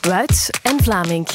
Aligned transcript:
Wuits 0.00 0.50
en 0.62 0.82
Vlaming. 0.82 1.28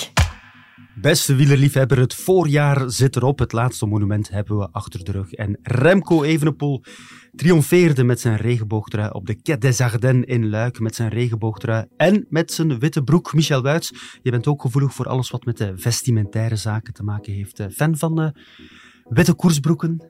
Beste 0.96 1.36
wielerliefhebber, 1.36 2.00
het 2.00 2.14
voorjaar 2.14 2.90
zit 2.90 3.16
erop. 3.16 3.40
Het 3.40 3.52
laatste 3.52 3.86
monument 3.86 4.30
hebben 4.30 4.58
we 4.58 4.70
achter 4.72 5.04
de 5.04 5.12
rug. 5.12 5.32
En 5.32 5.60
Remco 5.62 6.24
Evenepoel 6.24 6.84
triomfeerde 7.36 8.04
met 8.04 8.20
zijn 8.20 8.36
regenboogtrui 8.38 9.10
op 9.10 9.26
de 9.26 9.42
Quai 9.42 9.60
des 9.60 9.82
Ardennes 9.82 10.26
in 10.26 10.50
Luik. 10.50 10.80
Met 10.80 10.96
zijn 10.96 11.10
regenboogtrui 11.10 11.86
en 11.98 12.26
met 12.30 12.52
zijn 12.52 12.80
witte 12.80 13.04
broek. 13.04 13.34
Michel 13.34 13.62
Wuits, 13.62 13.92
je 14.22 14.32
bent 14.32 14.48
ook 14.48 14.62
gevoelig 14.62 14.94
voor 14.94 15.08
alles 15.08 15.30
wat 15.30 15.46
met 15.46 15.58
de 15.58 15.74
vestimentaire 15.76 16.56
zaken 16.56 16.94
te 16.94 17.04
maken 17.04 17.34
heeft. 17.34 17.60
Eh, 17.60 17.68
fan 17.70 17.98
van 17.98 18.22
uh, 18.22 18.30
witte 19.04 19.34
koersbroeken? 19.34 20.10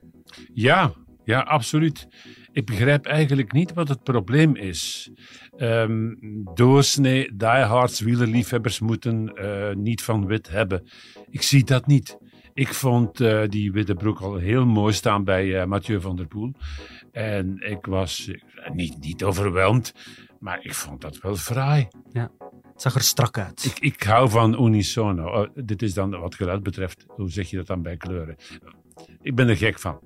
Ja, 0.54 0.92
ja, 1.24 1.40
absoluut. 1.40 2.08
Ik 2.56 2.66
begrijp 2.66 3.06
eigenlijk 3.06 3.52
niet 3.52 3.72
wat 3.72 3.88
het 3.88 4.02
probleem 4.02 4.56
is. 4.56 5.10
Um, 5.58 6.18
doorsnee, 6.54 7.36
diehards, 7.36 8.00
wielerliefhebbers 8.00 8.80
moeten 8.80 9.32
uh, 9.34 9.74
niet 9.74 10.02
van 10.02 10.26
wit 10.26 10.48
hebben. 10.48 10.88
Ik 11.30 11.42
zie 11.42 11.64
dat 11.64 11.86
niet. 11.86 12.18
Ik 12.54 12.68
vond 12.68 13.20
uh, 13.20 13.48
die 13.48 13.72
witte 13.72 13.94
broek 13.94 14.20
al 14.20 14.36
heel 14.36 14.66
mooi 14.66 14.92
staan 14.92 15.24
bij 15.24 15.46
uh, 15.46 15.64
Mathieu 15.64 16.00
van 16.00 16.16
der 16.16 16.26
Poel. 16.26 16.52
En 17.12 17.56
ik 17.58 17.86
was 17.86 18.30
niet, 18.72 18.98
niet 19.00 19.24
overweldigd, 19.24 19.92
maar 20.40 20.64
ik 20.64 20.74
vond 20.74 21.00
dat 21.00 21.18
wel 21.18 21.36
fraai. 21.36 21.88
Ja, 22.12 22.30
het 22.72 22.82
zag 22.82 22.94
er 22.94 23.00
strak 23.00 23.38
uit. 23.38 23.64
Ik, 23.64 23.78
ik 23.78 24.02
hou 24.02 24.30
van 24.30 24.64
unisono. 24.64 25.40
Oh, 25.40 25.48
dit 25.54 25.82
is 25.82 25.94
dan 25.94 26.10
wat 26.10 26.34
geluid 26.34 26.62
betreft, 26.62 27.04
hoe 27.08 27.30
zeg 27.30 27.50
je 27.50 27.56
dat 27.56 27.66
dan 27.66 27.82
bij 27.82 27.96
kleuren? 27.96 28.36
Ik 29.22 29.34
ben 29.34 29.48
er 29.48 29.56
gek 29.56 29.78
van. 29.78 30.00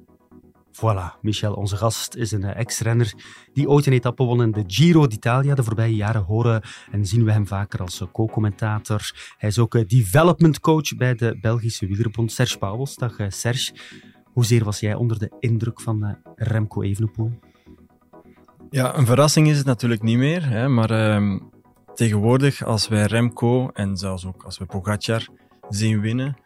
Voilà, 0.80 1.20
Michel, 1.22 1.54
onze 1.54 1.76
gast, 1.76 2.14
is 2.14 2.32
een 2.32 2.44
ex-renner 2.44 3.12
die 3.52 3.68
ooit 3.68 3.86
een 3.86 3.92
etappe 3.92 4.24
won 4.24 4.42
in 4.42 4.50
de 4.50 4.64
Giro 4.66 5.06
d'Italia. 5.06 5.54
De 5.54 5.62
voorbije 5.62 5.94
jaren 5.94 6.22
horen 6.22 6.62
en 6.90 7.06
zien 7.06 7.24
we 7.24 7.32
hem 7.32 7.46
vaker 7.46 7.80
als 7.80 8.02
co-commentator. 8.12 9.32
Hij 9.38 9.48
is 9.48 9.58
ook 9.58 9.88
development 9.88 10.60
coach 10.60 10.96
bij 10.96 11.14
de 11.14 11.38
Belgische 11.40 11.86
wielerbond. 11.86 12.32
Serge 12.32 12.58
Pauwels, 12.58 12.96
dag 12.96 13.16
Serge. 13.28 13.72
Hoezeer 14.32 14.64
was 14.64 14.80
jij 14.80 14.94
onder 14.94 15.18
de 15.18 15.32
indruk 15.38 15.80
van 15.80 16.18
Remco 16.34 16.82
Evenepoel? 16.82 17.38
Ja, 18.70 18.96
een 18.96 19.06
verrassing 19.06 19.48
is 19.48 19.56
het 19.56 19.66
natuurlijk 19.66 20.02
niet 20.02 20.18
meer. 20.18 20.48
Hè, 20.48 20.68
maar 20.68 20.90
uh, 20.90 21.40
tegenwoordig, 21.94 22.64
als 22.64 22.88
wij 22.88 23.06
Remco 23.06 23.68
en 23.68 23.96
zelfs 23.96 24.26
ook 24.26 24.42
als 24.42 24.58
we 24.58 24.66
Pogacar 24.66 25.28
zien 25.68 26.00
winnen, 26.00 26.36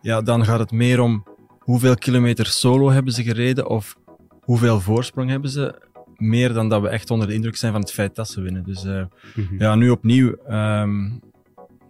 ja, 0.00 0.22
dan 0.22 0.44
gaat 0.44 0.58
het 0.58 0.70
meer 0.70 1.00
om 1.00 1.24
hoeveel 1.62 1.94
kilometer 1.94 2.46
solo 2.46 2.90
hebben 2.90 3.12
ze 3.12 3.22
gereden 3.22 3.68
of 3.68 3.96
hoeveel 4.40 4.80
voorsprong 4.80 5.30
hebben 5.30 5.50
ze. 5.50 5.90
Meer 6.16 6.52
dan 6.52 6.68
dat 6.68 6.82
we 6.82 6.88
echt 6.88 7.10
onder 7.10 7.26
de 7.26 7.34
indruk 7.34 7.56
zijn 7.56 7.72
van 7.72 7.80
het 7.80 7.92
feit 7.92 8.14
dat 8.14 8.28
ze 8.28 8.40
winnen. 8.40 8.64
Dus 8.64 8.84
uh, 8.84 9.04
mm-hmm. 9.34 9.58
ja, 9.58 9.74
nu 9.74 9.90
opnieuw. 9.90 10.28
Um, 10.28 11.20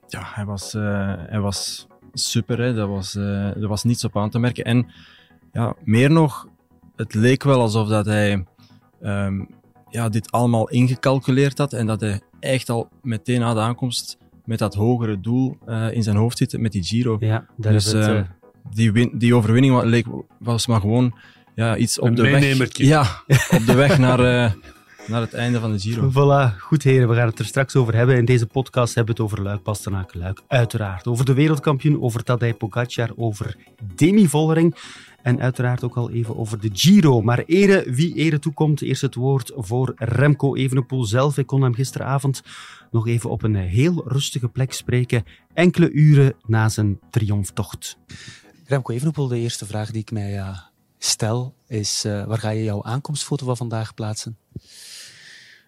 ja, 0.09 0.23
hij 0.25 0.45
was, 0.45 0.75
uh, 0.75 1.15
hij 1.17 1.41
was 1.41 1.87
super. 2.13 2.59
Hè. 2.59 2.75
Dat, 2.75 2.89
was, 2.89 3.15
uh, 3.15 3.57
er 3.57 3.69
was 3.69 3.85
niets 3.85 4.05
op 4.05 4.17
aan 4.17 4.31
te 4.31 4.39
merken. 4.39 4.65
En 4.65 4.87
ja, 5.53 5.75
meer 5.85 6.11
nog, 6.11 6.49
het 6.97 7.15
leek 7.15 7.43
wel 7.43 7.61
alsof 7.61 7.89
dat 7.89 8.07
hij 8.07 8.45
um, 9.03 9.49
ja, 9.89 10.09
dit 10.09 10.31
allemaal 10.31 10.69
ingecalculeerd 10.69 11.59
had. 11.59 11.73
En 11.73 11.87
dat 11.87 12.01
hij 12.01 12.21
echt 12.41 12.69
al 12.69 12.89
meteen 13.03 13.41
na 13.41 13.55
de 13.55 13.61
aankomst 13.61 14.19
met 14.45 14.59
dat 14.59 14.75
hogere 14.75 15.21
doel 15.21 15.59
in 15.91 16.03
zijn 16.03 16.17
hoofd 16.17 16.39
zit 16.39 16.59
met 16.61 16.73
die 16.73 16.85
Giro. 16.85 17.17
Ja, 17.21 17.47
daar 17.57 17.73
dus, 17.73 17.87
is 17.87 18.07
het, 18.07 18.27
die, 18.71 18.93
win, 18.93 19.11
die 19.15 19.35
overwinning 19.35 19.83
leek, 19.83 20.07
was 20.39 20.67
maar 20.67 20.81
gewoon 20.81 21.15
ja, 21.55 21.77
iets 21.77 21.99
op 21.99 22.07
een 22.07 22.15
de 22.15 22.23
weg. 22.23 22.77
Ja, 22.77 23.23
op 23.59 23.67
de 23.67 23.75
weg 23.75 23.99
naar, 23.99 24.21
uh, 24.21 24.53
naar 25.07 25.21
het 25.21 25.35
einde 25.35 25.61
van 25.61 25.73
de 25.73 25.79
Giro. 25.79 26.11
Voilà, 26.11 26.59
goed 26.59 26.83
heren, 26.83 27.09
we 27.09 27.15
gaan 27.15 27.27
het 27.27 27.39
er 27.39 27.45
straks 27.45 27.77
over 27.77 27.95
hebben. 27.95 28.17
In 28.17 28.25
deze 28.25 28.47
podcast 28.47 28.95
hebben 28.95 29.17
we 29.17 29.23
het 29.23 29.33
over 29.33 29.45
Luik, 29.45 29.63
Bastenaken, 29.63 30.19
Luik, 30.19 30.43
uiteraard. 30.47 31.07
Over 31.07 31.25
de 31.25 31.35
wereldkampioen, 31.35 32.03
over 32.03 32.23
Tadej 32.23 32.55
Pogacar, 32.55 33.11
over 33.17 33.57
Demi 33.95 34.29
Vollering. 34.29 34.75
En 35.23 35.41
uiteraard 35.41 35.85
ook 35.85 35.97
al 35.97 36.11
even 36.11 36.39
over 36.39 36.61
de 36.61 36.71
Giro. 36.73 37.21
Maar 37.21 37.43
ere 37.47 37.85
wie 37.87 38.15
ere 38.15 38.39
toekomt, 38.39 38.83
eerst 38.83 39.03
het 39.03 39.15
woord 39.15 39.53
voor 39.55 39.93
Remco 39.97 40.55
Evenepoel 40.55 41.05
zelf. 41.05 41.39
Ik 41.39 41.47
kon 41.47 41.63
hem 41.63 41.75
gisteravond 41.75 42.43
nog 42.91 43.09
even 43.09 43.31
op 43.31 43.43
een 43.43 43.55
heel 43.55 44.05
rustige 44.07 44.49
plek 44.49 44.73
spreken, 44.73 45.25
enkele 45.55 45.91
uren 45.91 46.35
na 46.47 46.69
zijn 46.69 46.99
triomftocht. 47.11 47.99
Remco 48.73 48.93
Evenepoel, 48.93 49.29
de 49.29 49.39
eerste 49.39 49.67
vraag 49.67 49.91
die 49.91 50.01
ik 50.01 50.11
mij 50.11 50.37
uh, 50.37 50.59
stel 50.99 51.55
is, 51.67 52.05
uh, 52.05 52.25
waar 52.25 52.39
ga 52.39 52.51
je 52.51 52.63
jouw 52.63 52.85
aankomstfoto 52.85 53.47
van 53.47 53.57
vandaag 53.57 53.95
plaatsen? 53.95 54.39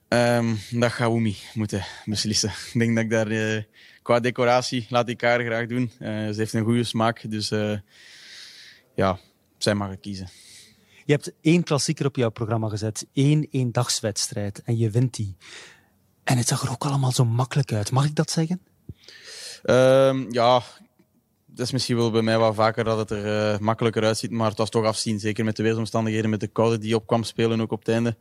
Um, 0.09 0.59
dat 0.71 0.93
gaat 0.93 1.09
Oemi 1.09 1.37
moeten 1.55 1.85
beslissen. 2.05 2.49
Ik 2.73 2.79
denk 2.79 2.95
dat 2.95 3.05
ik 3.05 3.11
daar 3.11 3.31
uh, 3.31 3.63
qua 4.03 4.21
decoratie 4.21 4.87
laat 4.89 5.09
ik 5.09 5.21
haar 5.21 5.45
graag 5.45 5.67
doen. 5.67 5.91
ze 5.99 6.35
heeft 6.37 6.53
een 6.53 6.65
goede 6.65 6.85
smaak, 6.85 7.31
dus 7.31 7.49
ja, 8.95 9.19
zij 9.59 9.75
mag 9.75 9.91
het 9.91 10.01
kiezen. 10.01 10.29
Je 11.05 11.13
hebt 11.13 11.33
één 11.41 11.63
klassieker 11.63 12.07
op 12.07 12.17
jouw 12.17 12.31
programma 12.31 12.69
gezet, 12.69 13.07
één 13.13 13.47
eendagswedstrijd 13.51 14.63
en 14.63 14.77
je 14.77 14.91
wint 14.91 15.15
die. 15.15 15.37
En 16.23 16.37
het 16.37 16.49
zag 16.49 16.63
er 16.63 16.71
ook 16.71 16.85
allemaal 16.85 17.13
zo 17.13 17.25
makkelijk 17.25 17.73
uit. 17.73 17.91
Mag 17.91 18.05
ik 18.05 18.15
dat 18.15 18.31
zeggen? 18.31 18.61
Um, 19.65 20.33
ja, 20.33 20.63
dat 21.55 21.67
is 21.67 21.73
misschien 21.73 21.97
wel 21.97 22.11
bij 22.11 22.23
mij 22.23 22.39
wat 22.39 22.55
vaker 22.55 22.85
dat 22.85 22.99
het 22.99 23.11
er 23.11 23.53
uh, 23.53 23.59
makkelijker 23.59 24.05
uitziet, 24.05 24.31
maar 24.31 24.49
het 24.49 24.59
was 24.59 24.71
toch 24.71 24.85
afzien. 24.85 25.21
Zeker 25.21 25.45
met 25.45 25.57
de 25.57 25.63
weersomstandigheden, 25.63 26.31
met 26.31 26.41
de 26.41 26.47
koude 26.47 26.79
die 26.79 26.95
op 26.95 27.07
kwam 27.07 27.23
spelen 27.23 27.61
ook 27.61 27.73
op 27.73 27.79
het 27.79 27.89
einde. 27.89 28.17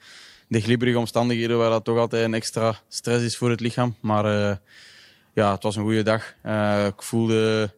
De 0.47 0.61
glibberige 0.61 0.97
omstandigheden 0.97 1.57
waar 1.57 1.69
dat 1.69 1.83
toch 1.83 1.97
altijd 1.97 2.25
een 2.25 2.33
extra 2.33 2.79
stress 2.88 3.23
is 3.23 3.38
voor 3.38 3.49
het 3.49 3.59
lichaam. 3.59 3.95
Maar 4.01 4.25
uh, 4.25 4.55
ja, 5.33 5.51
het 5.51 5.63
was 5.63 5.75
een 5.75 5.83
goede 5.83 6.03
dag. 6.03 6.33
Uh, 6.45 6.85
ik 6.85 7.01
voelde, 7.01 7.71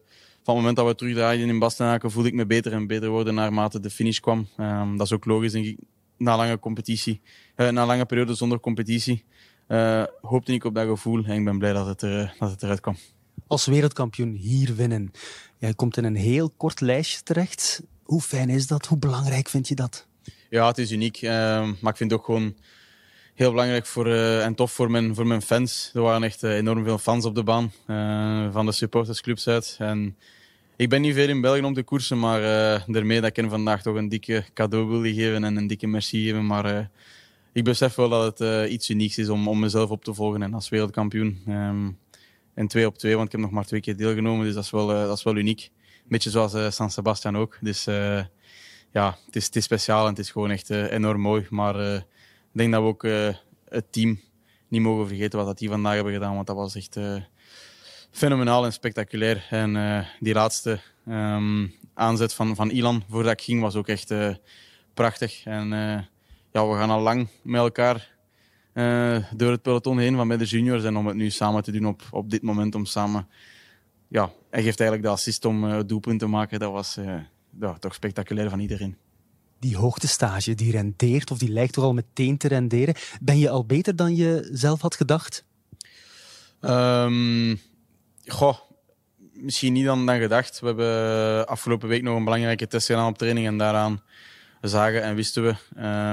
van 0.44 0.56
het 0.56 0.56
moment 0.56 0.76
dat 0.76 0.86
we 0.86 0.96
terugdraaiden 0.96 1.50
in 1.50 1.60
Bastenaken, 1.60 2.12
voelde 2.12 2.30
ik 2.30 2.36
me 2.36 2.46
beter 2.46 2.72
en 2.72 2.88
beter 2.88 3.10
worden 3.10 3.34
naarmate 3.34 3.80
de 3.80 3.90
finish 3.90 4.20
kwam. 4.20 4.48
Um, 4.58 4.98
dat 4.98 5.06
is 5.06 5.14
ook 5.14 5.26
logisch, 5.26 5.52
denk 5.52 5.66
ik. 5.66 5.78
Na 6.18 6.38
lange 6.38 6.60
competitie, 6.60 7.22
na 7.56 7.86
lange 7.86 8.06
periode 8.06 8.34
zonder 8.34 8.60
competitie, 8.60 9.24
hoopte 10.22 10.54
ik 10.54 10.64
op 10.64 10.76
dat 10.76 10.88
gevoel 10.88 11.24
en 11.24 11.38
ik 11.38 11.44
ben 11.44 11.58
blij 11.58 11.74
dat 11.74 11.86
het, 11.86 12.02
er, 12.02 12.36
dat 12.40 12.50
het 12.50 12.64
eruit 12.64 12.80
kwam 12.80 12.96
als 13.48 13.66
wereldkampioen 13.66 14.34
hier 14.34 14.76
winnen. 14.76 15.12
Jij 15.58 15.74
komt 15.74 15.98
in 15.98 16.04
een 16.04 16.16
heel 16.16 16.50
kort 16.58 16.82
lijstje 16.82 17.24
terecht. 17.24 17.82
Hoe 18.04 18.22
fijn 18.22 18.50
is 18.50 18.68
dat? 18.68 18.86
Hoe 18.86 18.98
belangrijk 18.98 19.50
vind 19.50 19.68
je 19.68 19.76
dat? 19.76 20.08
Ja, 20.50 20.68
het 20.68 20.78
is 20.78 20.92
uniek. 20.92 21.22
Uh, 21.22 21.30
maar 21.80 21.92
ik 21.92 21.98
vind 21.98 22.12
het 22.12 22.20
ook 22.20 22.26
gewoon 22.26 22.56
heel 23.34 23.50
belangrijk 23.50 23.86
voor, 23.86 24.08
uh, 24.08 24.46
en 24.46 24.56
tof 24.56 24.72
voor 24.72 24.92
mijn, 24.92 25.16
voor 25.16 25.28
mijn 25.28 25.42
fans. 25.42 25.92
Er 25.94 26.02
waren 26.02 26.24
echt 26.24 26.44
uh, 26.44 26.56
enorm 26.56 26.84
veel 26.84 26.98
fans 26.98 27.26
op 27.26 27.36
de 27.36 27.44
baan 27.44 27.72
uh, 27.88 28.52
van 28.52 28.66
de 28.66 28.72
supportersclubs 28.72 29.48
uit. 29.48 29.76
En 29.80 30.18
ik 30.76 30.90
ben 30.90 31.02
niet 31.02 31.14
veel 31.14 31.30
in 31.30 31.42
België 31.42 31.62
om 31.62 31.74
te 31.74 31.84
koersen, 31.84 32.20
maar 32.20 32.42
daarmee 32.88 33.22
dat 33.22 33.30
ik 33.30 33.36
hen 33.36 33.50
vandaag 33.50 33.82
toch 33.82 33.96
een 33.96 34.10
dikke 34.10 34.46
cadeau 34.54 34.88
wil 34.88 35.02
geven 35.02 35.44
en 35.44 35.56
een 35.56 35.68
dikke 35.68 35.88
merci 35.88 36.24
geven. 36.24 36.46
Maar 36.46 36.90
ik 37.54 37.64
besef 37.64 37.96
wel 37.96 38.10
dat 38.10 38.40
het 38.40 38.70
iets 38.70 38.90
unieks 38.90 39.18
is 39.18 39.30
om, 39.30 39.48
om 39.48 39.60
mezelf 39.60 39.90
op 39.90 40.04
te 40.04 40.14
volgen 40.14 40.42
en 40.42 40.54
als 40.54 40.70
wereldkampioen. 40.70 41.42
Um, 41.48 41.98
en 42.56 42.68
twee 42.68 42.86
op 42.86 42.98
twee, 42.98 43.14
want 43.14 43.26
ik 43.26 43.32
heb 43.32 43.42
nog 43.42 43.52
maar 43.52 43.66
twee 43.66 43.82
keer 43.82 43.98
deelgenomen. 43.98 44.46
Dus 44.46 44.54
dat 44.54 44.64
is 44.64 44.70
wel, 44.70 44.92
uh, 44.92 45.06
dat 45.06 45.18
is 45.18 45.24
wel 45.24 45.36
uniek. 45.36 45.72
Een 45.84 46.04
beetje 46.08 46.30
zoals 46.30 46.54
uh, 46.54 46.70
San 46.70 46.92
Sebastian 46.92 47.38
ook. 47.38 47.58
Dus 47.62 47.88
uh, 47.88 48.24
ja, 48.92 49.18
het 49.32 49.56
is, 49.56 49.64
speciaal 49.64 50.04
en 50.04 50.10
het 50.10 50.20
is 50.20 50.32
gewoon 50.32 50.52
echt 50.52 50.70
enorm 50.70 51.22
mooi. 51.22 51.46
Maar 51.50 51.96
ik 51.96 52.04
denk 52.52 52.72
dat 52.72 52.82
we 52.82 52.88
ook 52.88 53.04
het 53.70 53.92
team 53.92 54.20
niet 54.68 54.82
mogen 54.82 55.08
vergeten 55.08 55.38
wat 55.38 55.48
dat 55.48 55.58
die 55.58 55.70
vandaag 55.70 55.94
hebben 55.94 56.14
gedaan. 56.14 56.36
Want 56.36 56.48
dat 56.48 56.56
was 56.56 56.76
echt 56.76 56.98
fenomenaal 58.12 58.66
en 58.66 58.74
spectaculair. 58.74 59.46
En 59.50 60.06
die 60.20 60.34
laatste 60.34 60.80
um, 61.08 61.74
aanzet 61.94 62.34
van, 62.34 62.56
van 62.56 62.70
Ilan 62.70 63.04
voordat 63.10 63.32
ik 63.32 63.42
ging 63.42 63.62
was 63.62 63.76
ook 63.76 63.88
echt 63.88 64.14
prachtig. 64.94 65.46
En 65.46 65.70
ja, 66.52 66.68
we 66.68 66.76
gaan 66.76 66.90
al 66.90 67.02
lang 67.02 67.28
met 67.42 67.62
elkaar 67.62 68.15
uh, 68.76 69.18
door 69.36 69.52
het 69.52 69.62
peloton 69.62 70.00
heen 70.00 70.16
van 70.16 70.28
bij 70.28 70.38
de 70.38 70.46
juniors. 70.46 70.84
En 70.84 70.98
om 70.98 71.08
het 71.08 71.16
nu 71.16 71.30
samen 71.30 71.64
te 71.64 71.72
doen 71.72 71.86
op, 71.86 72.02
op 72.12 72.30
dit 72.30 72.42
moment, 72.42 72.76
om 72.76 72.86
samen... 72.86 73.28
Ja, 74.08 74.32
hij 74.50 74.64
geeft 74.64 74.80
eigenlijk 74.80 75.10
de 75.10 75.16
assist 75.16 75.46
om 75.46 75.64
uh, 75.64 75.80
doelpunt 75.86 76.20
te 76.20 76.28
maken. 76.28 76.60
Dat 76.60 76.72
was 76.72 76.98
uh, 76.98 77.16
ja, 77.60 77.74
toch 77.74 77.94
spectaculair 77.94 78.50
van 78.50 78.60
iedereen. 78.60 78.98
Die 79.60 79.78
hoogtestage, 79.78 80.56
die 80.56 80.72
rendeert, 80.72 81.32
of 81.32 81.38
die 81.38 81.50
lijkt 81.50 81.74
toch 81.74 81.84
al 81.84 81.94
meteen 81.94 82.38
te 82.38 82.48
renderen. 82.48 82.96
Ben 83.22 83.38
je 83.38 83.50
al 83.50 83.66
beter 83.66 83.96
dan 83.96 84.16
je 84.16 84.50
zelf 84.52 84.82
had 84.82 84.96
gedacht? 84.96 85.46
Um, 86.62 87.60
goh, 88.26 88.58
misschien 89.34 89.74
niet 89.74 89.86
dan, 89.86 90.06
dan 90.06 90.20
gedacht. 90.20 90.60
We 90.60 90.66
hebben 90.66 91.48
afgelopen 91.48 91.88
week 91.88 92.02
nog 92.02 92.18
een 92.18 92.24
belangrijke 92.24 92.68
test 92.68 92.86
gedaan 92.86 93.10
op 93.10 93.18
training. 93.18 93.48
En 93.48 93.58
daaraan 93.58 94.02
zagen 94.62 95.04
en 95.04 95.16
wisten 95.16 95.44
we 95.44 95.56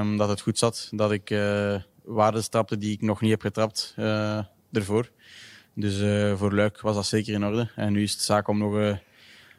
um, 0.01 0.17
dat 0.17 0.29
het 0.29 0.41
goed 0.41 0.59
zat. 0.59 0.89
Dat 0.91 1.13
ik 1.13 1.31
waarden 2.05 2.51
trapte 2.51 2.79
die 2.79 2.93
ik 2.93 3.03
nog 3.03 3.21
niet 3.21 3.31
heb 3.31 3.41
getrapt 3.41 3.95
uh, 3.99 4.45
ervoor. 4.73 5.11
Dus 5.75 6.01
uh, 6.01 6.37
voor 6.37 6.55
Luik 6.55 6.81
was 6.81 6.95
dat 6.95 7.07
zeker 7.07 7.35
in 7.35 7.45
orde. 7.45 7.71
En 7.77 7.93
nu 7.93 8.03
is 8.03 8.13
het 8.13 8.21
zaak 8.21 8.49
om 8.49 8.59
nog 8.59 8.75
uh, 8.75 8.97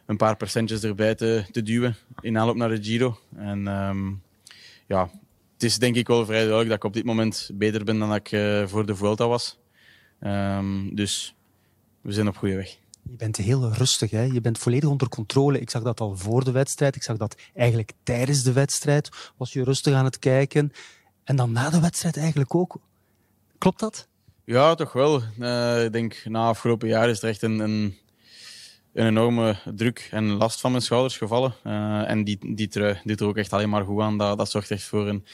een 0.06 0.18
paar 0.18 0.38
percentjes 0.38 0.84
erbij 0.84 1.16
te, 1.16 1.46
te 1.52 1.64
duwen 1.64 1.96
in 2.22 2.38
aanloop 2.38 2.56
naar 2.56 2.70
de 2.70 2.84
Giro. 2.84 3.18
En 3.36 3.68
um, 3.68 4.22
ja, 4.88 5.10
het 5.54 5.64
is 5.64 5.78
denk 5.78 5.96
ik 5.96 6.08
wel 6.08 6.26
vrij 6.26 6.38
duidelijk 6.38 6.70
dat 6.70 6.78
ik 6.78 6.84
op 6.84 6.94
dit 6.94 7.06
moment 7.06 7.50
beter 7.54 7.84
ben 7.84 8.00
dan 8.00 8.16
ik 8.16 8.28
voor 8.70 8.86
de 8.86 8.96
Vuelta 8.96 9.28
was. 9.28 9.60
Um, 10.22 10.96
dus 10.96 11.36
we 12.02 12.12
zijn 12.12 12.28
op 12.28 12.38
goede 12.38 12.56
weg. 12.56 12.78
Je 13.10 13.16
bent 13.18 13.38
heel 13.38 13.72
rustig, 13.72 14.12
hè? 14.12 14.24
je 14.24 14.42
bent 14.42 14.58
volledig 14.58 14.90
onder 14.90 15.10
controle. 15.10 15.60
Ik 15.60 15.70
zag 15.70 15.84
dat 15.84 16.00
al 16.00 16.18
voor 16.18 16.44
de 16.44 16.52
wedstrijd, 16.52 16.96
ik 16.96 17.04
zag 17.04 17.18
dat 17.18 17.36
eigenlijk 17.54 17.92
tijdens 18.04 18.44
de 18.44 18.52
wedstrijd. 18.52 19.10
Was 19.38 19.54
je 19.54 19.64
rustig 19.64 19.94
aan 19.94 20.06
het 20.06 20.20
kijken. 20.20 20.72
En 21.24 21.36
dan 21.36 21.52
na 21.52 21.70
de 21.70 21.80
wedstrijd 21.80 22.18
eigenlijk 22.18 22.56
ook. 22.56 22.78
Klopt 23.58 23.80
dat? 23.80 24.08
Ja, 24.46 24.76
toch 24.76 24.94
wel. 24.94 25.22
Uh, 25.40 25.84
ik 25.84 25.92
denk 25.92 26.22
na 26.26 26.48
afgelopen 26.48 26.88
jaar 26.88 27.10
is 27.10 27.22
er 27.22 27.30
echt 27.30 27.42
een, 27.42 27.60
een, 27.60 27.98
een, 28.94 29.06
enorme 29.06 29.56
druk 29.76 30.08
en 30.12 30.26
last 30.26 30.60
van 30.60 30.72
mijn 30.72 30.84
schouders 30.84 31.18
gevallen. 31.18 31.54
Uh, 31.64 32.10
en 32.10 32.24
die, 32.24 32.56
die 32.56 32.68
trui 32.68 33.00
doet 33.04 33.20
er 33.20 33.28
ook 33.28 33.38
echt 33.38 33.54
alleen 33.54 33.70
maar 33.70 33.86
goed 33.86 34.02
aan. 34.02 34.18
Dat, 34.18 34.38
dat 34.38 34.50
zorgt 34.50 34.72
echt 34.72 34.84
voor 34.84 35.08
een, 35.08 35.26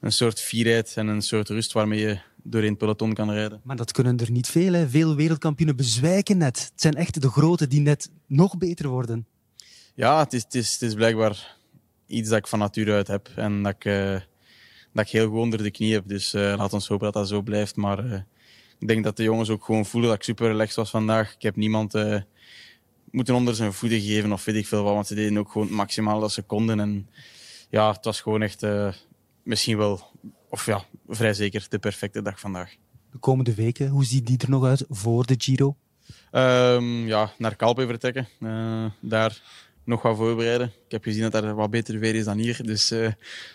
een 0.00 0.12
soort 0.12 0.40
fierheid 0.40 0.92
en 0.96 1.06
een 1.06 1.22
soort 1.22 1.48
rust 1.48 1.72
waarmee 1.72 2.00
je 2.00 2.20
door 2.42 2.62
een 2.62 2.76
peloton 2.76 3.12
kan 3.14 3.30
rijden. 3.30 3.60
Maar 3.64 3.76
dat 3.76 3.92
kunnen 3.92 4.18
er 4.18 4.30
niet 4.30 4.48
veel. 4.48 4.72
Hè. 4.72 4.88
Veel 4.88 5.14
wereldkampioenen 5.14 5.76
bezwijken 5.76 6.38
net. 6.38 6.70
Het 6.72 6.80
zijn 6.80 6.94
echt 6.94 7.20
de 7.20 7.30
grote 7.30 7.66
die 7.66 7.80
net 7.80 8.10
nog 8.26 8.58
beter 8.58 8.88
worden. 8.88 9.26
Ja, 9.94 10.18
het 10.18 10.32
is, 10.32 10.42
het 10.42 10.54
is, 10.54 10.72
het 10.72 10.82
is 10.82 10.94
blijkbaar 10.94 11.56
iets 12.06 12.28
dat 12.28 12.38
ik 12.38 12.46
van 12.46 12.58
nature 12.58 12.92
uit 12.92 13.06
heb. 13.06 13.28
En 13.36 13.62
dat 13.62 13.74
ik, 13.74 13.84
uh, 13.84 14.16
dat 14.92 15.04
ik 15.04 15.10
heel 15.10 15.28
goed 15.28 15.38
onder 15.38 15.62
de 15.62 15.70
knie 15.70 15.92
heb. 15.92 16.08
Dus 16.08 16.34
uh, 16.34 16.54
laat 16.56 16.72
ons 16.72 16.88
hopen 16.88 17.04
dat 17.04 17.14
dat 17.14 17.28
zo 17.28 17.42
blijft. 17.42 17.76
Maar 17.76 18.04
uh, 18.04 18.20
ik 18.78 18.88
denk 18.88 19.04
dat 19.04 19.16
de 19.16 19.22
jongens 19.22 19.48
ook 19.48 19.64
gewoon 19.64 19.86
voelen 19.86 20.10
dat 20.10 20.18
ik 20.18 20.24
super 20.24 20.46
relaxed 20.46 20.76
was 20.76 20.90
vandaag. 20.90 21.34
Ik 21.34 21.42
heb 21.42 21.56
niemand 21.56 21.94
moeten 23.10 23.34
onder 23.34 23.54
zijn 23.54 23.72
voeten 23.72 24.00
geven 24.00 24.32
of 24.32 24.44
weet 24.44 24.56
ik 24.56 24.66
veel 24.66 24.82
wat. 24.82 24.94
Want 24.94 25.06
ze 25.06 25.14
deden 25.14 25.38
ook 25.38 25.50
gewoon 25.52 25.72
maximaal 25.72 26.20
dat 26.20 26.32
ze 26.32 26.42
konden. 26.42 26.80
En 26.80 27.08
ja, 27.70 27.92
het 27.92 28.04
was 28.04 28.20
gewoon 28.20 28.42
echt 28.42 28.66
misschien 29.42 29.76
wel 29.76 30.00
of 30.48 30.66
ja, 30.66 30.84
vrij 31.08 31.34
zeker 31.34 31.66
de 31.68 31.78
perfecte 31.78 32.22
dag 32.22 32.40
vandaag. 32.40 32.74
De 33.12 33.18
komende 33.18 33.54
weken, 33.54 33.88
hoe 33.88 34.04
ziet 34.04 34.26
die 34.26 34.38
er 34.38 34.50
nog 34.50 34.64
uit 34.64 34.84
voor 34.88 35.26
de 35.26 35.34
Giro? 35.38 35.76
Um, 36.32 37.06
ja, 37.06 37.32
naar 37.38 37.56
Calpe 37.56 37.86
vertrekken. 37.86 38.28
Daar 39.00 39.42
nog 39.84 40.02
wat 40.02 40.16
voorbereiden. 40.16 40.66
Ik 40.66 40.90
heb 40.90 41.02
gezien 41.02 41.30
dat 41.30 41.34
er 41.34 41.54
wat 41.54 41.70
beter 41.70 41.98
weer 41.98 42.14
is 42.14 42.24
dan 42.24 42.38
hier. 42.38 42.60
Dus 42.62 42.92
uh, 42.92 43.08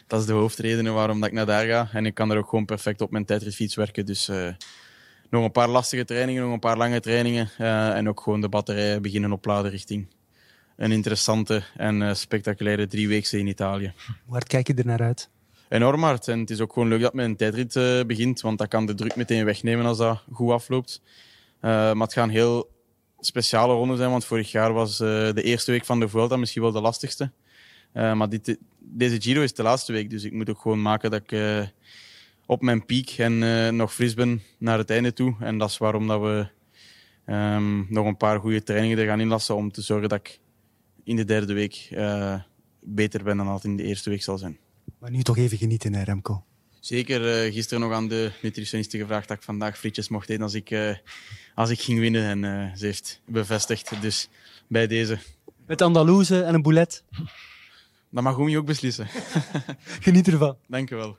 dat 0.07 0.19
is 0.19 0.25
de 0.25 0.33
hoofdreden 0.33 0.93
waarom 0.93 1.19
dat 1.19 1.29
ik 1.29 1.35
naar 1.35 1.45
daar 1.45 1.65
ga. 1.65 1.89
En 1.91 2.05
ik 2.05 2.13
kan 2.13 2.31
er 2.31 2.37
ook 2.37 2.49
gewoon 2.49 2.65
perfect 2.65 3.01
op 3.01 3.11
mijn 3.11 3.25
tijdritfiets 3.25 3.75
werken. 3.75 4.05
Dus 4.05 4.29
uh, 4.29 4.47
nog 5.29 5.43
een 5.43 5.51
paar 5.51 5.69
lastige 5.69 6.05
trainingen, 6.05 6.43
nog 6.43 6.53
een 6.53 6.59
paar 6.59 6.77
lange 6.77 6.99
trainingen. 6.99 7.49
en 7.95 8.09
ook 8.09 8.21
gewoon 8.21 8.41
de 8.41 8.49
batterijen 8.49 9.01
beginnen 9.01 9.31
opladen 9.31 9.71
richting 9.71 10.07
een 10.75 10.91
interessante 10.91 11.63
en 11.75 12.17
spectaculaire 12.17 12.87
drieweekse 12.87 13.39
in 13.39 13.47
Italië. 13.47 13.93
Hard 14.29 14.47
kijk 14.47 14.67
je 14.67 14.73
er 14.73 14.85
naar 14.85 15.01
uit? 15.01 15.29
enorm 15.69 16.03
hard. 16.03 16.27
En 16.27 16.39
het 16.39 16.49
is 16.49 16.61
ook 16.61 16.73
gewoon 16.73 16.87
leuk 16.87 17.01
dat 17.01 17.11
een 17.15 17.35
tijdrit 17.35 18.07
begint, 18.07 18.41
want 18.41 18.57
dat 18.57 18.67
kan 18.67 18.85
de 18.85 18.93
druk 18.93 19.15
meteen 19.15 19.45
wegnemen 19.45 19.85
als 19.85 19.97
dat 19.97 20.23
goed 20.31 20.51
afloopt. 20.51 21.01
Maar 21.59 21.95
het 21.95 22.13
gaan 22.13 22.29
heel 22.29 22.69
speciale 23.19 23.73
ronden 23.73 23.97
zijn, 23.97 24.09
want 24.09 24.25
vorig 24.25 24.51
jaar 24.51 24.73
was 24.73 24.99
uh, 24.99 25.07
de 25.07 25.43
eerste 25.43 25.71
week 25.71 25.85
van 25.85 25.99
de 25.99 26.09
Vuelta 26.09 26.35
misschien 26.35 26.61
wel 26.61 26.71
de 26.71 26.81
lastigste. 26.81 27.31
maar 27.93 28.29
dit, 28.29 28.57
deze 28.79 29.21
Giro 29.21 29.41
is 29.41 29.53
de 29.53 29.63
laatste 29.63 29.91
week, 29.91 30.09
dus 30.09 30.23
ik 30.23 30.33
moet 30.33 30.49
ook 30.49 30.59
gewoon 30.59 30.81
maken 30.81 31.11
dat 31.11 31.21
ik 31.31 31.69
op 32.45 32.61
mijn 32.61 32.85
piek 32.85 33.09
en 33.17 33.75
nog 33.75 33.93
fris 33.93 34.13
ben 34.13 34.41
naar 34.57 34.77
het 34.77 34.89
einde 34.89 35.13
toe. 35.13 35.35
En 35.39 35.57
dat 35.57 35.69
is 35.69 35.77
waarom 35.77 36.07
dat 36.07 36.21
we 36.21 36.47
um, 37.33 37.85
nog 37.89 38.05
een 38.05 38.17
paar 38.17 38.39
goede 38.39 38.63
trainingen 38.63 38.97
er 38.97 39.05
gaan 39.05 39.19
inlassen 39.19 39.55
om 39.55 39.71
te 39.71 39.81
zorgen 39.81 40.09
dat 40.09 40.19
ik 40.19 40.39
in 41.03 41.15
de 41.15 41.25
derde 41.25 41.53
week 41.53 41.89
beter 42.79 43.23
ben 43.23 43.37
dan 43.37 43.45
dat 43.45 43.63
in 43.63 43.77
de 43.77 43.83
eerste 43.83 44.09
week 44.09 44.23
zal 44.23 44.37
zijn. 44.37 44.57
Maar 44.99 45.11
nu 45.11 45.21
toch 45.21 45.37
even 45.37 45.57
genieten, 45.57 45.93
hè, 45.93 46.03
Remco. 46.03 46.43
Zeker. 46.85 47.45
Uh, 47.45 47.53
gisteren 47.53 47.79
nog 47.79 47.91
aan 47.91 48.07
de 48.07 48.31
nutritioniste 48.41 48.97
gevraagd 48.97 49.27
dat 49.27 49.37
ik 49.37 49.43
vandaag 49.43 49.77
frietjes 49.77 50.09
mocht 50.09 50.29
eten 50.29 50.43
als 50.43 50.53
ik, 50.53 50.71
uh, 50.71 50.95
als 51.55 51.69
ik 51.69 51.79
ging 51.79 51.99
winnen. 51.99 52.23
En 52.23 52.43
uh, 52.43 52.75
ze 52.75 52.85
heeft 52.85 53.21
bevestigd. 53.25 54.01
Dus 54.01 54.29
bij 54.67 54.87
deze. 54.87 55.17
Met 55.65 55.81
Andalouse 55.81 56.43
en 56.43 56.53
een 56.53 56.61
boulet. 56.61 57.03
Dat 58.09 58.23
mag 58.23 58.37
Oemi 58.37 58.57
ook 58.57 58.65
beslissen. 58.65 59.07
Geniet 60.05 60.27
ervan. 60.27 60.57
Dank 60.67 60.89
je 60.89 60.95
wel. 60.95 61.17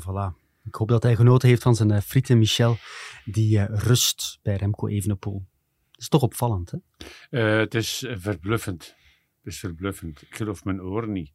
Voilà. 0.00 0.36
Ik 0.64 0.74
hoop 0.74 0.88
dat 0.88 1.02
hij 1.02 1.16
genoten 1.16 1.48
heeft 1.48 1.62
van 1.62 1.74
zijn 1.74 2.02
frieten 2.02 2.38
Michel. 2.38 2.76
Die 3.24 3.64
rust 3.64 4.38
bij 4.42 4.56
Remco 4.56 4.88
Evenepoel. 4.88 5.46
Dat 5.90 6.00
is 6.00 6.08
toch 6.08 6.22
opvallend, 6.22 6.72
hè? 7.30 7.38
het 7.38 7.74
is 7.74 8.06
verbluffend. 8.08 8.94
Het 9.42 9.52
is 9.52 9.58
verbluffend. 9.58 10.22
Ik 10.22 10.36
geloof 10.36 10.64
mijn 10.64 10.82
oren 10.82 11.12
niet. 11.12 11.32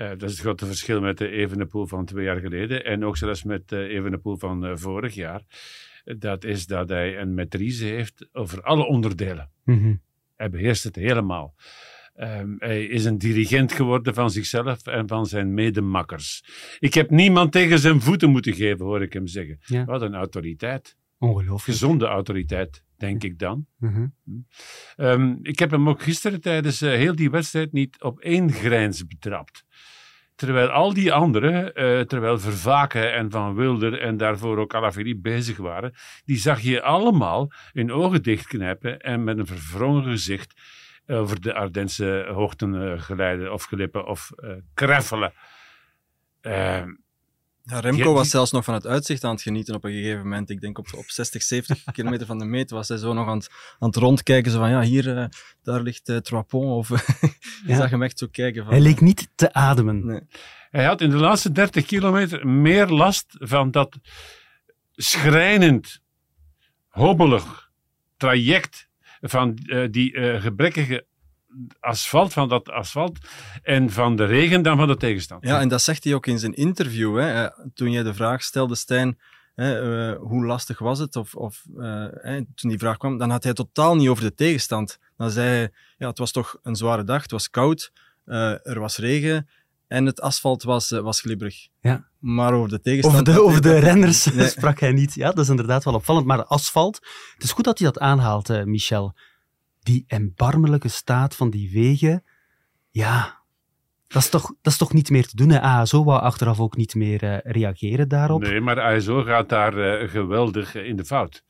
Uh, 0.00 0.08
dat 0.08 0.22
is 0.22 0.30
het 0.30 0.40
grote 0.40 0.66
verschil 0.66 1.00
met 1.00 1.18
de 1.18 1.28
Evenepoel 1.28 1.86
van 1.86 2.04
twee 2.04 2.24
jaar 2.24 2.40
geleden 2.40 2.84
en 2.84 3.04
ook 3.04 3.16
zelfs 3.16 3.42
met 3.42 3.68
de 3.68 3.88
Evenepoel 3.88 4.36
van 4.36 4.66
uh, 4.66 4.76
vorig 4.76 5.14
jaar. 5.14 5.42
Dat 6.04 6.44
is 6.44 6.66
dat 6.66 6.88
hij 6.88 7.18
een 7.18 7.40
maîtrise 7.40 7.84
heeft 7.84 8.28
over 8.32 8.62
alle 8.62 8.86
onderdelen. 8.86 9.50
Mm 9.64 9.78
-hmm. 9.78 10.00
Hij 10.36 10.50
beheerst 10.50 10.84
het 10.84 10.96
helemaal. 10.96 11.54
Um, 12.16 12.56
hij 12.58 12.84
is 12.84 13.04
een 13.04 13.18
dirigent 13.18 13.72
geworden 13.72 14.14
van 14.14 14.30
zichzelf 14.30 14.86
en 14.86 15.08
van 15.08 15.26
zijn 15.26 15.54
medemakkers. 15.54 16.44
Ik 16.78 16.94
heb 16.94 17.10
niemand 17.10 17.52
tegen 17.52 17.78
zijn 17.78 18.00
voeten 18.00 18.30
moeten 18.30 18.54
geven, 18.54 18.86
hoor 18.86 19.02
ik 19.02 19.12
hem 19.12 19.26
zeggen. 19.26 19.58
Ja. 19.60 19.84
Wat 19.84 20.02
een 20.02 20.14
autoriteit. 20.14 20.96
Ongelooflijk. 21.18 21.62
Gezonde 21.62 22.06
autoriteit, 22.06 22.84
denk 22.96 23.24
ik 23.24 23.38
dan. 23.38 23.66
-hmm. 23.78 24.14
um, 24.96 25.38
ik 25.42 25.58
heb 25.58 25.70
hem 25.70 25.88
ook 25.88 26.02
gisteren 26.02 26.40
tijdens 26.40 26.82
uh, 26.82 26.90
heel 26.90 27.14
die 27.14 27.30
wedstrijd 27.30 27.72
niet 27.72 28.02
op 28.02 28.20
één 28.20 28.52
grijns 28.52 29.06
betrapt. 29.06 29.64
Terwijl 30.40 30.68
al 30.68 30.94
die 30.94 31.12
anderen, 31.12 31.64
uh, 31.64 32.00
terwijl 32.00 32.38
Vervaken 32.38 33.12
en 33.12 33.30
Van 33.30 33.54
Wilder 33.54 34.00
en 34.00 34.16
daarvoor 34.16 34.58
ook 34.58 34.74
Alaphilippe 34.74 35.20
bezig 35.20 35.56
waren, 35.56 35.92
die 36.24 36.36
zag 36.36 36.60
je 36.60 36.82
allemaal 36.82 37.52
hun 37.72 37.92
ogen 37.92 38.22
dichtknijpen 38.22 39.00
en 39.00 39.24
met 39.24 39.38
een 39.38 39.46
verwrongen 39.46 40.04
gezicht 40.04 40.60
over 41.06 41.40
de 41.40 41.54
Ardense 41.54 42.26
hoogten 42.32 42.74
uh, 42.74 43.00
geleiden 43.00 43.52
of 43.52 43.64
glippen 43.64 44.06
of 44.06 44.30
uh, 44.36 44.50
kreffelen. 44.74 45.32
Ja, 47.70 47.80
Remco 47.80 48.12
was 48.12 48.30
zelfs 48.30 48.50
nog 48.50 48.64
van 48.64 48.74
het 48.74 48.86
uitzicht 48.86 49.24
aan 49.24 49.30
het 49.30 49.42
genieten 49.42 49.74
op 49.74 49.84
een 49.84 49.92
gegeven 49.92 50.22
moment. 50.22 50.50
Ik 50.50 50.60
denk 50.60 50.78
op, 50.78 50.86
op 50.96 51.04
60, 51.06 51.42
70 51.42 51.84
kilometer 51.92 52.26
van 52.26 52.38
de 52.38 52.44
meet 52.44 52.70
was 52.70 52.88
hij 52.88 52.96
zo 52.96 53.12
nog 53.12 53.28
aan 53.28 53.38
het, 53.38 53.50
aan 53.78 53.88
het 53.88 53.96
rondkijken. 53.96 54.52
Zo 54.52 54.58
van, 54.58 54.70
ja, 54.70 54.80
hier, 54.80 55.06
uh, 55.06 55.24
daar 55.62 55.80
ligt 55.80 56.08
uh, 56.08 56.16
Trapon. 56.16 56.68
Of 56.68 56.88
je 57.66 57.74
zag 57.74 57.90
hem 57.90 58.02
echt 58.02 58.18
zo 58.18 58.26
kijken. 58.30 58.62
Van, 58.64 58.72
hij 58.72 58.82
leek 58.82 59.00
niet 59.00 59.28
te 59.34 59.52
ademen. 59.52 60.06
Nee. 60.06 60.20
Hij 60.70 60.84
had 60.84 61.00
in 61.00 61.10
de 61.10 61.16
laatste 61.16 61.52
30 61.52 61.84
kilometer 61.84 62.46
meer 62.46 62.86
last 62.86 63.26
van 63.38 63.70
dat 63.70 63.98
schrijnend, 64.92 66.00
hobbelig 66.88 67.70
traject 68.16 68.88
van 69.20 69.58
uh, 69.62 69.86
die 69.90 70.40
gebrekkige 70.40 71.06
asfalt, 71.80 72.32
van 72.32 72.48
dat 72.48 72.70
asfalt 72.70 73.18
en 73.62 73.90
van 73.90 74.16
de 74.16 74.24
regen 74.24 74.62
dan 74.62 74.76
van 74.76 74.88
de 74.88 74.96
tegenstand. 74.96 75.46
Ja, 75.46 75.60
en 75.60 75.68
dat 75.68 75.82
zegt 75.82 76.04
hij 76.04 76.14
ook 76.14 76.26
in 76.26 76.38
zijn 76.38 76.54
interview. 76.54 77.18
Hè, 77.18 77.48
toen 77.74 77.90
jij 77.90 78.02
de 78.02 78.14
vraag 78.14 78.42
stelde, 78.42 78.74
Stijn, 78.74 79.18
hè, 79.54 80.10
uh, 80.10 80.18
hoe 80.18 80.46
lastig 80.46 80.78
was 80.78 80.98
het? 80.98 81.16
Of, 81.16 81.34
of 81.34 81.64
uh, 81.76 82.06
hè, 82.10 82.40
toen 82.54 82.70
die 82.70 82.78
vraag 82.78 82.96
kwam, 82.96 83.18
dan 83.18 83.30
had 83.30 83.44
hij 83.44 83.52
totaal 83.52 83.96
niet 83.96 84.08
over 84.08 84.24
de 84.24 84.34
tegenstand. 84.34 84.98
Dan 85.16 85.30
zei 85.30 85.48
hij, 85.48 85.70
ja, 85.98 86.08
het 86.08 86.18
was 86.18 86.32
toch 86.32 86.58
een 86.62 86.76
zware 86.76 87.04
dag, 87.04 87.22
het 87.22 87.30
was 87.30 87.50
koud, 87.50 87.92
uh, 88.26 88.66
er 88.66 88.80
was 88.80 88.96
regen 88.96 89.48
en 89.86 90.06
het 90.06 90.20
asfalt 90.20 90.62
was, 90.62 90.90
was 90.90 91.20
glibberig. 91.20 91.68
Ja. 91.80 92.08
Maar 92.18 92.52
over 92.52 92.68
de 92.68 92.80
tegenstand... 92.80 93.28
Over 93.28 93.34
de, 93.34 93.42
over 93.42 93.62
de 93.62 93.78
renners 93.78 94.24
nee. 94.24 94.48
sprak 94.58 94.80
hij 94.80 94.92
niet. 94.92 95.14
Ja, 95.14 95.30
dat 95.30 95.38
is 95.38 95.48
inderdaad 95.48 95.84
wel 95.84 95.94
opvallend. 95.94 96.26
Maar 96.26 96.44
asfalt, 96.44 96.96
het 97.34 97.42
is 97.42 97.52
goed 97.52 97.64
dat 97.64 97.78
hij 97.78 97.86
dat 97.86 97.98
aanhaalt, 97.98 98.64
Michel 98.64 99.14
die 99.80 100.04
erbarmelijke 100.06 100.88
staat 100.88 101.36
van 101.36 101.50
die 101.50 101.70
wegen, 101.72 102.24
ja, 102.90 103.40
dat 104.06 104.22
is 104.22 104.28
toch, 104.28 104.46
dat 104.62 104.72
is 104.72 104.78
toch 104.78 104.92
niet 104.92 105.10
meer 105.10 105.26
te 105.26 105.36
doen. 105.36 105.50
Hè? 105.50 105.60
ASO 105.60 106.04
wou 106.04 106.20
achteraf 106.20 106.60
ook 106.60 106.76
niet 106.76 106.94
meer 106.94 107.24
uh, 107.24 107.36
reageren 107.42 108.08
daarop. 108.08 108.42
Nee, 108.42 108.60
maar 108.60 108.80
ASO 108.80 109.22
gaat 109.22 109.48
daar 109.48 110.02
uh, 110.02 110.08
geweldig 110.08 110.74
in 110.74 110.96
de 110.96 111.04
fout. 111.04 111.44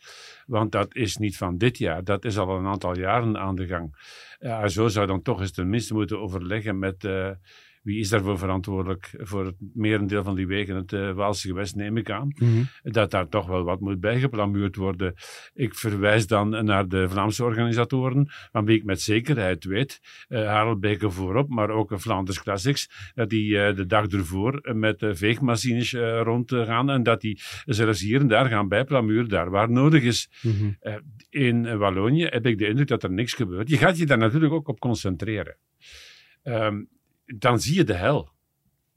Want 0.46 0.72
dat 0.72 0.94
is 0.94 1.16
niet 1.16 1.36
van 1.36 1.58
dit 1.58 1.78
jaar, 1.78 2.04
dat 2.04 2.24
is 2.24 2.38
al 2.38 2.58
een 2.58 2.66
aantal 2.66 2.98
jaren 2.98 3.38
aan 3.38 3.54
de 3.54 3.66
gang. 3.66 3.96
ASO 4.40 4.88
zou 4.88 5.06
dan 5.06 5.22
toch 5.22 5.40
eens 5.40 5.52
tenminste 5.52 5.94
moeten 5.94 6.20
overleggen 6.20 6.78
met 6.78 7.04
uh, 7.04 7.30
wie 7.82 7.98
is 7.98 8.08
daarvoor 8.08 8.38
verantwoordelijk 8.38 9.10
voor 9.18 9.46
het 9.46 9.54
merendeel 9.74 10.22
van 10.22 10.34
die 10.34 10.46
wegen, 10.46 10.76
het 10.76 10.92
uh, 10.92 11.12
Waalse 11.12 11.48
gewest, 11.48 11.74
neem 11.76 11.96
ik 11.96 12.10
aan. 12.10 12.34
Mm 12.38 12.48
-hmm. 12.48 12.68
Dat 12.82 13.10
daar 13.10 13.28
toch 13.28 13.46
wel 13.46 13.62
wat 13.62 13.80
moet 13.80 14.00
bijgeplamuurd 14.00 14.76
worden. 14.76 15.14
Ik 15.52 15.74
verwijs 15.74 16.26
dan 16.26 16.64
naar 16.64 16.88
de 16.88 17.08
Vlaamse 17.08 17.44
organisatoren, 17.44 18.28
van 18.52 18.64
wie 18.64 18.76
ik 18.76 18.84
met 18.84 19.00
zekerheid 19.00 19.64
weet, 19.64 20.00
uh, 20.28 20.46
Harelbeke 20.46 21.10
voorop, 21.10 21.48
maar 21.48 21.70
ook 21.70 21.92
Vlaanders 21.94 22.42
Classics, 22.42 23.12
dat 23.14 23.28
die 23.28 23.50
uh, 23.50 23.74
de 23.74 23.86
dag 23.86 24.06
ervoor 24.06 24.74
met 24.74 25.06
veegmachines 25.10 25.92
rondgaan 26.22 26.90
en 26.90 27.02
dat 27.02 27.20
die 27.20 27.40
zelfs 27.64 28.00
hier 28.00 28.20
en 28.20 28.28
daar 28.28 28.46
gaan 28.46 28.68
bijplamuren, 28.68 29.28
daar 29.28 29.50
waar 29.50 29.70
nodig 29.70 30.02
is. 30.02 30.30
Mm 30.42 30.52
-hmm. 30.58 30.76
in 31.28 31.78
Wallonië 31.78 32.24
heb 32.24 32.46
ik 32.46 32.58
de 32.58 32.68
indruk 32.68 32.88
dat 32.88 33.02
er 33.02 33.12
niks 33.12 33.32
gebeurt. 33.32 33.68
Je 33.68 33.76
gaat 33.76 33.98
je 33.98 34.06
daar 34.06 34.18
natuurlijk 34.18 34.52
ook 34.52 34.68
op 34.68 34.78
concentreren. 34.78 35.56
Um, 36.42 36.88
dan 37.38 37.60
zie 37.60 37.74
je 37.74 37.84
de 37.84 37.94
hel. 37.94 38.30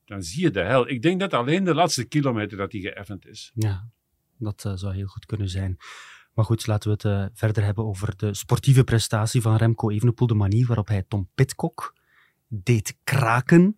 Dan 0.05 0.23
zie 0.23 0.41
je 0.41 0.51
de 0.51 0.61
hel. 0.61 0.89
Ik 0.89 1.01
denk 1.01 1.19
dat 1.19 1.33
alleen 1.33 1.63
de 1.63 1.73
laatste 1.73 2.03
kilometer 2.03 2.57
dat 2.57 2.71
die 2.71 2.81
geëffend 2.81 3.27
is. 3.27 3.51
Ja, 3.53 3.89
dat 4.37 4.63
uh, 4.67 4.73
zou 4.75 4.93
heel 4.95 5.07
goed 5.07 5.25
kunnen 5.25 5.49
zijn. 5.49 5.77
Maar 6.33 6.45
goed, 6.45 6.67
laten 6.67 6.89
we 6.89 6.95
het 6.95 7.31
uh, 7.31 7.37
verder 7.37 7.63
hebben 7.63 7.85
over 7.85 8.17
de 8.17 8.33
sportieve 8.33 8.83
prestatie 8.83 9.41
van 9.41 9.55
Remco 9.55 9.89
Evenepoel. 9.89 10.27
De 10.27 10.33
manier 10.33 10.67
waarop 10.67 10.87
hij 10.87 11.03
Tom 11.07 11.29
Pitcock 11.35 11.95
deed 12.47 12.97
kraken. 13.03 13.77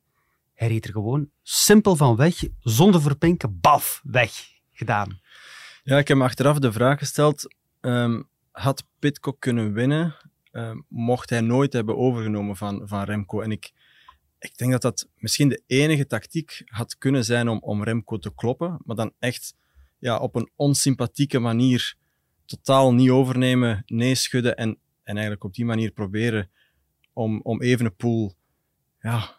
Hij 0.53 0.67
reed 0.67 0.85
er 0.85 0.91
gewoon 0.91 1.29
simpel 1.41 1.95
van 1.95 2.15
weg, 2.15 2.43
zonder 2.59 3.01
verpinken, 3.01 3.59
baf, 3.59 4.01
weg 4.03 4.31
gedaan. 4.71 5.19
Ja, 5.83 5.97
ik 5.97 6.07
heb 6.07 6.17
me 6.17 6.23
achteraf 6.23 6.59
de 6.59 6.71
vraag 6.71 6.99
gesteld, 6.99 7.55
um, 7.81 8.29
had 8.51 8.83
Pitcock 8.99 9.39
kunnen 9.39 9.73
winnen, 9.73 10.15
um, 10.51 10.85
mocht 10.89 11.29
hij 11.29 11.41
nooit 11.41 11.73
hebben 11.73 11.97
overgenomen 11.97 12.55
van, 12.55 12.87
van 12.87 13.03
Remco? 13.03 13.41
En 13.41 13.51
ik, 13.51 13.71
ik 14.45 14.57
denk 14.57 14.71
dat 14.71 14.81
dat 14.81 15.07
misschien 15.15 15.49
de 15.49 15.63
enige 15.67 16.07
tactiek 16.07 16.61
had 16.65 16.97
kunnen 16.97 17.25
zijn 17.25 17.47
om, 17.47 17.59
om 17.59 17.83
Remco 17.83 18.17
te 18.17 18.33
kloppen, 18.35 18.79
maar 18.83 18.95
dan 18.95 19.13
echt 19.19 19.55
ja, 19.99 20.17
op 20.17 20.35
een 20.35 20.49
onsympathieke 20.55 21.39
manier 21.39 21.95
totaal 22.45 22.93
niet 22.93 23.09
overnemen, 23.09 23.83
nee 23.85 24.15
schudden 24.15 24.55
en, 24.55 24.69
en 25.03 25.13
eigenlijk 25.13 25.43
op 25.43 25.53
die 25.53 25.65
manier 25.65 25.91
proberen 25.91 26.49
om, 27.13 27.41
om 27.41 27.61
Evenepoel 27.61 28.33
ja, 28.99 29.35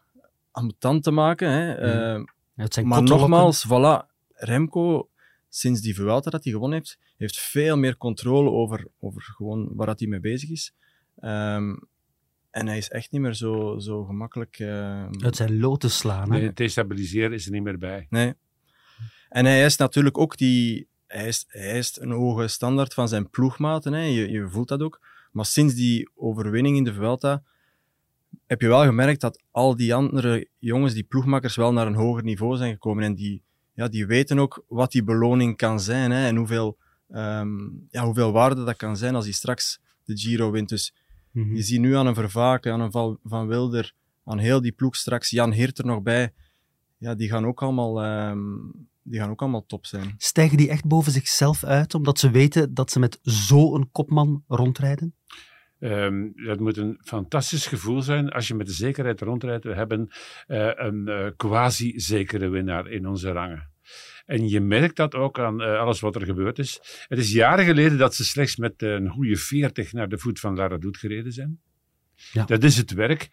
ambetant 0.51 1.03
te 1.03 1.11
maken. 1.11 1.51
Hè. 1.51 1.75
Mm. 2.15 2.29
Uh, 2.57 2.85
maar 2.85 3.03
nogmaals, 3.03 3.67
voilà, 3.67 4.15
Remco, 4.33 5.11
sinds 5.49 5.81
die 5.81 5.95
Vuelta 5.95 6.31
dat 6.31 6.45
hij 6.45 6.53
gewonnen 6.53 6.79
heeft, 6.79 6.99
heeft 7.17 7.39
veel 7.39 7.77
meer 7.77 7.97
controle 7.97 8.51
over, 8.51 8.87
over 9.01 9.23
gewoon 9.23 9.75
waar 9.75 9.87
dat 9.87 9.99
hij 9.99 10.09
mee 10.09 10.21
bezig 10.21 10.51
is. 10.51 10.75
Um, 11.21 11.89
en 12.57 12.67
hij 12.67 12.77
is 12.77 12.89
echt 12.89 13.11
niet 13.11 13.21
meer 13.21 13.35
zo, 13.35 13.79
zo 13.79 14.05
gemakkelijk... 14.05 14.59
Uh, 14.59 15.09
Uit 15.19 15.37
zijn 15.37 15.59
loten 15.59 15.91
slaan. 15.91 16.29
Nee, 16.29 16.53
destabiliseren 16.53 17.33
is 17.33 17.47
er 17.47 17.53
niet 17.53 17.63
meer 17.63 17.79
bij. 17.79 18.07
Nee. 18.11 18.35
En 19.29 19.45
hij 19.45 19.65
is 19.65 19.77
natuurlijk 19.77 20.19
ook 20.19 20.37
die... 20.37 20.89
Hij 21.07 21.29
is, 21.29 21.45
hij 21.49 21.79
is 21.79 21.99
een 22.01 22.11
hoge 22.11 22.49
standaard 22.49 22.95
van 22.95 23.09
zijn 23.09 23.31
ploegmaten. 23.31 23.93
Hè. 23.93 24.01
Je, 24.01 24.31
je 24.31 24.49
voelt 24.49 24.69
dat 24.69 24.83
ook. 24.83 25.01
Maar 25.33 25.45
sinds 25.45 25.75
die 25.75 26.11
overwinning 26.15 26.77
in 26.77 26.85
de 26.85 26.95
Vuelta 26.95 27.43
heb 28.47 28.61
je 28.61 28.69
wel 28.69 28.85
gemerkt 28.85 29.21
dat 29.21 29.43
al 29.51 29.77
die 29.77 29.95
andere 29.95 30.49
jongens, 30.59 30.95
die 30.95 31.05
ploegmakkers, 31.05 31.57
wel 31.57 31.73
naar 31.73 31.87
een 31.87 31.95
hoger 31.95 32.23
niveau 32.23 32.57
zijn 32.57 32.73
gekomen. 32.73 33.05
En 33.05 33.15
die, 33.15 33.43
ja, 33.75 33.89
die 33.89 34.07
weten 34.07 34.39
ook 34.39 34.65
wat 34.69 34.93
die 34.93 35.05
beloning 35.05 35.57
kan 35.57 35.81
zijn 35.81 36.11
hè, 36.11 36.27
en 36.27 36.37
hoeveel, 36.37 36.79
um, 37.11 37.87
ja, 37.91 38.05
hoeveel 38.05 38.33
waarde 38.33 38.65
dat 38.65 38.77
kan 38.77 38.97
zijn 38.97 39.15
als 39.15 39.25
hij 39.25 39.35
straks 39.35 39.81
de 40.05 40.19
Giro 40.19 40.51
wint. 40.51 40.69
Dus 40.69 40.95
mm 41.37 41.55
je 41.55 41.63
ziet 41.63 41.81
nu 41.81 41.97
aan 41.97 42.07
een 42.07 42.15
Vervaken, 42.15 42.73
aan 42.73 42.81
een 42.81 42.91
Val 42.91 43.19
Van 43.23 43.47
Wilder, 43.47 43.93
aan 44.25 44.39
heel 44.39 44.61
die 44.61 44.73
ploeg 44.73 44.97
straks, 44.97 45.31
Jan 45.31 45.53
Heert 45.53 45.79
er 45.79 45.87
nog 45.87 46.03
bij. 46.03 46.33
Ja, 46.99 47.15
die 47.15 47.29
gaan 47.29 47.47
ook 47.47 47.63
allemaal, 47.63 48.05
um, 48.05 48.73
die 49.03 49.21
gaan 49.21 49.31
ook 49.31 49.41
allemaal 49.41 49.67
top 49.67 49.87
zijn. 49.87 50.15
Stijgen 50.17 50.57
die 50.57 50.69
echt 50.69 50.87
boven 50.87 51.13
zichzelf 51.13 51.65
uit, 51.65 51.95
omdat 51.95 52.19
ze 52.19 52.31
weten 52.31 52.75
dat 52.75 52.91
ze 52.91 52.99
met 52.99 53.19
zo'n 53.23 53.89
kopman 53.93 54.45
rondrijden? 54.49 55.15
Um, 55.79 56.33
dat 56.45 56.61
moet 56.61 56.77
een 56.77 56.99
fantastisch 57.05 57.67
gevoel 57.67 58.03
zijn 58.03 58.29
als 58.29 58.49
je 58.49 58.55
met 58.55 58.67
de 58.67 58.73
zekerheid 58.73 59.21
rondrijdt. 59.21 59.65
We 59.65 59.75
hebben 59.75 60.09
uh, 60.49 60.71
een 60.75 61.09
uh, 61.09 61.27
quasi-zekere 61.37 62.49
winnaar 62.49 62.91
in 62.91 63.07
onze 63.07 63.33
rangen. 63.33 63.71
En 64.27 64.49
je 64.49 64.61
merkt 64.61 64.97
dat 64.97 65.15
ook 65.15 65.39
aan 65.39 65.63
uh, 65.63 65.79
alles 65.79 66.01
wat 66.01 66.15
er 66.15 66.25
gebeurd 66.25 66.59
is. 66.59 67.05
Het 67.09 67.19
is 67.19 67.33
jaren 67.33 67.65
geleden 67.65 67.99
dat 67.99 68.15
ze 68.15 68.25
slechts 68.25 68.57
met 68.57 68.83
een 68.83 69.09
goede 69.09 69.37
40 69.37 69.93
naar 69.93 70.09
de 70.09 70.19
voet 70.19 70.41
van 70.41 70.55
Lara 70.55 70.77
Doet 70.77 70.97
gereden 70.97 71.33
zijn. 71.33 71.61
Ja. 72.33 72.45
Dat 72.45 72.65
is 72.65 72.77
het 72.77 72.93
werk 72.93 73.29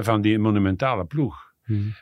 van 0.00 0.20
die 0.20 0.38
monumentale 0.38 1.04
ploeg. 1.04 1.52
Hmm. 1.64 1.94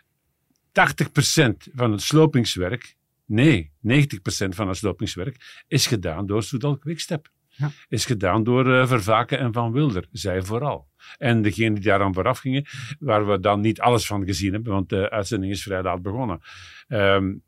80% 0.72 1.72
van 1.74 1.92
het 1.92 2.02
slopingswerk, 2.02 2.96
nee, 3.26 3.72
90% 3.88 4.48
van 4.48 4.68
het 4.68 4.76
slopingswerk 4.76 5.64
is 5.68 5.86
gedaan 5.86 6.26
door 6.26 6.42
Soudal 6.42 6.78
Quickstep. 6.78 7.30
Ja. 7.48 7.70
Is 7.88 8.04
gedaan 8.04 8.44
door 8.44 8.66
uh, 8.66 8.86
Vervaken 8.86 9.38
en 9.38 9.52
Van 9.52 9.72
Wilder, 9.72 10.06
zij 10.12 10.42
vooral. 10.42 10.88
En 11.18 11.42
degene 11.42 11.74
die 11.74 11.84
daaraan 11.84 12.14
vooraf 12.14 12.38
gingen, 12.38 12.64
waar 12.98 13.26
we 13.26 13.40
dan 13.40 13.60
niet 13.60 13.80
alles 13.80 14.06
van 14.06 14.24
gezien 14.24 14.52
hebben, 14.52 14.72
want 14.72 14.88
de 14.88 15.10
uitzending 15.10 15.52
is 15.52 15.62
vrij 15.62 15.82
laat 15.82 16.02
begonnen. 16.02 16.40
Um, 16.88 17.42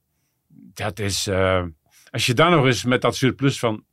dat 0.56 0.98
is, 0.98 1.26
uh, 1.26 1.64
als 2.10 2.26
je 2.26 2.34
dan 2.34 2.50
nog 2.50 2.64
eens 2.64 2.84
met 2.84 3.02
dat 3.02 3.16
surplus 3.16 3.58
van 3.58 3.84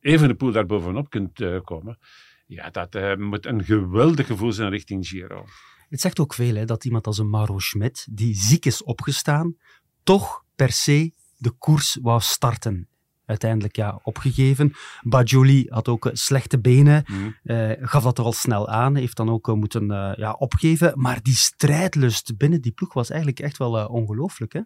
even 0.00 0.28
de 0.28 0.34
poel 0.34 0.52
daar 0.52 0.66
bovenop 0.66 1.10
kunt 1.10 1.40
uh, 1.40 1.60
komen, 1.60 1.98
ja, 2.46 2.70
dat 2.70 2.94
uh, 2.94 3.16
moet 3.16 3.46
een 3.46 3.64
geweldig 3.64 4.26
gevoel 4.26 4.52
zijn 4.52 4.70
richting 4.70 5.06
Giro. 5.06 5.44
Het 5.88 6.00
zegt 6.00 6.20
ook 6.20 6.34
veel 6.34 6.54
hè, 6.54 6.64
dat 6.64 6.84
iemand 6.84 7.06
als 7.06 7.18
een 7.18 7.30
Maro 7.30 7.58
Schmidt, 7.58 8.06
die 8.10 8.34
ziek 8.34 8.66
is 8.66 8.82
opgestaan, 8.82 9.56
toch 10.02 10.44
per 10.56 10.72
se 10.72 11.12
de 11.36 11.50
koers 11.50 11.98
wou 12.02 12.20
starten 12.20 12.88
uiteindelijk 13.30 13.76
ja, 13.76 14.00
opgegeven. 14.02 14.72
Bajoli 15.02 15.66
had 15.68 15.88
ook 15.88 16.06
eh, 16.06 16.12
slechte 16.14 16.58
benen, 16.58 17.04
mm. 17.06 17.36
uh, 17.44 17.70
gaf 17.80 18.02
dat 18.02 18.18
er 18.18 18.24
al 18.24 18.32
snel 18.32 18.68
aan, 18.68 18.94
heeft 18.94 19.16
dan 19.16 19.30
ook 19.30 19.48
uh, 19.48 19.54
moeten 19.54 19.84
uh, 19.90 20.12
ja, 20.16 20.32
opgeven. 20.32 20.92
Maar 20.94 21.22
die 21.22 21.34
strijdlust 21.34 22.36
binnen 22.36 22.60
die 22.60 22.72
ploeg 22.72 22.92
was 22.92 23.10
eigenlijk 23.10 23.40
echt 23.40 23.58
wel 23.58 23.86
ongelooflijk. 23.86 24.52
Hè? 24.52 24.60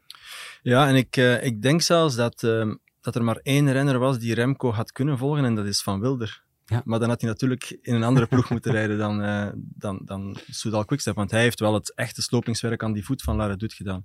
Ja, 0.62 0.88
en 0.88 0.94
ik, 0.94 1.16
ik 1.42 1.62
denk 1.62 1.82
zelfs 1.82 2.16
dat, 2.16 2.42
ehm, 2.42 2.74
dat 3.00 3.14
er 3.14 3.24
maar 3.24 3.36
één 3.42 3.72
renner 3.72 3.98
was 3.98 4.18
die 4.18 4.34
Remco 4.34 4.72
had 4.72 4.92
kunnen 4.92 5.18
volgen, 5.18 5.44
en 5.44 5.54
dat 5.54 5.66
is 5.66 5.82
Van 5.82 6.00
Wilder. 6.00 6.42
Ja. 6.66 6.82
Maar 6.84 6.98
dan 6.98 7.08
had 7.08 7.20
hij 7.20 7.30
natuurlijk 7.30 7.78
in 7.82 7.94
een 7.94 8.02
andere 8.02 8.26
ploeg 8.26 8.50
moeten 8.50 8.72
rijden 8.72 8.98
dan, 8.98 9.18
dan, 9.56 10.00
dan 10.04 10.36
Soudal 10.50 10.84
Quickstep, 10.84 11.14
want 11.14 11.30
hij 11.30 11.40
heeft 11.40 11.60
wel 11.60 11.74
het 11.74 11.94
echte 11.94 12.22
slopingswerk 12.22 12.82
aan 12.82 12.92
die 12.92 13.04
voet 13.04 13.22
van 13.22 13.36
Lara 13.36 13.56
Dut 13.56 13.72
gedaan. 13.72 14.04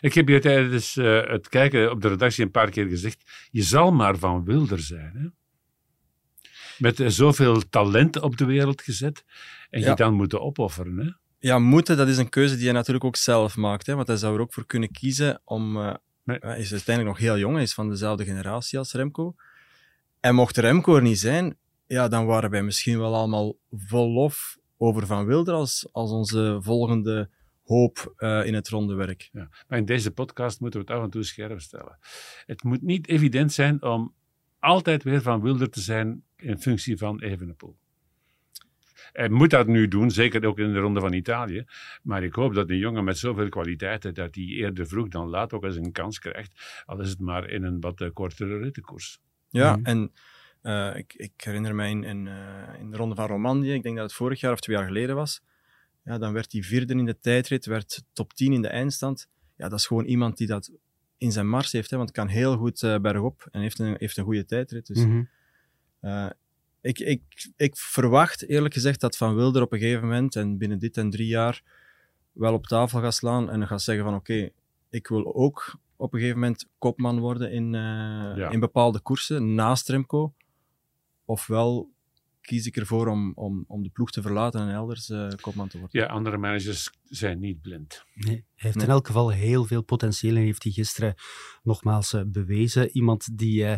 Ik 0.00 0.14
heb 0.14 0.28
je 0.28 0.38
tijdens 0.38 0.96
uh, 0.96 1.26
het 1.26 1.48
kijken 1.48 1.90
op 1.90 2.00
de 2.00 2.08
redactie 2.08 2.44
een 2.44 2.50
paar 2.50 2.70
keer 2.70 2.86
gezegd: 2.86 3.48
je 3.50 3.62
zal 3.62 3.92
maar 3.92 4.16
van 4.16 4.44
Wilder 4.44 4.80
zijn. 4.80 5.12
Hè? 5.14 5.28
Met 6.78 7.00
uh, 7.00 7.08
zoveel 7.08 7.68
talent 7.68 8.20
op 8.20 8.36
de 8.36 8.44
wereld 8.44 8.82
gezet 8.82 9.24
en 9.70 9.80
ja. 9.80 9.88
je 9.88 9.96
dan 9.96 10.14
moeten 10.14 10.40
opofferen. 10.40 10.98
Hè? 10.98 11.10
Ja, 11.38 11.58
moeten, 11.58 11.96
dat 11.96 12.08
is 12.08 12.18
een 12.18 12.28
keuze 12.28 12.56
die 12.56 12.64
hij 12.64 12.72
natuurlijk 12.72 13.04
ook 13.04 13.16
zelf 13.16 13.56
maakt. 13.56 13.86
Hè? 13.86 13.94
Want 13.94 14.06
hij 14.06 14.16
zou 14.16 14.34
er 14.34 14.40
ook 14.40 14.52
voor 14.52 14.66
kunnen 14.66 14.90
kiezen 14.90 15.40
om. 15.44 15.76
Uh, 15.76 15.94
nee. 16.24 16.38
Hij 16.40 16.58
is 16.58 16.72
uiteindelijk 16.72 17.16
nog 17.16 17.26
heel 17.26 17.38
jong, 17.38 17.54
hij 17.54 17.62
is 17.62 17.74
van 17.74 17.88
dezelfde 17.88 18.24
generatie 18.24 18.78
als 18.78 18.92
Remco. 18.92 19.34
En 20.20 20.34
mocht 20.34 20.56
Remco 20.56 20.96
er 20.96 21.02
niet 21.02 21.18
zijn, 21.18 21.56
ja, 21.86 22.08
dan 22.08 22.26
waren 22.26 22.50
wij 22.50 22.62
misschien 22.62 22.98
wel 22.98 23.14
allemaal 23.14 23.56
vol 23.70 24.12
lof 24.12 24.58
over 24.76 25.06
Van 25.06 25.26
Wilder 25.26 25.54
als, 25.54 25.88
als 25.92 26.10
onze 26.10 26.58
volgende 26.60 27.30
hoop 27.68 28.14
uh, 28.18 28.46
in 28.46 28.54
het 28.54 28.68
ronde 28.68 28.94
werk. 28.94 29.28
Ja, 29.32 29.48
maar 29.68 29.78
in 29.78 29.84
deze 29.84 30.10
podcast 30.10 30.60
moeten 30.60 30.80
we 30.80 30.86
het 30.86 30.96
af 30.96 31.04
en 31.04 31.10
toe 31.10 31.22
scherp 31.22 31.60
stellen. 31.60 31.98
Het 32.46 32.62
moet 32.62 32.82
niet 32.82 33.08
evident 33.08 33.52
zijn 33.52 33.82
om 33.82 34.14
altijd 34.58 35.02
weer 35.02 35.22
van 35.22 35.40
Wilder 35.40 35.70
te 35.70 35.80
zijn 35.80 36.22
in 36.36 36.58
functie 36.58 36.96
van 36.96 37.20
Evenepoel. 37.20 37.76
Hij 39.12 39.28
moet 39.28 39.50
dat 39.50 39.66
nu 39.66 39.88
doen, 39.88 40.10
zeker 40.10 40.46
ook 40.46 40.58
in 40.58 40.72
de 40.72 40.78
Ronde 40.78 41.00
van 41.00 41.12
Italië. 41.12 41.64
Maar 42.02 42.22
ik 42.22 42.34
hoop 42.34 42.54
dat 42.54 42.70
een 42.70 42.78
jongen 42.78 43.04
met 43.04 43.18
zoveel 43.18 43.48
kwaliteiten, 43.48 44.14
dat 44.14 44.34
hij 44.34 44.44
eerder 44.44 44.86
vroeg 44.86 45.08
dan 45.08 45.28
laat 45.28 45.52
ook 45.52 45.64
eens 45.64 45.76
een 45.76 45.92
kans 45.92 46.18
krijgt. 46.18 46.82
Al 46.86 47.00
is 47.00 47.10
het 47.10 47.20
maar 47.20 47.50
in 47.50 47.64
een 47.64 47.80
wat 47.80 48.10
kortere 48.12 48.58
rittenkoers. 48.58 49.20
Ja, 49.48 49.76
mm. 49.76 49.84
en 49.84 50.12
uh, 50.62 50.96
ik, 50.96 51.14
ik, 51.14 51.32
herinner 51.36 51.74
mij 51.74 51.90
in, 51.90 52.04
in, 52.04 52.26
uh, 52.26 52.80
in, 52.80 52.90
de 52.90 52.96
Ronde 52.96 53.14
van 53.14 53.26
Romandie, 53.26 53.74
ik 53.74 53.82
denk 53.82 53.96
dat 53.96 54.04
het 54.04 54.14
vorig 54.14 54.40
jaar 54.40 54.52
of 54.52 54.60
twee 54.60 54.76
jaar 54.76 54.86
geleden 54.86 55.16
was, 55.16 55.42
ja, 56.08 56.18
dan 56.18 56.32
werd 56.32 56.52
hij 56.52 56.62
vierde 56.62 56.94
in 56.94 57.04
de 57.04 57.18
tijdrit, 57.20 57.66
werd 57.66 58.04
top 58.12 58.32
10 58.32 58.52
in 58.52 58.62
de 58.62 58.68
eindstand. 58.68 59.28
Ja, 59.56 59.68
dat 59.68 59.78
is 59.78 59.86
gewoon 59.86 60.04
iemand 60.04 60.36
die 60.36 60.46
dat 60.46 60.70
in 61.18 61.32
zijn 61.32 61.48
mars 61.48 61.72
heeft, 61.72 61.90
hè, 61.90 61.96
want 61.96 62.10
kan 62.10 62.28
heel 62.28 62.56
goed 62.56 62.82
uh, 62.82 62.98
bergop 62.98 63.48
en 63.50 63.60
heeft 63.60 63.78
een, 63.78 63.96
heeft 63.98 64.16
een 64.16 64.24
goede 64.24 64.44
tijdrit. 64.44 64.86
Dus, 64.86 65.04
mm 65.04 65.10
-hmm. 65.10 65.28
uh, 66.10 66.30
ik, 66.80 66.98
ik, 66.98 67.50
ik 67.56 67.76
verwacht 67.76 68.48
eerlijk 68.48 68.74
gezegd 68.74 69.00
dat 69.00 69.16
Van 69.16 69.34
Wilder 69.34 69.62
op 69.62 69.72
een 69.72 69.78
gegeven 69.78 70.02
moment 70.02 70.36
en 70.36 70.58
binnen 70.58 70.78
dit 70.78 70.96
en 70.96 71.10
drie 71.10 71.26
jaar 71.26 71.62
wel 72.32 72.54
op 72.54 72.66
tafel 72.66 73.00
gaat 73.00 73.14
slaan 73.14 73.50
en 73.50 73.66
gaat 73.66 73.82
zeggen 73.82 74.04
van 74.04 74.14
oké, 74.14 74.32
okay, 74.32 74.52
ik 74.90 75.06
wil 75.06 75.34
ook 75.34 75.78
op 75.96 76.12
een 76.12 76.18
gegeven 76.18 76.40
moment 76.40 76.66
kopman 76.78 77.18
worden 77.18 77.52
in, 77.52 77.66
uh, 77.74 77.80
ja. 78.36 78.48
in 78.50 78.60
bepaalde 78.60 79.00
koersen 79.00 79.54
naast 79.54 79.88
Remco. 79.88 80.34
Ofwel 81.24 81.90
kies 82.48 82.66
ik 82.66 82.76
ervoor 82.76 83.06
om, 83.06 83.32
om, 83.34 83.64
om 83.66 83.82
de 83.82 83.88
ploeg 83.88 84.10
te 84.10 84.22
verlaten 84.22 84.60
en 84.60 84.74
elders 84.74 85.08
uh, 85.08 85.28
kopman 85.40 85.68
te 85.68 85.78
worden. 85.78 86.00
Ja, 86.00 86.06
andere 86.06 86.38
managers 86.38 86.90
zijn 87.04 87.40
niet 87.40 87.60
blind. 87.60 88.04
Nee, 88.14 88.34
hij 88.34 88.44
heeft 88.54 88.74
nee. 88.74 88.84
in 88.84 88.90
elk 88.90 89.06
geval 89.06 89.30
heel 89.30 89.64
veel 89.64 89.82
potentieel 89.82 90.36
en 90.36 90.42
heeft 90.42 90.62
hij 90.62 90.72
gisteren 90.72 91.14
nogmaals 91.62 92.12
uh, 92.12 92.22
bewezen. 92.26 92.90
Iemand 92.90 93.38
die 93.38 93.62
uh, 93.62 93.74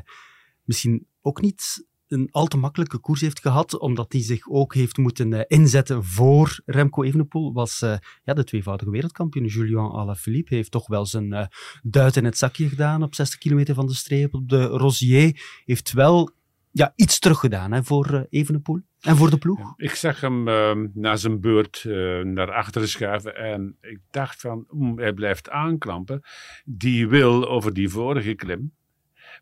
misschien 0.65 1.07
ook 1.21 1.41
niet 1.41 1.89
een 2.09 2.29
al 2.31 2.47
te 2.47 2.57
makkelijke 2.57 2.99
koers 2.99 3.21
heeft 3.21 3.41
gehad, 3.41 3.79
omdat 3.79 4.13
hij 4.13 4.23
zich 4.23 4.49
ook 4.49 4.75
heeft 4.75 4.97
moeten 4.97 5.47
inzetten 5.49 6.05
voor 6.05 6.61
Remco 6.67 7.03
Evenepoel, 7.03 7.53
was 7.53 7.79
ja, 8.25 8.35
de 8.35 8.45
tweevoudige 8.45 8.91
wereldkampioen 8.91 9.47
Julian 9.47 9.91
Alaphilippe. 9.91 10.55
heeft 10.55 10.71
toch 10.71 10.87
wel 10.87 11.07
zijn 11.07 11.51
duit 11.83 12.17
in 12.17 12.25
het 12.25 12.39
zakje 12.39 12.69
gedaan 12.69 13.03
op 13.03 13.15
60 13.15 13.39
kilometer 13.39 13.75
van 13.75 13.87
de 13.87 13.95
streep. 13.95 14.35
Op 14.35 14.49
de 14.49 14.65
Rosier 14.65 15.61
heeft 15.65 15.93
wel 15.93 16.31
ja, 16.71 16.93
iets 16.97 17.19
teruggedaan 17.19 17.73
hè, 17.73 17.85
voor 17.85 18.13
uh, 18.13 18.21
Evenepoel 18.29 18.81
en 19.01 19.17
voor 19.17 19.31
de 19.31 19.39
ploeg. 19.39 19.73
Ik 19.77 19.95
zag 19.95 20.21
hem 20.21 20.49
uh, 20.49 20.73
na 20.95 21.17
zijn 21.17 21.41
beurt 21.41 21.85
uh, 21.87 22.25
naar 22.25 22.53
achteren 22.53 22.89
schuiven 22.89 23.37
en 23.37 23.77
ik 23.81 23.99
dacht 24.11 24.41
van, 24.41 24.67
mm, 24.71 24.99
hij 24.99 25.13
blijft 25.13 25.51
aanklampen. 25.51 26.23
Die 26.65 27.09
wil 27.09 27.49
over 27.49 27.75
die 27.75 27.89
vorige 27.89 28.35
klim, 28.35 28.73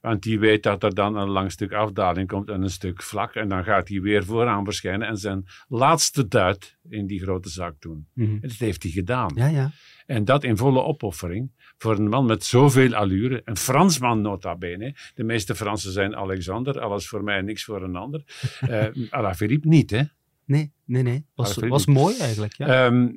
Want 0.00 0.22
die 0.22 0.38
weet 0.38 0.62
dat 0.62 0.82
er 0.82 0.94
dan 0.94 1.16
een 1.16 1.28
lang 1.28 1.52
stuk 1.52 1.72
afdaling 1.72 2.28
komt 2.28 2.48
en 2.48 2.62
een 2.62 2.70
stuk 2.70 3.02
vlak. 3.02 3.34
En 3.34 3.48
dan 3.48 3.64
gaat 3.64 3.88
hij 3.88 4.00
weer 4.00 4.24
vooraan 4.24 4.64
verschijnen 4.64 5.08
en 5.08 5.16
zijn 5.16 5.44
laatste 5.68 6.28
duit 6.28 6.76
in 6.88 7.06
die 7.06 7.20
grote 7.20 7.48
zak 7.48 7.80
doen. 7.80 8.06
Mhm. 8.14 8.40
Dat 8.40 8.50
heeft 8.50 8.82
hij 8.82 8.92
gedaan. 8.92 9.32
Ja, 9.34 9.46
ja. 9.46 9.70
En 10.08 10.24
dat 10.24 10.44
in 10.44 10.56
volle 10.56 10.82
opoffering 10.82 11.50
voor 11.78 11.96
een 11.96 12.08
man 12.08 12.26
met 12.26 12.44
zoveel 12.44 12.94
allure. 12.94 13.42
Een 13.44 13.56
Fransman 13.56 14.20
nota 14.20 14.56
bene. 14.56 14.94
De 15.14 15.24
meeste 15.24 15.54
Fransen 15.54 15.92
zijn 15.92 16.16
Alexander. 16.16 16.80
Alles 16.80 17.08
voor 17.08 17.24
mij, 17.24 17.40
niks 17.40 17.64
voor 17.64 17.82
een 17.82 17.96
ander. 17.96 18.22
Uh, 18.68 18.86
Alaphilippe 19.10 19.68
niet, 19.68 19.90
hè. 19.90 20.02
Nee, 20.44 20.72
nee, 20.84 21.02
nee. 21.02 21.26
Was, 21.34 21.56
was 21.56 21.86
mooi 21.86 22.18
eigenlijk. 22.18 22.54
Ja. 22.56 22.86
Ehm, 22.86 23.08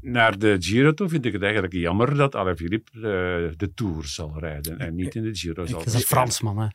naar 0.00 0.38
de 0.38 0.56
Giro 0.60 0.94
toe 0.94 1.08
vind 1.08 1.24
ik 1.24 1.32
het 1.32 1.42
eigenlijk 1.42 1.72
jammer 1.72 2.16
dat 2.16 2.34
Alaphilippe 2.34 2.90
eh, 2.94 3.56
de 3.56 3.72
Tour 3.74 4.06
zal 4.06 4.38
rijden 4.38 4.78
en 4.78 4.94
niet 4.94 5.14
in 5.14 5.22
de 5.22 5.34
Giro 5.34 5.66
zal 5.66 5.78
dat 5.78 5.86
is 5.86 5.94
een 5.94 6.00
Fransman, 6.00 6.58
hè. 6.58 6.66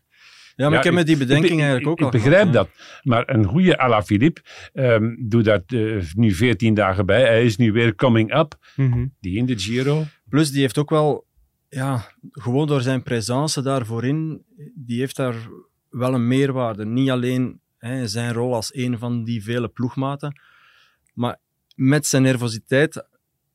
Ja, 0.58 0.70
maar 0.70 0.78
ik 0.78 0.84
heb 0.84 0.94
met 0.94 1.06
die 1.06 1.18
bedenking 1.18 1.54
ik, 1.54 1.60
eigenlijk 1.60 1.88
ook 1.88 1.98
ik, 1.98 2.06
al 2.06 2.08
Ik 2.08 2.24
begrijp 2.24 2.50
gehad, 2.50 2.54
dat. 2.54 2.70
Maar 3.04 3.30
een 3.30 3.46
goede 3.46 3.78
Alaphilippe 3.78 4.42
ehm 4.74 5.16
doet 5.20 5.46
dat 5.46 5.64
eh, 5.68 6.04
nu 6.16 6.32
14 6.32 6.74
dagen 6.74 7.06
bij. 7.06 7.22
Hij 7.22 7.46
is 7.46 7.58
nu 7.58 7.72
weer 7.72 7.96
coming 7.96 8.36
up. 8.36 8.58
Mhm. 8.76 9.06
Die 9.20 9.38
in 9.38 9.46
de 9.46 9.60
Giro. 9.60 10.06
Plus, 10.30 10.52
die 10.52 10.62
heeft 10.62 10.78
ook 10.78 10.90
wel, 10.90 11.26
ja, 11.70 12.12
gewoon 12.32 12.68
door 12.68 12.82
zijn 12.82 13.04
presence 13.04 13.62
daar 13.62 13.86
voorin, 13.86 14.44
die 14.76 15.00
heeft 15.00 15.16
daar 15.16 15.36
wel 15.90 16.14
een 16.14 16.28
meerwaarde. 16.28 16.86
Niet 16.86 17.10
alleen 17.10 17.60
hè, 17.78 18.08
zijn 18.08 18.34
rol 18.34 18.54
als 18.54 18.76
een 18.76 18.98
van 18.98 19.24
die 19.24 19.44
vele 19.44 19.68
ploegmaten, 19.68 20.42
maar 21.14 21.38
met 21.76 22.06
zijn 22.06 22.24
nervositeit 22.24 23.08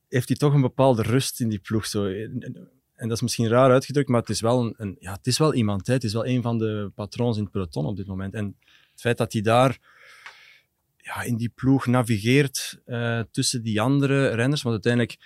heeft 0.09 0.27
hij 0.27 0.37
toch 0.37 0.53
een 0.53 0.61
bepaalde 0.61 1.01
rust 1.01 1.39
in 1.39 1.49
die 1.49 1.59
ploeg. 1.59 1.85
Zo. 1.85 2.07
En, 3.03 3.09
dat 3.09 3.17
is 3.17 3.21
misschien 3.23 3.47
raar 3.47 3.71
uitgedrukt, 3.71 4.09
maar 4.09 4.19
het 4.19 4.29
is 4.29 4.41
wel, 4.41 4.61
een, 4.65 4.73
een- 4.77 4.95
ja, 4.99 5.13
het 5.13 5.27
is 5.27 5.37
wel 5.37 5.53
iemand. 5.53 5.87
Hè. 5.87 5.93
Het 5.93 6.03
is 6.03 6.13
wel 6.13 6.25
een 6.25 6.41
van 6.41 6.57
de 6.57 6.91
patroons 6.95 7.37
in 7.37 7.43
het 7.43 7.51
peloton 7.51 7.85
op 7.85 7.95
dit 7.95 8.07
moment. 8.07 8.33
En 8.33 8.45
het 8.91 9.01
feit 9.01 9.17
dat 9.17 9.33
hij 9.33 9.41
daar 9.41 9.77
ja, 10.97 11.21
in 11.21 11.37
die 11.37 11.49
ploeg 11.55 11.85
navigeert 11.85 12.81
eh, 12.85 13.19
tussen 13.31 13.63
die 13.63 13.81
andere 13.81 14.27
renners, 14.27 14.61
want 14.61 14.73
uiteindelijk 14.73 15.17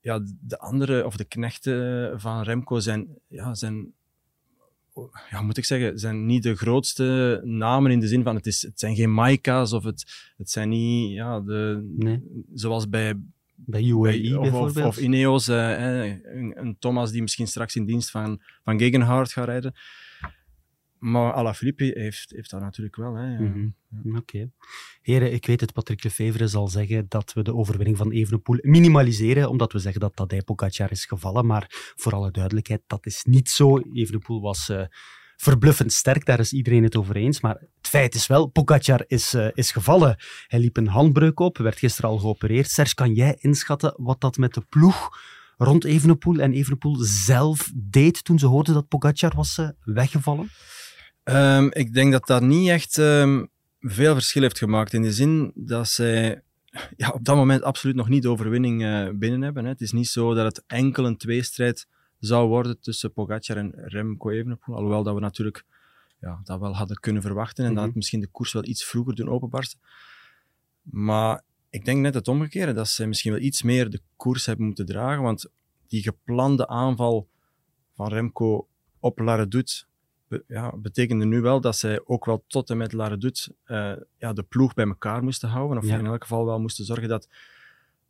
ja, 0.00 0.20
de 0.40 0.58
andere, 0.58 1.06
of 1.06 1.16
de 1.16 1.24
knechten 1.24 2.20
van 2.20 2.42
Remco 2.42 2.78
zijn, 2.78 3.08
ja, 3.28 3.54
zijn 3.54 3.92
ja, 5.30 5.42
moet 5.42 5.56
ik 5.56 5.64
zeggen, 5.64 5.98
zijn 5.98 6.26
niet 6.26 6.42
de 6.42 6.56
grootste 6.56 7.40
namen 7.44 7.90
in 7.90 8.00
de 8.00 8.08
zin 8.08 8.22
van 8.22 8.34
het, 8.34 8.46
is, 8.46 8.62
het 8.62 8.80
zijn 8.80 8.96
geen 8.96 9.12
Maika's 9.14 9.72
of 9.72 9.84
het, 9.84 10.32
het 10.36 10.50
zijn 10.50 10.68
niet 10.68 11.12
ja, 11.12 11.40
de, 11.40 11.92
Nee. 11.96 12.44
zoals 12.54 12.88
bij, 12.88 13.14
Bij 13.66 13.82
UAE 13.82 14.38
of, 14.38 14.42
bijvoorbeeld. 14.42 14.86
of 14.86 14.98
Ineos, 14.98 15.48
eh, 15.48 16.04
eh, 16.04 16.18
een, 16.22 16.60
een 16.60 16.76
Thomas 16.78 17.10
die 17.10 17.22
misschien 17.22 17.46
straks 17.46 17.76
in 17.76 17.84
dienst 17.84 18.10
van, 18.10 18.42
van 18.64 18.78
Gegenhard 18.78 19.32
gaat 19.32 19.46
rijden. 19.46 19.74
Maar 20.98 21.32
Alaphilippe 21.32 21.84
heeft, 21.94 22.30
heeft 22.30 22.50
dat 22.50 22.60
natuurlijk 22.60 22.96
wel. 22.96 23.14
Hè, 23.14 23.26
ja. 23.26 23.40
Mhm. 23.40 24.16
Oké. 24.16 24.50
Heren, 25.02 25.32
ik 25.32 25.46
weet 25.46 25.60
het, 25.60 25.72
Patrick 25.72 26.04
Lefevre 26.04 26.46
zal 26.46 26.68
zeggen 26.68 27.06
dat 27.08 27.32
we 27.32 27.42
de 27.42 27.54
overwinning 27.54 27.96
van 27.96 28.10
Evenepoel 28.10 28.58
minimaliseren, 28.60 29.50
omdat 29.50 29.72
we 29.72 29.78
zeggen 29.78 30.00
dat 30.00 30.16
Tadej 30.16 30.42
Pogacar 30.42 30.90
is 30.90 31.04
gevallen. 31.04 31.46
Maar 31.46 31.92
voor 31.96 32.12
alle 32.12 32.30
duidelijkheid, 32.30 32.82
dat 32.86 33.06
is 33.06 33.24
niet 33.24 33.48
zo. 33.48 33.78
Evenepoel 33.92 34.40
was 34.40 34.68
eh, 34.68 34.84
verbluffend 35.40 35.92
sterk, 35.92 36.24
daar 36.24 36.38
is 36.38 36.52
iedereen 36.52 36.82
het 36.82 36.96
over 36.96 37.16
eens. 37.16 37.40
Maar 37.40 37.54
het 37.54 37.88
feit 37.88 38.14
is 38.14 38.26
wel, 38.26 38.46
Pogacar 38.46 39.04
is, 39.06 39.34
eh, 39.34 39.48
is 39.54 39.72
gevallen. 39.72 40.16
Hij 40.46 40.58
liep 40.58 40.76
een 40.76 40.88
handbreuk 40.88 41.40
op, 41.40 41.58
werd 41.58 41.78
gisteren 41.78 42.10
al 42.10 42.18
geopereerd. 42.18 42.70
Serge, 42.70 42.94
kan 42.94 43.14
jij 43.14 43.36
inschatten 43.38 43.94
wat 43.96 44.20
dat 44.20 44.36
met 44.36 44.54
de 44.54 44.60
ploeg 44.68 45.18
rond 45.56 45.84
Evenepoel 45.84 46.38
en 46.38 46.52
Evenepoel 46.52 46.96
zelf 47.00 47.70
deed 47.74 48.24
toen 48.24 48.38
ze 48.38 48.46
hoorden 48.46 48.74
dat 48.74 48.88
Pogacar 48.88 49.32
was 49.36 49.58
eh, 49.58 49.68
weggevallen? 49.84 50.48
Ehm, 51.22 51.68
ik 51.70 51.92
denk 51.92 52.12
dat 52.12 52.26
dat 52.26 52.42
niet 52.42 52.68
echt 52.68 52.98
ehm, 52.98 53.44
veel 53.80 54.14
verschil 54.14 54.42
heeft 54.42 54.58
gemaakt. 54.58 54.92
In 54.92 55.02
de 55.02 55.12
zin 55.12 55.52
dat 55.54 55.88
zij 55.88 56.42
ja, 56.96 57.08
op 57.08 57.24
dat 57.24 57.36
moment 57.36 57.62
absoluut 57.62 57.96
nog 57.96 58.08
niet 58.08 58.22
de 58.22 58.28
overwinning 58.28 58.84
eh, 58.84 59.08
binnen 59.14 59.42
hebben. 59.42 59.64
Hè. 59.64 59.70
Het 59.70 59.80
is 59.80 59.92
niet 59.92 60.08
zo 60.08 60.34
dat 60.34 60.44
het 60.44 60.64
enkel 60.66 61.06
een 61.06 61.16
tweestrijd 61.16 61.86
zou 62.20 62.48
worden 62.48 62.80
tussen 62.80 63.12
Pogacar 63.12 63.56
en 63.56 63.72
Remco 63.76 64.30
Evenepoel. 64.30 64.74
Alhoewel 64.74 65.02
dat 65.02 65.14
we 65.14 65.20
natuurlijk 65.20 65.64
ja, 66.20 66.40
dat 66.44 66.60
wel 66.60 66.76
hadden 66.76 66.96
kunnen 67.00 67.22
verwachten 67.22 67.64
en 67.64 67.68
dat 67.70 67.78
Mhm. 67.78 67.86
het 67.86 67.94
misschien 67.96 68.20
de 68.20 68.26
koers 68.26 68.52
wel 68.52 68.64
iets 68.64 68.84
vroeger 68.84 69.14
doen 69.14 69.28
openbarsten. 69.28 69.78
Maar 70.82 71.42
ik 71.70 71.84
denk 71.84 72.00
net 72.00 72.14
het 72.14 72.28
omgekeerde, 72.28 72.72
dat 72.72 72.88
zij 72.88 73.06
misschien 73.06 73.32
wel 73.32 73.40
iets 73.40 73.62
meer 73.62 73.90
de 73.90 74.00
koers 74.16 74.46
hebben 74.46 74.66
moeten 74.66 74.86
dragen, 74.86 75.22
want 75.22 75.46
die 75.86 76.02
geplande 76.02 76.68
aanval 76.68 77.28
van 77.94 78.08
Remco 78.08 78.68
op 79.00 79.18
Laredoute 79.18 79.84
be- 80.28 80.44
ja, 80.46 80.76
betekende 80.76 81.24
nu 81.24 81.40
wel 81.40 81.60
dat 81.60 81.76
zij 81.76 82.00
ook 82.04 82.24
wel 82.24 82.44
tot 82.46 82.70
en 82.70 82.76
met 82.76 82.92
Laredoute 82.92 83.54
eh, 83.64 83.92
ja, 84.18 84.32
de 84.32 84.42
ploeg 84.42 84.74
bij 84.74 84.86
elkaar 84.86 85.22
moesten 85.22 85.48
houden. 85.48 85.78
Of 85.78 85.84
Ja. 85.86 85.98
in 85.98 86.06
elk 86.06 86.22
geval 86.22 86.44
wel 86.46 86.60
moesten 86.60 86.84
zorgen 86.84 87.08
dat 87.08 87.28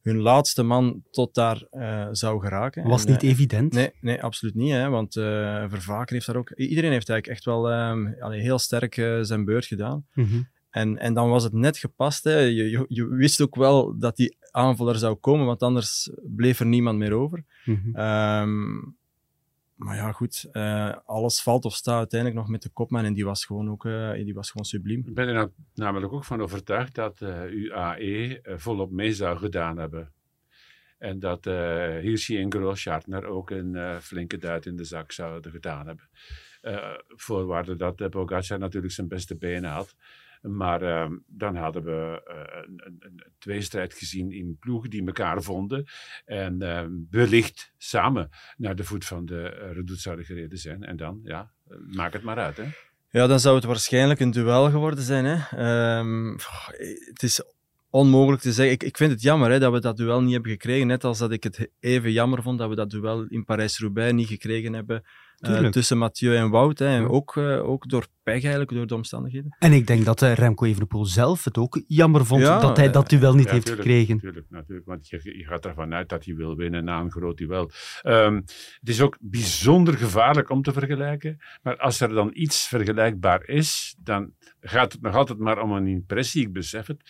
hun 0.01 0.17
laatste 0.17 0.63
man 0.63 1.03
tot 1.11 1.35
daar 1.35 1.63
eh, 1.71 2.09
zou 2.11 2.41
geraken. 2.41 2.89
Was 2.89 3.05
En, 3.05 3.13
niet 3.13 3.23
eh, 3.23 3.29
evident. 3.29 3.73
Nee, 3.73 3.91
nee, 4.01 4.23
absoluut 4.23 4.55
niet. 4.55 4.71
Hè, 4.71 4.89
want 4.89 5.17
eh 5.17 5.65
Vervaker 5.69 6.15
heeft 6.15 6.27
daar 6.27 6.37
ook... 6.37 6.51
Iedereen 6.51 6.91
heeft 6.91 7.09
eigenlijk 7.09 7.27
echt 7.27 7.45
wel 7.45 7.71
ehm, 7.71 8.13
allee, 8.21 8.41
heel 8.41 8.59
sterk 8.59 8.95
zijn 9.21 9.45
beurt 9.45 9.67
gedaan. 9.67 10.07
Mhm. 10.15 10.43
En, 10.71 10.99
en 10.99 11.15
dan 11.15 11.29
was 11.29 11.45
het 11.45 11.53
net 11.53 11.79
gepast. 11.79 12.25
Hè. 12.25 12.39
Je, 12.39 12.71
je, 12.71 12.85
je 12.89 13.07
wist 13.07 13.41
ook 13.41 13.55
wel 13.55 13.99
dat 13.99 14.17
die 14.17 14.37
aanval 14.51 14.89
er 14.89 14.99
zou 14.99 15.15
komen, 15.15 15.47
want 15.47 15.63
anders 15.63 16.11
bleef 16.37 16.61
er 16.61 16.67
niemand 16.67 16.99
meer 16.99 17.13
over. 17.13 17.45
Ehm, 17.93 18.79
maar 19.81 19.97
ja, 19.97 20.13
goed. 20.13 20.49
eh, 20.53 20.95
alles 21.05 21.43
valt 21.43 21.65
of 21.65 21.75
staat 21.75 21.99
uiteindelijk 21.99 22.41
nog 22.41 22.51
met 22.51 22.63
de 22.63 22.69
kopman 22.69 23.05
en 23.05 23.15
die 23.15 23.25
was 23.25 23.45
gewoon 23.45 23.71
ook 23.71 23.85
eh, 23.87 24.13
die 24.13 24.35
was 24.35 24.51
gewoon 24.51 24.67
subliem. 24.67 25.03
Ik 25.07 25.15
ben 25.15 25.29
er 25.29 25.51
namelijk 25.75 26.13
ook 26.13 26.25
van 26.25 26.41
overtuigd 26.41 26.95
dat 26.95 27.21
eh, 27.21 27.45
UAE 27.45 28.41
volop 28.43 28.91
mee 28.91 29.13
zou 29.13 29.39
gedaan 29.39 29.79
hebben. 29.79 30.13
En 30.99 31.19
dat 31.19 31.45
Hirschi 31.45 32.39
en 32.39 32.53
Grosschartner 32.53 33.25
ook 33.25 33.51
een 33.51 34.01
flinke 34.01 34.39
duit 34.39 34.67
in 34.67 34.77
de 34.77 34.85
zak 34.85 35.13
zouden 35.13 35.53
gedaan 35.53 35.87
hebben. 35.87 36.09
Voorwaarde 37.09 37.77
dat 37.77 38.11
Pogacar 38.11 38.59
natuurlijk 38.59 38.93
zijn 38.93 39.09
beste 39.09 39.37
benen 39.37 39.71
had. 39.71 39.95
Maar 40.41 40.83
uh, 40.83 41.17
dan 41.27 41.57
hadden 41.57 41.85
we 41.85 42.23
uh, 42.29 42.63
een, 42.63 42.81
een, 42.85 42.97
een, 43.01 43.23
tweestrijd 43.39 43.95
gezien 43.95 44.33
in 44.33 44.57
ploegen 44.61 44.91
die 44.91 45.07
elkaar 45.07 45.43
vonden. 45.43 45.85
En 46.25 46.63
uh, 46.63 46.85
wellicht 47.11 47.73
samen 47.79 48.29
naar 48.57 48.77
de 48.77 48.85
voet 48.85 49.05
van 49.05 49.27
de 49.27 49.57
uh, 49.61 49.73
Redoute 49.73 50.01
zouden 50.01 50.25
gereden 50.25 50.59
zijn. 50.59 50.83
En 50.83 50.97
dan, 50.97 51.21
ja, 51.25 51.51
maak 51.87 52.13
het 52.13 52.23
maar 52.23 52.39
uit. 52.39 52.57
Hè? 52.57 52.65
Ja, 53.11 53.27
dan 53.27 53.41
zou 53.41 53.57
het 53.57 53.65
waarschijnlijk 53.65 54.21
een 54.21 54.31
duel 54.31 54.71
geworden 54.71 55.05
zijn. 55.05 55.25
Hè? 55.25 55.99
Um, 55.99 56.37
het 57.05 57.23
is 57.23 57.43
onmogelijk 57.91 58.43
te 58.43 58.53
zeggen. 58.53 58.75
Ik, 58.75 58.83
ik 58.83 58.97
vind 58.97 59.11
het 59.11 59.23
jammer 59.23 59.51
hè, 59.51 59.59
dat 59.59 59.73
we 59.73 59.81
dat 59.81 59.97
duel 59.97 60.23
niet 60.23 60.33
hebben 60.33 60.51
gekregen. 60.51 60.87
Net 60.87 61.05
als 61.05 61.19
dat 61.19 61.33
ik 61.33 61.43
het 61.43 61.71
even 61.81 62.13
jammer 62.13 62.43
vond 62.43 62.59
dat 62.59 62.69
we 62.69 62.75
dat 62.75 62.91
duel 62.91 63.25
in 63.29 63.45
Parijs-Roubaix 63.45 64.13
niet 64.13 64.29
gekregen 64.29 64.73
hebben. 64.73 65.05
Uh, 65.41 65.69
tussen 65.69 65.99
Mathieu 65.99 66.37
en 66.37 66.51
Wout. 66.51 66.79
Hè. 66.79 66.87
En 66.87 67.09
ook, 67.09 67.37
uh, 67.37 67.69
ook 67.69 67.89
door 67.89 68.07
pech 68.23 68.43
eigenlijk, 68.43 68.71
door 68.71 68.87
de 68.87 68.95
omstandigheden. 68.95 69.57
En 69.59 69.73
ik 69.73 69.87
denk 69.87 70.05
dat 70.05 70.23
uh, 70.23 70.35
Remco 70.35 70.65
Evenepoel 70.65 71.07
zelf 71.07 71.45
het 71.45 71.59
ook 71.59 71.83
jammer 71.87 72.27
vond 72.27 72.43
ja, 72.43 72.61
dat 72.61 72.77
hij 72.77 72.91
dat 72.91 73.09
duel 73.09 73.35
niet 73.35 73.47
ja, 73.47 73.53
heeft 73.53 73.67
tuurlijk, 73.67 73.87
gekregen. 73.87 74.15
Natuurlijk, 74.15 74.47
natuurlijk, 74.51 74.87
want 74.87 75.09
je, 75.09 75.37
je, 75.39 75.45
gaat 75.45 75.65
ervan 75.65 75.95
uit 75.95 76.09
dat 76.09 76.25
hij 76.25 76.35
wil 76.35 76.57
winnen 76.57 76.85
na 76.85 77.01
een 77.01 77.11
groot 77.11 77.37
duel. 77.37 77.71
Um, 78.03 78.35
het 78.81 78.89
is 78.89 79.01
ook 79.01 79.17
bijzonder 79.21 79.97
gevaarlijk 79.97 80.51
om 80.51 80.63
te 80.63 80.73
vergelijken. 80.73 81.39
Maar 81.63 81.77
als 81.77 82.01
er 82.01 82.09
dan 82.09 82.31
iets 82.33 82.67
vergelijkbaar 82.67 83.49
is, 83.49 83.97
dan 83.99 84.33
gaat 84.61 84.93
het 84.93 85.03
nog 85.03 85.15
altijd 85.15 85.39
maar 85.39 85.63
om 85.63 85.73
een 85.73 85.87
impressie, 85.87 86.43
ik 86.43 86.53
besef 86.53 86.87
het. 86.87 87.03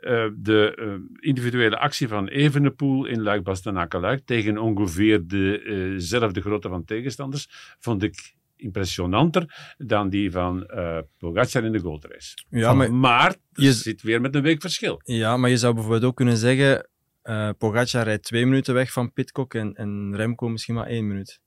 Uh, 0.00 0.28
de 0.36 0.76
uh, 0.78 0.94
individuele 1.20 1.78
actie 1.78 2.08
van 2.08 2.28
Evenepoel 2.28 3.06
in 3.06 3.22
luik 3.22 3.42
bastenaken 3.42 4.00
luik 4.00 4.22
tegen 4.24 4.58
ongeveer 4.58 5.26
dezelfde 5.26 6.40
uh, 6.40 6.46
grootte 6.46 6.68
van 6.68 6.84
tegenstanders 6.84 7.46
vond 7.78 8.02
ik 8.02 8.34
impressionanter 8.56 9.74
dan 9.78 10.08
die 10.08 10.30
van 10.30 10.70
uh, 10.74 10.98
Pogacar 11.18 11.64
in 11.64 11.72
de 11.72 11.78
goldrace. 11.78 12.36
Ja, 12.50 12.74
maar, 12.74 12.92
maar 12.92 13.34
je 13.52 13.72
zit 13.72 14.02
weer 14.02 14.20
met 14.20 14.34
een 14.34 14.42
week 14.42 14.60
verschil. 14.60 15.00
Ja, 15.04 15.36
maar 15.36 15.50
je 15.50 15.56
zou 15.56 15.74
bijvoorbeeld 15.74 16.04
ook 16.04 16.16
kunnen 16.16 16.36
zeggen 16.36 16.88
uh, 17.24 17.50
Pogacar 17.58 18.04
rijdt 18.04 18.24
twee 18.24 18.46
minuten 18.46 18.74
weg 18.74 18.92
van 18.92 19.12
Pitcock 19.12 19.54
en, 19.54 19.74
en 19.74 20.16
Remco 20.16 20.48
misschien 20.48 20.74
maar 20.74 20.86
één 20.86 21.06
minuut. 21.06 21.40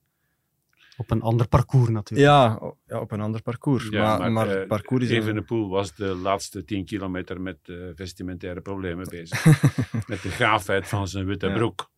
Op 0.96 1.10
een 1.10 1.22
ander 1.22 1.48
parcours 1.48 1.88
natuurlijk. 1.88 2.30
Ja, 2.30 2.58
ja 2.86 3.00
op 3.00 3.12
een 3.12 3.20
ander 3.20 3.42
parcours. 3.42 3.88
Ja, 3.90 4.02
maar, 4.02 4.18
maar, 4.18 4.46
maar 4.46 4.60
uh, 4.60 4.66
parcours 4.66 5.04
is... 5.04 5.10
Evenepoel 5.10 5.68
was 5.68 5.94
de 5.94 6.14
laatste 6.14 6.64
10 6.64 6.84
kilometer 6.84 7.40
met 7.40 7.58
uh, 7.64 7.90
vestimentaire 7.94 8.60
problemen 8.60 9.08
bezig. 9.08 9.44
met 10.06 10.22
de 10.22 10.28
gaafheid 10.28 10.88
van 10.88 11.08
zijn 11.08 11.26
witte 11.26 11.46
ja. 11.46 11.54
broek. 11.54 11.92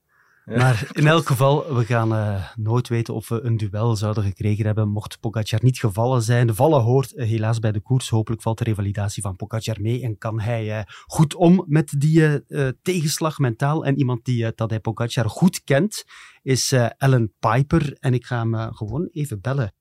Maar 0.54 0.88
in 0.92 1.06
elk 1.06 1.26
geval, 1.26 1.74
we 1.74 1.84
gaan 1.84 2.14
eh, 2.14 2.50
nooit 2.56 2.88
weten 2.88 3.14
of 3.14 3.28
we 3.28 3.40
een 3.40 3.56
duel 3.56 3.96
zouden 3.96 4.24
gekregen 4.24 4.66
hebben 4.66 4.88
mocht 4.88 5.20
Pogacar 5.20 5.58
niet 5.62 5.78
gevallen 5.78 6.22
zijn. 6.22 6.54
Vallen 6.54 6.80
hoort 6.80 7.14
eh, 7.14 7.26
helaas 7.28 7.58
bij 7.58 7.72
de 7.72 7.80
koers. 7.80 8.08
Hopelijk 8.08 8.42
valt 8.42 8.58
de 8.58 8.64
revalidatie 8.64 9.22
van 9.22 9.36
Pogacar 9.36 9.80
mee 9.80 10.02
en 10.02 10.18
kan 10.18 10.40
hij 10.40 10.78
eh, 10.78 10.84
goed 11.06 11.34
om 11.34 11.64
met 11.66 11.94
die 11.98 12.44
tegenslag 12.82 13.38
mentaal. 13.38 13.84
En 13.84 13.98
iemand 13.98 14.24
die 14.24 14.52
dat 14.54 14.70
hij 14.70 14.80
Pogacar 14.80 15.30
goed 15.30 15.64
kent 15.64 16.04
is 16.42 16.72
Ellen 16.98 17.32
Piper. 17.38 17.96
En 18.00 18.14
ik 18.14 18.24
ga 18.24 18.38
hem 18.38 18.74
gewoon 18.74 19.08
even 19.12 19.40
bellen. 19.40 19.72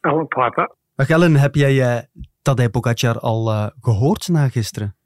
Ellen 0.00 0.26
Piper. 0.28 0.74
Dag 0.94 1.08
Ellen, 1.08 1.36
heb 1.36 1.54
jij 1.54 2.08
Tadej 2.42 2.70
Pogacar 2.70 3.18
al 3.18 3.72
gehoord 3.80 4.28
na 4.28 4.48
gisteren? 4.48 4.97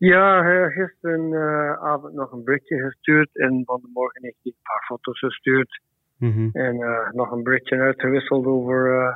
Ja, 0.00 0.42
gisteravond 0.68 2.14
nog 2.14 2.32
een 2.32 2.44
berichtje 2.44 2.78
gestuurd 2.78 3.28
en 3.32 3.62
van 3.64 3.80
de 3.82 3.90
morgen 3.92 4.22
heeft 4.22 4.38
hij 4.42 4.52
een 4.52 4.62
paar 4.62 4.84
foto's 4.86 5.18
gestuurd. 5.18 5.80
Mm 6.16 6.32
-hmm. 6.32 6.50
En 6.52 6.74
uh, 6.74 7.10
nog 7.12 7.30
een 7.30 7.42
berichtje 7.42 7.76
uitgewisseld 7.76 8.46
over 8.46 8.86
uh, 8.86 9.14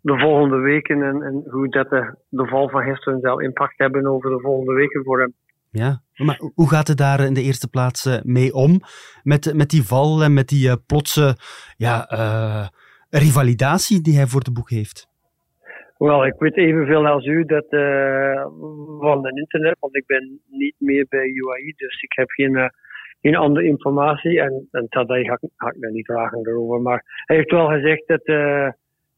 de 0.00 0.18
volgende 0.18 0.56
weken 0.56 1.02
en, 1.02 1.22
en 1.22 1.44
hoe 1.50 1.68
dat 1.68 1.90
de, 1.90 2.14
de 2.28 2.46
val 2.46 2.68
van 2.68 2.82
gisteren 2.82 3.20
zal 3.20 3.40
impact 3.40 3.74
hebben 3.78 4.06
over 4.06 4.30
de 4.30 4.40
volgende 4.40 4.72
weken 4.72 5.04
voor 5.04 5.20
hem. 5.20 5.34
Ja, 5.70 6.02
maar 6.16 6.40
hoe 6.54 6.68
gaat 6.68 6.88
het 6.88 6.98
daar 6.98 7.20
in 7.20 7.34
de 7.34 7.42
eerste 7.42 7.68
plaats 7.68 8.06
uh, 8.06 8.14
mee 8.22 8.54
om? 8.54 8.80
Met, 9.22 9.54
met 9.54 9.70
die 9.70 9.82
val 9.82 10.22
en 10.22 10.34
met 10.34 10.48
die 10.48 10.80
plotse 10.80 11.36
ja, 11.76 12.06
rivalidatie 13.10 14.00
die 14.00 14.16
hij 14.16 14.26
voor 14.26 14.44
de 14.44 14.52
boek 14.52 14.70
heeft? 14.70 15.11
Wel, 16.08 16.26
ik 16.26 16.34
weet 16.38 16.56
evenveel 16.56 17.06
als 17.06 17.26
u 17.26 17.44
dat 17.44 17.66
uh, 17.70 18.46
van 18.98 19.26
het 19.26 19.36
internet, 19.36 19.76
want 19.80 19.96
ik 19.96 20.06
ben 20.06 20.40
niet 20.48 20.74
meer 20.78 21.06
bij 21.08 21.26
UAE, 21.26 21.72
dus 21.76 22.02
ik 22.02 22.12
heb 22.12 22.30
geen, 22.30 22.52
uh, 22.52 22.68
geen 23.20 23.36
andere 23.36 23.66
informatie. 23.66 24.40
En, 24.40 24.68
en 24.70 24.88
Tadej 24.88 25.24
ga, 25.24 25.38
ik 25.70 25.80
daar 25.80 25.90
niet 25.90 26.06
vragen 26.06 26.38
erover. 26.38 26.80
Maar 26.80 27.24
hij 27.26 27.36
heeft 27.36 27.50
wel 27.50 27.66
gezegd 27.66 28.06
dat, 28.06 28.20
uh, 28.24 28.68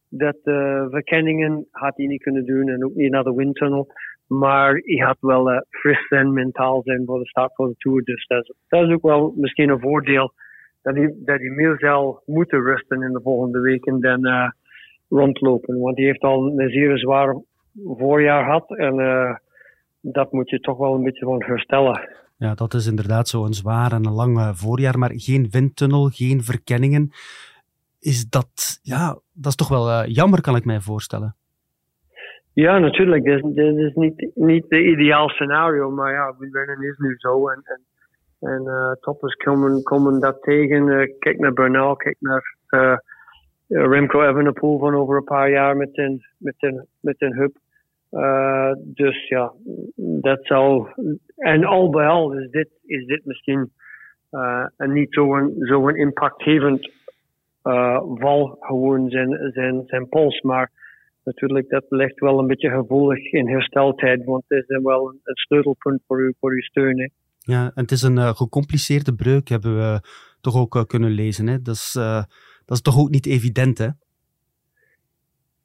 dat 0.08 0.36
verkenningen 0.90 1.66
had 1.70 1.96
hij 1.96 2.06
niet 2.06 2.22
kunnen 2.22 2.46
doen 2.46 2.68
en 2.68 2.84
ook 2.84 2.94
niet 2.94 3.10
naar 3.10 3.24
de 3.24 3.34
windtunnel. 3.34 3.92
Maar 4.26 4.72
hij 4.72 5.06
had 5.06 5.16
wel 5.20 5.64
fris 5.70 6.08
en 6.08 6.32
mentaal 6.32 6.82
zijn 6.82 7.02
voor 7.04 7.18
de 7.18 7.28
start 7.28 7.54
van 7.54 7.68
de 7.68 7.74
Tour. 7.78 8.02
Dus 8.02 8.26
dat 8.26 8.42
is, 8.42 8.54
dat 8.68 8.88
is 8.88 8.94
ook 8.94 9.02
wel 9.02 9.32
misschien 9.36 9.68
een 9.68 9.80
voordeel. 9.80 10.32
Dat 10.82 10.94
hij, 10.94 11.14
dat 11.16 11.38
hij 11.38 11.50
meer 11.50 11.76
zal 11.78 12.22
moeten 12.26 12.62
rusten 12.62 13.02
in 13.02 13.12
de 13.12 13.20
volgende 13.22 13.60
weken 13.60 14.00
dan 14.00 14.52
rondlopen. 15.14 15.78
Want 15.78 15.96
die 15.96 16.06
heeft 16.06 16.22
al 16.22 16.46
een 16.46 16.68
zeer 16.68 16.98
zwaar 16.98 17.36
voorjaar 17.84 18.44
gehad. 18.44 18.76
En 18.76 18.98
uh, 18.98 19.34
dat 20.00 20.32
moet 20.32 20.50
je 20.50 20.60
toch 20.60 20.78
wel 20.78 20.94
een 20.94 21.02
beetje 21.02 21.24
van 21.24 21.42
herstellen. 21.42 22.08
Ja, 22.36 22.54
dat 22.54 22.74
is 22.74 22.86
inderdaad 22.86 23.28
zo 23.28 23.44
een 23.44 23.54
zwaar 23.54 23.92
en 23.92 24.04
een 24.04 24.12
lang 24.12 24.52
voorjaar. 24.54 24.98
Maar 24.98 25.10
geen 25.14 25.46
windtunnel, 25.50 26.08
geen 26.08 26.42
verkenningen. 26.42 27.10
Is 28.00 28.28
dat, 28.28 28.80
ja, 28.82 29.18
dat 29.32 29.50
is 29.50 29.56
toch 29.56 29.68
wel 29.68 29.88
uh, 29.88 30.02
jammer, 30.06 30.40
kan 30.40 30.56
ik 30.56 30.64
mij 30.64 30.80
voorstellen. 30.80 31.36
Ja, 32.52 32.78
natuurlijk. 32.78 33.24
Dit 33.24 33.44
is, 33.44 33.54
dit 33.54 33.76
is 33.76 33.94
niet, 33.94 34.30
niet 34.34 34.68
de 34.68 34.84
ideaal 34.84 35.28
scenario. 35.28 35.90
Maar 35.90 36.12
ja, 36.12 36.34
wielrennen 36.38 36.88
is 36.88 36.98
nu 36.98 37.14
zo. 37.18 37.48
En, 37.48 37.60
en, 37.64 37.80
en 38.50 38.62
uh, 38.64 38.92
toppers 39.00 39.34
komen, 39.34 39.82
komen 39.82 40.20
dat 40.20 40.42
tegen. 40.42 41.14
kijk 41.18 41.38
naar 41.38 41.52
Bernal, 41.52 41.96
kijk 41.96 42.16
naar 42.18 42.56
Remco 43.68 44.28
Evenepoel 44.28 44.78
van 44.78 44.94
over 44.94 45.16
een 45.16 45.24
paar 45.24 45.50
jaar 45.50 45.76
met 45.76 45.98
een, 45.98 46.24
met 46.38 46.54
een, 46.58 46.86
met 47.00 47.22
een 47.22 47.34
hub. 47.34 47.56
Uh, 48.10 48.72
dus 48.78 49.28
ja, 49.28 49.52
dat 49.96 50.38
zou. 50.42 50.88
En 51.36 51.64
al 51.64 51.90
bij 51.90 52.06
al 52.06 52.32
is 52.32 52.50
dit, 52.50 52.68
is 52.86 53.06
dit 53.06 53.24
misschien 53.24 53.72
uh, 54.30 54.66
niet 54.76 55.14
zo'n 55.14 55.54
zo 55.58 55.88
een 55.88 55.96
impactgevend 55.96 56.90
uh, 57.64 58.00
val 58.14 58.56
gewoon 58.60 59.08
zijn, 59.10 59.50
zijn, 59.52 59.82
zijn 59.86 60.08
pols. 60.08 60.40
Maar 60.40 60.70
natuurlijk, 61.24 61.68
dat 61.68 61.84
ligt 61.88 62.20
wel 62.20 62.38
een 62.38 62.46
beetje 62.46 62.70
gevoelig 62.70 63.32
in 63.32 63.48
hersteltijd, 63.48 64.24
want 64.24 64.44
het 64.48 64.68
is 64.68 64.82
wel 64.82 65.08
een, 65.08 65.20
sleutelpunt 65.24 66.02
voor, 66.06 66.20
u, 66.20 66.34
voor 66.40 66.52
uw 66.52 66.62
steun. 66.62 67.12
Ja, 67.38 67.64
en 67.64 67.82
het 67.82 67.90
is 67.90 68.02
een 68.02 68.36
gecompliceerde 68.36 69.14
breuk, 69.14 69.48
hebben 69.48 69.76
we 69.76 70.00
toch 70.40 70.56
ook 70.56 70.88
kunnen 70.88 71.10
lezen. 71.10 71.46
Hè? 71.46 71.62
Dat 71.62 71.74
is 71.74 71.98
dat 72.64 72.76
is 72.76 72.82
toch 72.82 72.98
ook 72.98 73.10
niet 73.10 73.26
evident, 73.26 73.78
hè? 73.78 73.88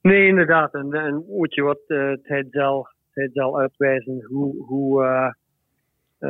Nee, 0.02 0.26
inderdaad. 0.26 0.74
En, 0.74 0.92
en 0.92 1.24
weet 1.28 1.54
je 1.54 1.62
wat, 1.62 1.80
uh, 1.86 2.12
tijd, 2.12 2.46
zal, 2.50 2.88
tijd 3.12 3.30
zal 3.32 3.58
uitwijzen 3.58 4.24
hoe, 4.24 4.64
hoe, 4.64 5.02
uh, 5.04 5.32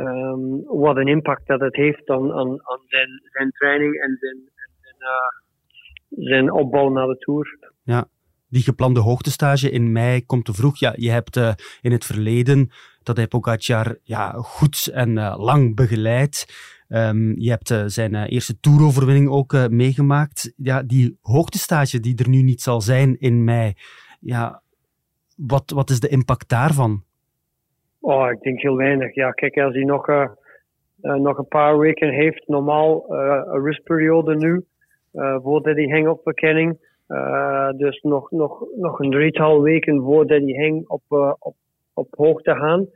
um, 0.01 0.63
wat 0.63 0.95
een 0.95 1.07
impact 1.07 1.47
dat 1.47 1.59
het 1.59 1.75
heeft 1.75 2.09
aan, 2.09 2.33
aan, 2.33 2.49
aan 2.49 2.81
zijn, 2.87 3.21
zijn 3.23 3.51
training 3.51 4.01
en 4.01 4.17
zijn, 4.19 4.49
zijn, 4.81 4.95
uh, 4.99 6.27
zijn 6.27 6.51
opbouw 6.51 6.89
naar 6.89 7.07
de 7.07 7.17
Tour. 7.17 7.73
Ja, 7.83 8.07
die 8.51 8.61
geplande 8.61 8.99
hoogtestage 8.99 9.71
in 9.71 9.91
mei 9.91 10.25
komt 10.25 10.45
te 10.45 10.53
vroeg. 10.53 10.79
Ja, 10.79 10.93
je 10.95 11.09
hebt 11.09 11.35
in 11.81 11.91
het 11.91 12.05
verleden 12.05 12.69
dat 13.03 13.17
hij 13.17 13.27
Pogacar 13.27 13.97
ja, 14.03 14.31
goed 14.31 14.89
en 14.93 15.13
lang 15.37 15.75
begeleid. 15.75 16.45
Um, 16.89 17.39
je 17.39 17.49
hebt 17.49 17.69
uh, 17.69 17.83
zijn 17.85 18.15
eerste 18.15 18.59
toeroverwinning 18.59 19.29
ook 19.29 19.69
meegemaakt. 19.69 20.53
Ja, 20.57 20.83
die 20.83 21.17
hoogtestage 21.21 21.99
die 21.99 22.17
er 22.17 22.29
nu 22.29 22.41
niet 22.41 22.61
zal 22.61 22.81
zijn 22.81 23.19
in 23.19 23.43
mei, 23.43 23.73
ja, 24.19 24.61
wat, 25.35 25.71
wat 25.75 25.89
is 25.89 25.99
de 25.99 26.07
impact 26.07 26.49
daarvan? 26.49 27.03
Oh, 27.99 28.31
ik 28.31 28.41
denk 28.41 28.61
heel 28.61 28.75
weinig. 28.75 29.15
Ja, 29.15 29.31
kijk, 29.31 29.57
als 29.57 29.73
hij 29.73 29.83
nog, 29.83 30.07
nog 31.01 31.37
een 31.37 31.47
paar 31.47 31.77
weken 31.77 32.09
heeft, 32.09 32.47
normaal 32.47 33.05
een 33.13 33.63
rustperiode 33.63 34.35
nu, 34.35 34.65
voordat 35.43 35.75
hij 35.75 35.85
ging 35.85 36.07
op 36.07 36.21
verkenning. 36.23 36.89
Dus 37.77 38.01
nog, 38.01 38.31
nog, 38.31 38.65
nog 38.75 38.99
een 38.99 39.11
drietal 39.11 39.61
weken 39.61 40.01
voordat 40.01 40.41
hij 40.41 40.53
ging 40.53 40.87
op, 40.87 41.01
op, 41.39 41.55
op 41.93 42.07
hoogte 42.11 42.55
gaan. 42.55 42.87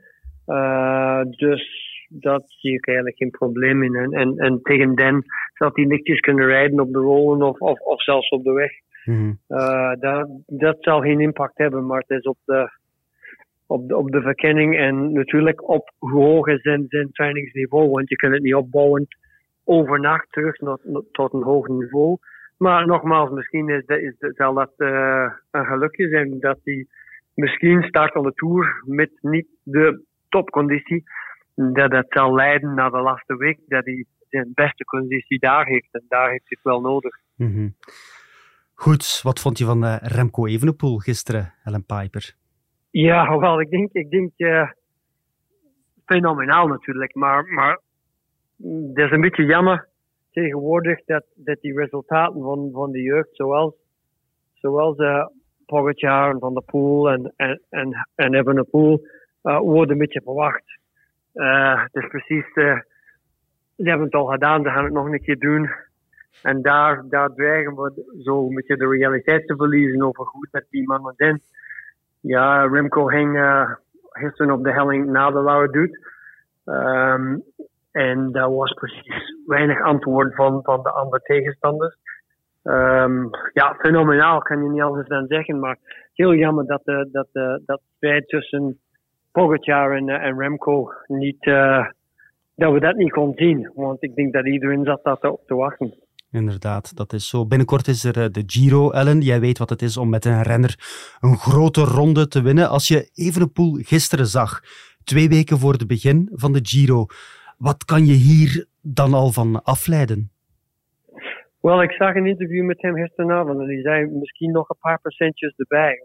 dus 1.30 1.86
dat 2.08 2.44
zie 2.46 2.72
ik 2.72 2.86
eigenlijk 2.86 3.16
geen 3.16 3.30
probleem 3.30 3.82
in. 3.82 3.94
En, 3.94 4.12
en, 4.12 4.36
en 4.36 4.60
tegen 4.62 4.94
den 4.94 5.24
zal 5.54 5.70
hij 5.72 5.84
lichtjes 5.84 6.20
kunnen 6.20 6.46
rijden 6.46 6.80
op 6.80 6.92
de 6.92 6.98
rollen 6.98 7.42
of, 7.42 7.60
of, 7.60 7.80
of 7.80 8.02
zelfs 8.02 8.28
op 8.28 8.44
de 8.44 8.52
weg. 8.52 8.70
Mm 9.04 9.38
uh, 9.48 9.92
dat, 10.00 10.28
dat 10.46 10.76
zal 10.80 11.00
geen 11.00 11.20
impact 11.20 11.58
hebben, 11.58 11.86
maar 11.86 12.04
het 12.06 12.18
is 12.18 12.24
op 12.24 12.38
de, 12.44 12.70
op 13.66 13.88
de, 13.88 13.96
op 13.96 14.10
de 14.10 14.20
verkenning 14.20 14.76
en 14.76 15.12
natuurlijk 15.12 15.68
op 15.68 15.92
hoe 15.98 16.24
hoog 16.24 16.46
is 16.46 16.60
zijn, 16.60 16.84
zijn 16.88 17.12
trainingsniveau. 17.12 17.90
Want 17.90 18.08
je 18.08 18.16
kunt 18.16 18.32
het 18.32 18.42
niet 18.42 18.54
opbouwen 18.54 19.06
overnacht 19.64 20.32
terug 20.32 20.60
naar, 20.60 20.78
tot 21.12 21.32
een 21.32 21.42
hoog 21.42 21.68
niveau. 21.68 22.16
Maar 22.56 22.86
nogmaals, 22.86 23.30
misschien 23.30 23.68
is, 23.68 23.86
dat, 23.86 23.98
is, 23.98 24.14
zal 24.18 24.54
dat 24.54 24.72
uh, 24.76 25.32
een 25.50 25.64
gelukje 25.64 26.08
zijn 26.08 26.40
dat 26.40 26.58
hij 26.64 26.86
misschien 27.34 27.82
start 27.82 28.14
aan 28.14 28.22
de 28.22 28.32
Tour 28.34 28.82
met 28.84 29.10
niet 29.20 29.46
de 29.62 30.04
topconditie 30.28 31.04
dat 31.54 31.92
het 31.92 32.06
zal 32.08 32.34
leiden 32.34 32.74
naar 32.74 32.90
de 32.90 33.00
laatste 33.00 33.36
week 33.36 33.58
dat 33.66 33.84
hij 33.84 34.04
zijn 34.28 34.50
beste 34.54 34.84
conditie 34.84 35.38
daar 35.38 35.66
heeft. 35.66 35.88
En 35.90 36.04
daar 36.08 36.30
heeft 36.30 36.44
hij 36.48 36.58
het 36.62 36.62
wel 36.62 36.80
nodig. 36.80 37.16
Mm 37.36 37.52
-hmm. 37.52 37.76
Goed, 38.74 39.20
wat 39.22 39.40
vond 39.40 39.58
je 39.58 39.64
van 39.64 39.84
uh, 39.84 39.96
Remco 40.00 40.46
Evenepoel 40.46 40.98
gisteren, 40.98 41.54
Ellen 41.64 41.84
Piper? 41.84 42.34
Ja, 42.90 43.38
wel, 43.38 43.60
ik 43.60 43.70
denk, 43.70 43.92
ik 43.92 44.10
denk 44.10 44.30
uh, 44.36 44.70
fenomenaal 46.04 46.66
natuurlijk. 46.66 47.14
Maar, 47.14 47.44
maar 47.44 47.80
het 48.62 48.96
is 48.96 49.10
een 49.10 49.20
beetje 49.20 49.44
jammer 49.44 49.88
tegenwoordig 50.36 51.04
dat, 51.04 51.24
dat 51.34 51.60
die 51.60 51.78
resultaten 51.78 52.42
van, 52.42 52.70
van 52.72 52.90
de 52.90 53.02
jeugd, 53.02 53.28
zoals, 53.32 53.74
zoals 54.54 54.98
uh, 54.98 55.26
Pogacar 55.66 56.30
en 56.30 56.38
Van 56.38 56.54
der 56.54 56.62
Poel 56.62 57.10
en, 57.10 57.32
en, 57.36 57.60
en, 57.68 58.08
en 58.14 58.34
uh, 58.34 59.58
worden 59.58 59.90
een 59.90 59.98
beetje 59.98 60.22
verwacht. 60.22 60.78
Uh, 61.34 61.84
is 61.92 62.08
precies, 62.08 62.44
ze 62.54 62.82
hebben 63.76 64.06
het 64.06 64.14
al 64.14 64.26
gedaan, 64.26 64.62
ze 64.62 64.68
gaan 64.68 64.84
het 64.84 64.92
nog 64.92 65.06
een 65.06 65.22
keer 65.22 65.38
doen. 65.38 65.70
En 66.42 66.62
daar, 66.62 67.04
daar 67.08 67.34
dreigen 67.34 67.74
we 67.74 68.20
zo 68.24 68.48
een 68.48 68.54
beetje 68.54 68.76
de 68.76 68.88
realiteit 68.88 69.46
te 69.46 69.56
verliezen 69.56 70.02
over 70.02 70.24
hoe 70.24 70.48
dat 70.50 70.64
die 70.70 70.86
mannen 70.86 71.14
zijn. 71.16 71.40
Ja, 72.20 72.66
Remco 72.66 73.04
ging 73.04 73.30
gisteren 74.10 74.52
op 74.52 74.64
de 74.64 74.72
helling 74.72 75.06
na 75.06 75.30
de 75.30 75.42
Lauwe 75.42 75.70
doet. 75.70 75.98
Um, 76.64 77.44
en 77.96 78.32
daar 78.32 78.54
was 78.54 78.72
precies 78.72 79.34
weinig 79.46 79.82
antwoord 79.82 80.34
van, 80.34 80.62
van 80.62 80.82
de 80.82 80.90
andere 80.90 81.22
tegenstanders. 81.22 81.96
Um, 82.62 83.30
ja, 83.52 83.74
fenomenaal 83.78 84.38
kan 84.38 84.62
je 84.62 84.70
niet 84.70 84.82
anders 84.82 85.08
dan 85.08 85.26
zeggen. 85.26 85.58
Maar 85.58 85.78
heel 86.14 86.34
jammer 86.34 86.66
dat, 86.66 86.82
dat, 87.12 87.28
dat 87.66 87.80
strijd 87.96 88.28
tussen 88.28 88.78
Pogacar 89.36 89.96
en, 89.96 90.08
eh, 90.08 90.26
en 90.26 90.38
Remco 90.38 90.92
niet, 91.06 91.46
uh, 91.46 91.86
dat 92.54 92.72
we 92.72 92.80
dat 92.80 92.96
niet 92.96 93.12
konden 93.12 93.36
zien. 93.36 93.70
Want 93.74 94.02
ik 94.02 94.14
denk 94.14 94.32
dat 94.32 94.46
iedereen 94.46 94.84
zat 94.84 95.04
dat 95.04 95.24
op 95.24 95.40
te 95.46 95.54
wachten. 95.54 95.94
Inderdaad, 96.30 96.96
dat 96.96 97.12
is 97.12 97.28
zo. 97.28 97.46
Binnenkort 97.46 97.88
is 97.88 98.04
er 98.04 98.22
eh, 98.22 98.30
de 98.30 98.42
Giro, 98.46 98.90
Ellen. 98.90 99.20
Jij 99.20 99.40
weet 99.40 99.58
wat 99.58 99.70
het 99.70 99.82
is 99.82 99.96
om 99.96 100.08
met 100.08 100.24
een 100.24 100.42
renner 100.42 100.74
een 101.20 101.36
grote 101.36 101.80
ronde 101.80 102.28
te 102.28 102.42
winnen. 102.42 102.68
Als 102.68 102.88
je 102.88 103.10
Evenepoel 103.14 103.78
gisteren 103.82 104.26
zag, 104.26 104.60
twee 105.04 105.28
weken 105.28 105.58
voor 105.58 105.72
het 105.72 105.86
begin 105.86 106.28
van 106.32 106.52
de 106.52 106.60
Giro, 106.62 107.06
wat 107.56 107.84
kan 107.84 108.06
je 108.06 108.12
hier 108.12 108.66
dan 108.82 109.14
al 109.14 109.32
van 109.32 109.62
afleiden? 109.62 110.30
Wel, 111.60 111.82
ik 111.82 111.92
zag 111.92 112.14
een 112.14 112.26
interview 112.26 112.64
met 112.64 112.82
hem 112.82 112.94
gisteravond 112.94 113.60
en 113.60 113.66
die 113.66 113.80
zei 113.80 114.06
misschien 114.06 114.52
nog 114.52 114.68
een 114.68 114.80
paar 114.80 115.00
procentjes 115.00 115.54
erbij. 115.56 116.04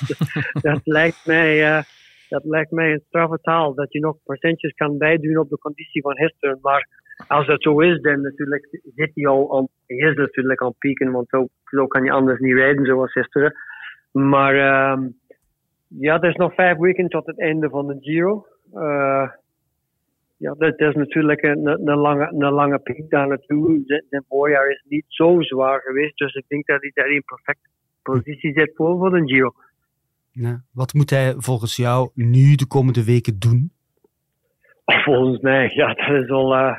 dat 0.70 0.80
lijkt 0.84 1.26
mij... 1.26 1.76
Uh, 1.76 1.82
dat 2.28 2.44
lijkt 2.44 2.70
mij 2.70 2.92
een 2.92 3.02
straffe 3.06 3.38
taal, 3.42 3.74
dat 3.74 3.92
je 3.92 4.00
nog 4.00 4.16
procentjes 4.24 4.72
kan 4.74 4.98
bijdoen 4.98 5.38
op 5.38 5.48
de 5.48 5.58
conditie 5.58 6.02
van 6.02 6.16
gisteren. 6.16 6.58
Maar 6.62 6.88
als 7.28 7.46
dat 7.46 7.62
zo 7.62 7.80
is, 7.80 8.00
dan 8.00 8.20
natuurlijk 8.20 8.80
zit 8.94 9.10
hij 9.14 9.26
al 9.26 9.70
is 9.86 10.14
natuurlijk 10.14 10.78
pieken, 10.78 11.12
want 11.12 11.28
zo, 11.28 11.48
zo 11.64 11.86
kan 11.86 12.04
je 12.04 12.10
anders 12.10 12.40
niet 12.40 12.54
rijden 12.54 12.84
zoals 12.84 13.12
gisteren. 13.12 13.54
Maar 14.12 14.54
uh, 14.54 15.06
ja, 15.88 16.20
er 16.20 16.28
is 16.28 16.36
nog 16.36 16.54
vijf 16.54 16.76
weken 16.76 17.08
tot 17.08 17.26
het 17.26 17.40
einde 17.40 17.68
van 17.68 17.86
de 17.86 17.96
Giro. 18.00 18.46
Uh, 18.74 19.30
ja, 20.36 20.54
dat 20.58 20.80
is 20.80 20.94
natuurlijk 20.94 21.42
een, 21.42 21.66
een, 21.66 21.98
lange, 21.98 22.28
een 22.28 22.52
lange 22.52 22.78
piek 22.78 23.10
daar 23.10 23.28
naartoe. 23.28 23.82
Zijn 23.84 24.24
voorjaar 24.28 24.70
is 24.70 24.84
niet 24.88 25.04
zo 25.08 25.42
zwaar 25.42 25.80
geweest, 25.80 26.16
dus 26.16 26.34
ik 26.34 26.44
denk 26.48 26.66
dat 26.66 26.80
hij 26.80 26.90
daar 26.94 27.10
in 27.10 27.22
perfecte 27.24 27.68
positie 28.02 28.52
zit 28.52 28.72
voor, 28.74 28.98
voor 28.98 29.10
de 29.10 29.26
Giro. 29.26 29.52
Ja. 30.30 30.60
Wat 30.72 30.94
moet 30.94 31.10
hij 31.10 31.34
volgens 31.36 31.76
jou 31.76 32.10
nu 32.14 32.54
de 32.54 32.66
komende 32.66 33.04
weken 33.04 33.38
doen? 33.38 33.70
Volgens 34.84 35.40
mij, 35.40 35.70
ja, 35.74 35.94
dat 35.94 36.22
is 36.22 36.30
al. 36.30 36.54
Uh, 36.54 36.78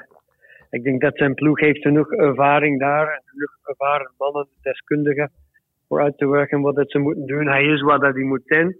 ik 0.69 0.83
denk 0.83 1.01
dat 1.01 1.17
zijn 1.17 1.33
ploeg 1.33 1.59
heeft 1.59 1.81
genoeg 1.81 2.11
ervaring 2.11 2.79
daar 2.79 3.07
en 3.07 3.21
genoeg 3.25 3.57
ervaren 3.63 4.11
mannen, 4.17 4.47
deskundigen, 4.61 5.31
voor 5.87 6.01
uit 6.01 6.17
te 6.17 6.27
werken 6.27 6.61
wat 6.61 6.75
dat 6.75 6.91
ze 6.91 6.99
moeten 6.99 7.25
doen. 7.25 7.47
Hij 7.47 7.65
is 7.65 7.81
wat 7.81 8.01
dat 8.01 8.13
hij 8.13 8.23
moet 8.23 8.45
zijn, 8.45 8.77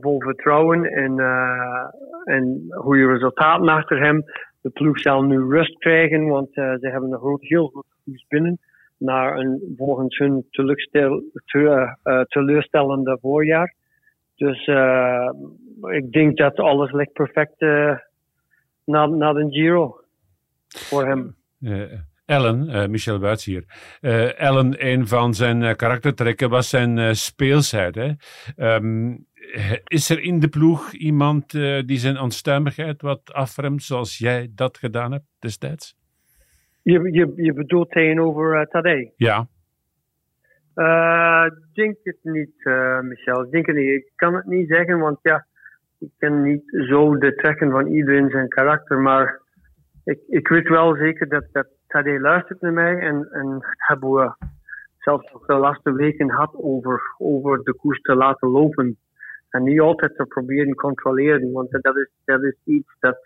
vol 0.00 0.20
vertrouwen 0.20 0.84
en, 0.84 1.18
uh, 1.18 1.84
en 2.24 2.66
goede 2.68 3.06
resultaten 3.06 3.68
achter 3.68 4.00
hem. 4.00 4.24
De 4.60 4.70
ploeg 4.70 5.00
zal 5.00 5.22
nu 5.22 5.38
rust 5.38 5.78
krijgen, 5.78 6.26
want 6.26 6.48
ze 6.52 6.78
hebben 6.80 7.12
een 7.12 7.36
heel 7.40 7.66
goed 7.66 7.86
koers 8.04 8.24
binnen. 8.28 8.58
Naar 8.98 9.38
een 9.38 9.74
volgens 9.76 10.18
hun 10.18 10.46
teleurstellende 12.26 13.18
voorjaar. 13.20 13.74
Dus 14.34 14.66
ik 15.82 16.12
denk 16.12 16.36
dat 16.36 16.56
alles 16.56 16.92
ligt 16.92 17.12
perfect 17.12 17.60
na, 18.84 19.06
na 19.06 19.32
de 19.32 19.46
Giro 19.50 20.00
voor 20.68 21.06
hem. 21.06 21.34
Uh, 21.60 21.92
Ellen, 22.24 22.68
uh, 22.68 22.86
Michel 22.86 23.18
Buits 23.18 23.44
hier. 23.44 23.64
Uh, 24.00 24.40
Ellen, 24.40 24.86
een 24.86 25.06
van 25.06 25.34
zijn 25.34 25.76
karaktertrekken 25.76 26.50
was 26.50 26.68
zijn 26.68 27.16
speelsheid. 27.16 27.94
Hè? 27.94 28.10
Um, 28.74 29.26
is 29.86 30.10
er 30.10 30.22
in 30.22 30.40
de 30.40 30.48
ploeg 30.48 30.92
iemand 30.92 31.50
die 31.86 31.98
zijn 31.98 32.20
onstuimigheid 32.20 33.02
wat 33.02 33.32
afremt, 33.32 33.82
zoals 33.82 34.18
jij 34.18 34.48
dat 34.54 34.78
gedaan 34.78 35.12
hebt 35.12 35.26
destijds? 35.38 35.96
Je, 36.82 37.12
je, 37.12 37.32
je 37.36 37.52
bedoelt 37.52 37.90
tegenover 37.90 38.60
uh, 38.60 38.66
Tadej? 38.66 39.12
Ja. 39.16 39.48
Ik 41.46 41.74
denk 41.74 41.96
het 42.02 42.18
niet, 42.22 42.64
Michel. 43.02 43.44
Ik 43.44 43.50
denk 43.50 43.66
het 43.66 43.76
niet. 43.76 43.88
Ik 43.88 44.12
kan 44.16 44.34
het 44.34 44.46
niet 44.46 44.68
zeggen, 44.68 44.98
want 44.98 45.18
ja, 45.22 45.46
ik 45.98 46.10
ken 46.18 46.42
niet 46.42 46.62
zo 46.88 47.18
de 47.18 47.34
trekken 47.34 47.70
van 47.70 47.86
iedereen 47.86 48.30
zijn 48.30 48.48
karakter, 48.48 48.98
maar 48.98 49.40
ik, 50.04 50.20
ik 50.28 50.48
weet 50.48 50.68
wel 50.68 50.96
zeker 50.96 51.28
dat, 51.28 51.44
dat 51.52 51.66
Tadej 51.86 52.18
luistert 52.18 52.60
naar 52.60 52.72
mij 52.72 52.98
en, 52.98 53.28
en 53.32 53.58
hebben 53.76 54.10
we 54.10 54.34
zelfs 54.98 55.32
nog 55.32 55.46
de 55.46 55.54
laatste 55.54 55.92
weken 55.92 56.30
gehad 56.30 56.54
over, 56.54 57.02
over 57.18 57.62
de 57.62 57.74
koers 57.74 58.00
te 58.00 58.14
laten 58.14 58.48
lopen. 58.48 58.98
En 59.50 59.62
niet 59.62 59.80
altijd 59.80 60.16
te 60.16 60.24
proberen 60.24 60.74
controleren, 60.74 61.52
want 61.52 61.70
dat 61.70 61.96
is, 61.96 62.10
dat 62.24 62.42
is 62.42 62.56
iets 62.64 62.96
dat, 63.00 63.18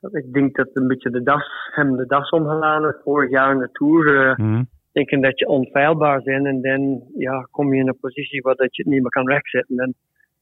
dat 0.00 0.14
ik 0.14 0.32
denk 0.32 0.56
dat 0.56 0.68
een 0.72 0.86
beetje 0.86 1.10
de 1.10 1.22
das, 1.22 1.70
hem 1.74 1.96
de 1.96 2.06
das 2.06 2.30
omgeladen 2.30 2.96
vorig 3.04 3.30
jaar 3.30 3.52
in 3.52 3.58
de 3.58 3.70
Tour. 3.72 4.28
Uh, 4.28 4.36
mm. 4.36 4.68
Denken 4.92 5.20
dat 5.20 5.38
je 5.38 5.48
onfeilbaar 5.48 6.22
bent 6.22 6.46
en 6.46 6.60
dan 6.60 7.02
ja, 7.16 7.48
kom 7.50 7.74
je 7.74 7.80
in 7.80 7.88
een 7.88 7.98
positie 8.00 8.42
waar 8.42 8.54
dat 8.54 8.76
je 8.76 8.82
het 8.82 8.92
niet 8.92 9.02
meer 9.02 9.10
kan 9.10 9.28
rechtzetten. 9.28 9.78
En 9.78 9.94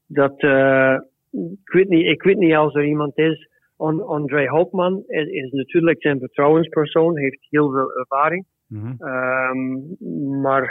dat, 0.07 0.43
uh, 0.43 0.99
ik 1.33 1.73
weet 1.73 1.89
niet, 1.89 2.07
ik 2.07 2.23
weet 2.23 2.39
niet 2.39 2.55
als 2.55 2.75
er 2.75 2.85
iemand 2.85 3.19
is. 3.19 3.49
André 3.77 4.49
Hopman 4.49 5.03
is, 5.07 5.29
is 5.29 5.51
natuurlijk 5.51 6.03
zijn 6.03 6.19
vertrouwenspersoon, 6.19 7.19
heeft 7.19 7.47
heel 7.51 7.71
veel 7.71 7.93
ervaring. 7.93 8.47
Mm 8.67 8.81
-hmm. 8.81 9.09
um, 9.09 10.41
maar 10.41 10.63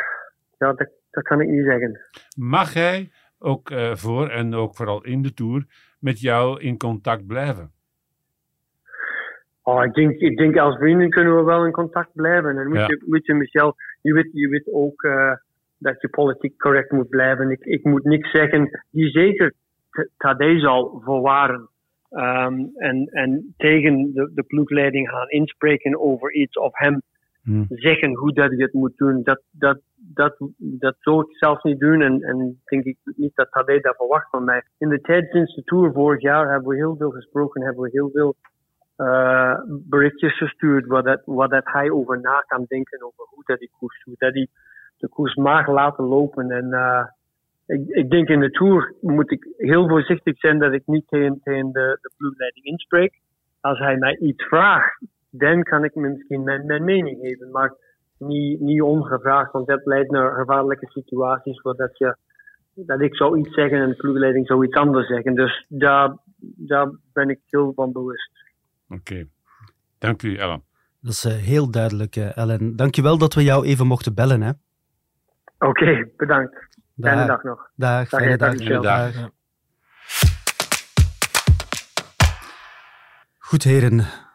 ja, 0.57 0.73
dat, 0.73 0.89
dat, 1.11 1.23
kan 1.23 1.41
ik 1.41 1.47
niet 1.47 1.65
zeggen. 1.65 1.99
Mag 2.35 2.73
hij 2.73 3.09
ook 3.39 3.69
uh, 3.69 3.95
voor 3.95 4.28
en 4.28 4.54
ook 4.54 4.76
vooral 4.76 5.04
in 5.04 5.21
de 5.21 5.34
Tour 5.34 5.65
met 6.00 6.19
jou 6.19 6.62
in 6.62 6.78
contact 6.78 7.28
blijven? 7.28 7.71
Oh, 9.62 9.84
ik, 9.84 9.93
denk, 9.93 10.19
ik 10.19 10.38
denk 10.38 10.58
als 10.58 10.78
vrienden 10.78 11.10
kunnen 11.10 11.36
we 11.36 11.43
wel 11.43 11.65
in 11.65 11.71
contact 11.71 12.10
blijven. 12.13 12.58
En 12.58 12.67
moet, 12.67 12.78
ja. 12.78 12.88
je, 12.88 13.04
moet 13.06 13.26
je, 13.26 13.34
Michel, 13.34 13.76
je 14.02 14.13
weet, 14.13 14.30
je 14.32 14.50
weet 14.50 14.73
ook 14.73 15.04
uh, 15.04 15.34
dat 15.78 16.02
je 16.02 16.10
politiek 16.10 16.58
correct 16.58 16.91
moet 16.91 17.10
blijven. 17.10 17.52
Ik, 17.52 17.60
ik 17.60 17.84
moet 17.84 18.04
niks 18.04 18.32
zeggen 18.32 18.84
die 18.91 19.10
zeker 19.10 19.54
Tadej 20.17 20.60
zal 20.60 21.02
voorwaren. 21.04 21.69
Um, 22.10 22.71
en, 22.76 23.06
en 23.06 23.54
tegen 23.58 24.13
de, 24.13 24.32
de 24.34 24.43
ploegleiding 24.43 25.10
gaan 25.10 25.30
inspreken 25.30 26.00
over 26.00 26.34
iets 26.34 26.58
of 26.58 26.71
hem 26.71 27.02
hmm. 27.47 27.65
zeggen 27.69 28.15
hoe 28.15 28.33
dat 28.33 28.49
hij 28.49 28.57
het 28.57 28.73
moet 28.73 28.97
doen. 28.97 29.23
Dat, 29.23 29.41
dat, 29.51 29.79
dat, 29.95 30.36
dat 30.57 30.95
zou 30.99 31.21
ik 31.21 31.38
zelf 31.38 31.63
niet 31.63 31.79
doen 31.79 32.01
en, 32.01 32.21
en 32.21 32.62
denk 32.65 32.83
ik 32.83 32.97
niet 33.03 33.36
dat 33.36 33.51
Tadej 33.51 33.79
dat 33.79 33.95
verwacht 33.95 34.29
van 34.29 34.43
mij. 34.43 34.63
In 34.77 34.89
de 34.89 35.01
tijd 35.01 35.31
sinds 35.31 35.55
de 35.55 35.63
Tour 35.63 35.91
vorig 35.91 36.21
jaar 36.21 36.51
hebben 36.51 36.69
we 36.69 36.75
heel 36.75 36.95
veel 36.95 37.12
gesproken, 37.12 37.62
hebben 37.62 37.83
we 37.83 37.89
heel 37.91 38.10
veel 38.13 38.36
uh, 38.97 39.53
berichtjes 39.67 40.38
gestuurd 40.38 40.86
waar 40.86 41.03
dat, 41.03 41.21
waar 41.25 41.49
dat 41.49 41.65
hij 41.65 41.89
over 41.91 42.21
na 42.21 42.43
kan 42.47 42.65
denken 42.67 43.03
over 43.03 43.25
hoe 43.29 43.43
dat 43.45 43.60
die 43.60 43.71
koers 43.77 44.03
doet. 44.03 44.19
Dat 44.19 44.33
hij 44.33 44.47
de 44.97 45.07
koers 45.07 45.36
mag 45.36 45.67
laten 45.67 46.03
lopen 46.03 46.51
en 46.51 46.65
uh, 46.65 47.05
ik, 47.65 47.88
ik, 47.88 48.10
denk 48.10 48.27
in 48.27 48.39
de 48.39 48.51
Tour 48.51 48.93
moet 49.01 49.31
ik 49.31 49.47
heel 49.57 49.88
voorzichtig 49.88 50.39
zijn 50.39 50.60
dat 50.60 50.73
ik 50.73 50.83
niet 50.86 51.07
tegen, 51.07 51.39
tegen 51.43 51.71
de, 51.71 51.97
de 52.01 52.12
ploegleiding 52.17 52.65
inspreek. 52.65 53.19
Als 53.62 53.79
hij 53.79 53.97
mij 53.97 54.17
iets 54.17 54.43
vraagt, 54.43 55.01
dan 55.29 55.63
kan 55.63 55.83
ik 55.83 55.95
misschien 55.95 56.43
mijn, 56.43 56.65
mijn 56.65 56.83
mening 56.83 57.19
geven. 57.21 57.51
Maar 57.51 57.75
niet, 58.17 58.59
niet 58.59 58.81
ongevraagd, 58.81 59.51
want 59.51 59.67
dat 59.67 59.85
leidt 59.85 60.11
naar 60.11 60.31
gevaarlijke 60.31 60.87
situaties 60.87 61.61
waar 61.61 61.75
dat, 61.75 61.97
je, 61.97 62.15
dat 62.73 63.01
ik 63.01 63.15
zou 63.15 63.39
iets 63.39 63.53
zeggen 63.53 63.81
en 63.81 63.89
de 63.89 63.95
ploegleiding 63.95 64.47
zou 64.47 64.65
iets 64.65 64.75
anders 64.75 65.07
zeggen. 65.07 65.35
Dus 65.35 65.65
daar, 65.67 66.17
daar 66.55 66.89
ben 67.13 67.29
ik 67.29 67.39
heel 67.45 67.73
van 67.75 67.91
bewust. 67.91 68.31
Oké, 68.89 69.27
dank 69.97 70.23
u 70.23 70.35
Ellen. 70.35 70.63
Dat 71.01 71.11
is 71.11 71.25
uh, 71.25 71.33
heel 71.33 71.71
duidelijk, 71.71 72.15
uh, 72.15 72.37
Ellen. 72.37 72.75
Dank 72.75 72.95
je 72.95 73.01
wel 73.01 73.17
dat 73.17 73.33
we 73.33 73.43
jou 73.43 73.65
even 73.65 73.87
mochten 73.87 74.15
bellen. 74.15 74.43
Oké, 75.57 75.67
okay, 75.67 76.11
bedankt. 76.17 76.67
Fijne 77.01 77.25
dag 77.25 77.43
nog. 77.43 77.69
Dag, 77.75 78.09
dag 78.09 78.21
fijne 78.21 78.37
dag. 78.37 78.55
dag. 78.55 78.81
dag. 78.81 79.29
Goed, 83.37 83.63
heren. 83.63 84.26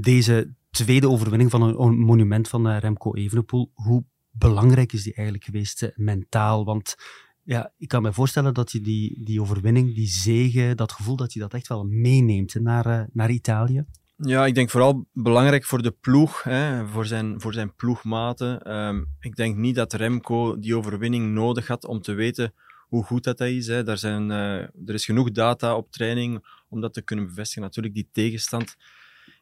Deze 0.00 0.54
tweede 0.70 1.08
overwinning 1.08 1.50
van 1.50 1.62
een 1.62 1.98
monument 1.98 2.48
van 2.48 2.68
eh, 2.68 2.78
Remco 2.78 3.14
Evenepoel, 3.14 3.70
hoe 3.74 4.04
belangrijk 4.30 4.92
is 4.92 5.02
die 5.02 5.14
eigenlijk 5.14 5.46
geweest 5.46 5.82
eh, 5.82 5.90
mentaal? 5.94 6.64
Want 6.64 6.94
ja, 7.42 7.72
ik 7.78 7.88
kan 7.88 8.02
me 8.02 8.12
voorstellen 8.12 8.54
dat 8.54 8.72
je 8.72 8.80
die, 8.80 9.24
die 9.24 9.40
overwinning, 9.40 9.94
die 9.94 10.06
zegen, 10.06 10.76
dat 10.76 10.92
gevoel 10.92 11.16
dat 11.16 11.32
je 11.32 11.40
dat 11.40 11.54
echt 11.54 11.68
wel 11.68 11.84
meeneemt 11.84 12.54
naar, 12.54 12.86
uh, 12.86 13.02
naar 13.12 13.30
Italië. 13.30 13.84
Ja, 14.16 14.46
ik 14.46 14.54
denk 14.54 14.70
vooral 14.70 15.06
belangrijk 15.12 15.64
voor 15.64 15.82
de 15.82 15.90
ploeg, 15.90 16.42
hè, 16.42 16.86
voor, 16.86 17.06
zijn, 17.06 17.40
voor 17.40 17.52
zijn 17.52 17.74
ploegmaten. 17.74 18.76
Um, 18.76 19.06
ik 19.20 19.36
denk 19.36 19.56
niet 19.56 19.74
dat 19.74 19.92
Remco 19.92 20.58
die 20.58 20.76
overwinning 20.76 21.32
nodig 21.32 21.66
had 21.66 21.84
om 21.84 22.00
te 22.00 22.12
weten 22.12 22.54
hoe 22.88 23.04
goed 23.04 23.24
dat 23.24 23.40
is. 23.40 23.66
Hè. 23.66 23.82
Daar 23.82 23.98
zijn, 23.98 24.30
er 24.30 24.94
is 24.94 25.04
genoeg 25.04 25.30
data 25.30 25.76
op 25.76 25.90
training 25.90 26.46
om 26.68 26.80
dat 26.80 26.94
te 26.94 27.02
kunnen 27.02 27.26
bevestigen. 27.26 27.62
Natuurlijk, 27.62 27.94
die 27.94 28.08
tegenstand 28.12 28.76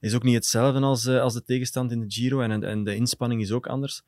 is 0.03 0.15
ook 0.15 0.23
niet 0.23 0.35
hetzelfde 0.35 0.81
als, 0.81 1.07
uh, 1.07 1.21
als 1.21 1.35
de 1.35 1.45
tegenstand 1.45 1.93
in 1.93 2.01
de 2.01 2.11
Giro 2.11 2.41
en, 2.41 2.65
en 2.65 2.85
de 2.85 2.95
inspanning 2.95 3.41
is 3.41 3.53
ook 3.53 3.67
anders. 3.67 4.03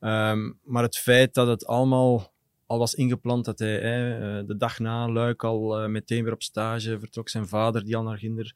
Um, 0.00 0.58
maar 0.64 0.82
het 0.82 0.96
feit 0.96 1.34
dat 1.34 1.46
het 1.46 1.66
allemaal 1.66 2.32
al 2.66 2.78
was 2.78 2.94
ingepland, 2.94 3.44
dat 3.44 3.58
hij 3.58 3.80
hè, 3.80 4.44
de 4.44 4.56
dag 4.56 4.78
na 4.78 5.08
Luik 5.08 5.44
al 5.44 5.88
meteen 5.88 6.24
weer 6.24 6.32
op 6.32 6.42
stage 6.42 6.98
vertrok, 6.98 7.28
zijn 7.28 7.48
vader 7.48 7.84
die 7.84 7.96
al 7.96 8.02
naar 8.02 8.18
Ginder 8.18 8.54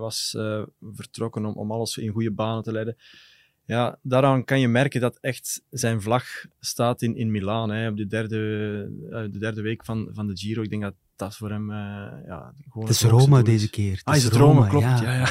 was 0.00 0.36
vertrokken 0.92 1.44
om, 1.44 1.54
om 1.54 1.72
alles 1.72 1.96
in 1.96 2.12
goede 2.12 2.30
banen 2.30 2.62
te 2.62 2.72
leiden. 2.72 2.96
Ja, 3.64 3.98
daaraan 4.02 4.44
kan 4.44 4.60
je 4.60 4.68
merken 4.68 5.00
dat 5.00 5.18
echt 5.20 5.62
zijn 5.70 6.02
vlag 6.02 6.24
staat 6.60 7.02
in, 7.02 7.16
in 7.16 7.30
Milaan. 7.30 7.70
Hè, 7.70 7.88
op 7.88 7.96
de 7.96 8.06
derde, 8.06 8.38
de 9.30 9.38
derde 9.38 9.62
week 9.62 9.84
van, 9.84 10.08
van 10.12 10.26
de 10.26 10.36
Giro. 10.36 10.62
Ik 10.62 10.70
denk 10.70 10.82
dat 10.82 10.94
dat 11.16 11.36
voor 11.36 11.50
hem 11.50 11.72
ja, 12.26 12.54
gewoon... 12.68 12.86
Het 12.86 12.96
is 12.96 13.02
Rome 13.02 13.42
deze 13.42 13.70
keer. 13.70 14.00
ah, 14.04 14.16
is 14.16 14.24
het 14.24 14.32
Rome? 14.32 14.54
Rome 14.54 14.68
klopt, 14.68 14.84
ja. 14.84 15.02
ja, 15.02 15.12
ja. 15.12 15.26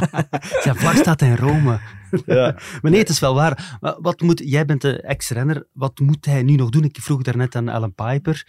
zijn 0.62 0.76
vlag 0.76 0.96
staat 0.96 1.22
in 1.22 1.36
Rome. 1.36 1.80
ja. 2.26 2.56
maar 2.82 2.90
nee, 2.90 3.00
het 3.00 3.08
is 3.08 3.20
wel 3.20 3.34
waar. 3.34 3.78
Wat 4.00 4.20
moet, 4.20 4.42
jij 4.44 4.64
bent 4.64 4.80
de 4.80 5.00
ex-renner. 5.00 5.66
Wat 5.72 5.98
moet 5.98 6.24
hij 6.24 6.42
nu 6.42 6.54
nog 6.54 6.70
doen? 6.70 6.84
Ik 6.84 6.96
vroeg 7.00 7.22
daarnet 7.22 7.54
aan 7.54 7.68
Alan 7.68 7.94
Piper. 7.94 8.46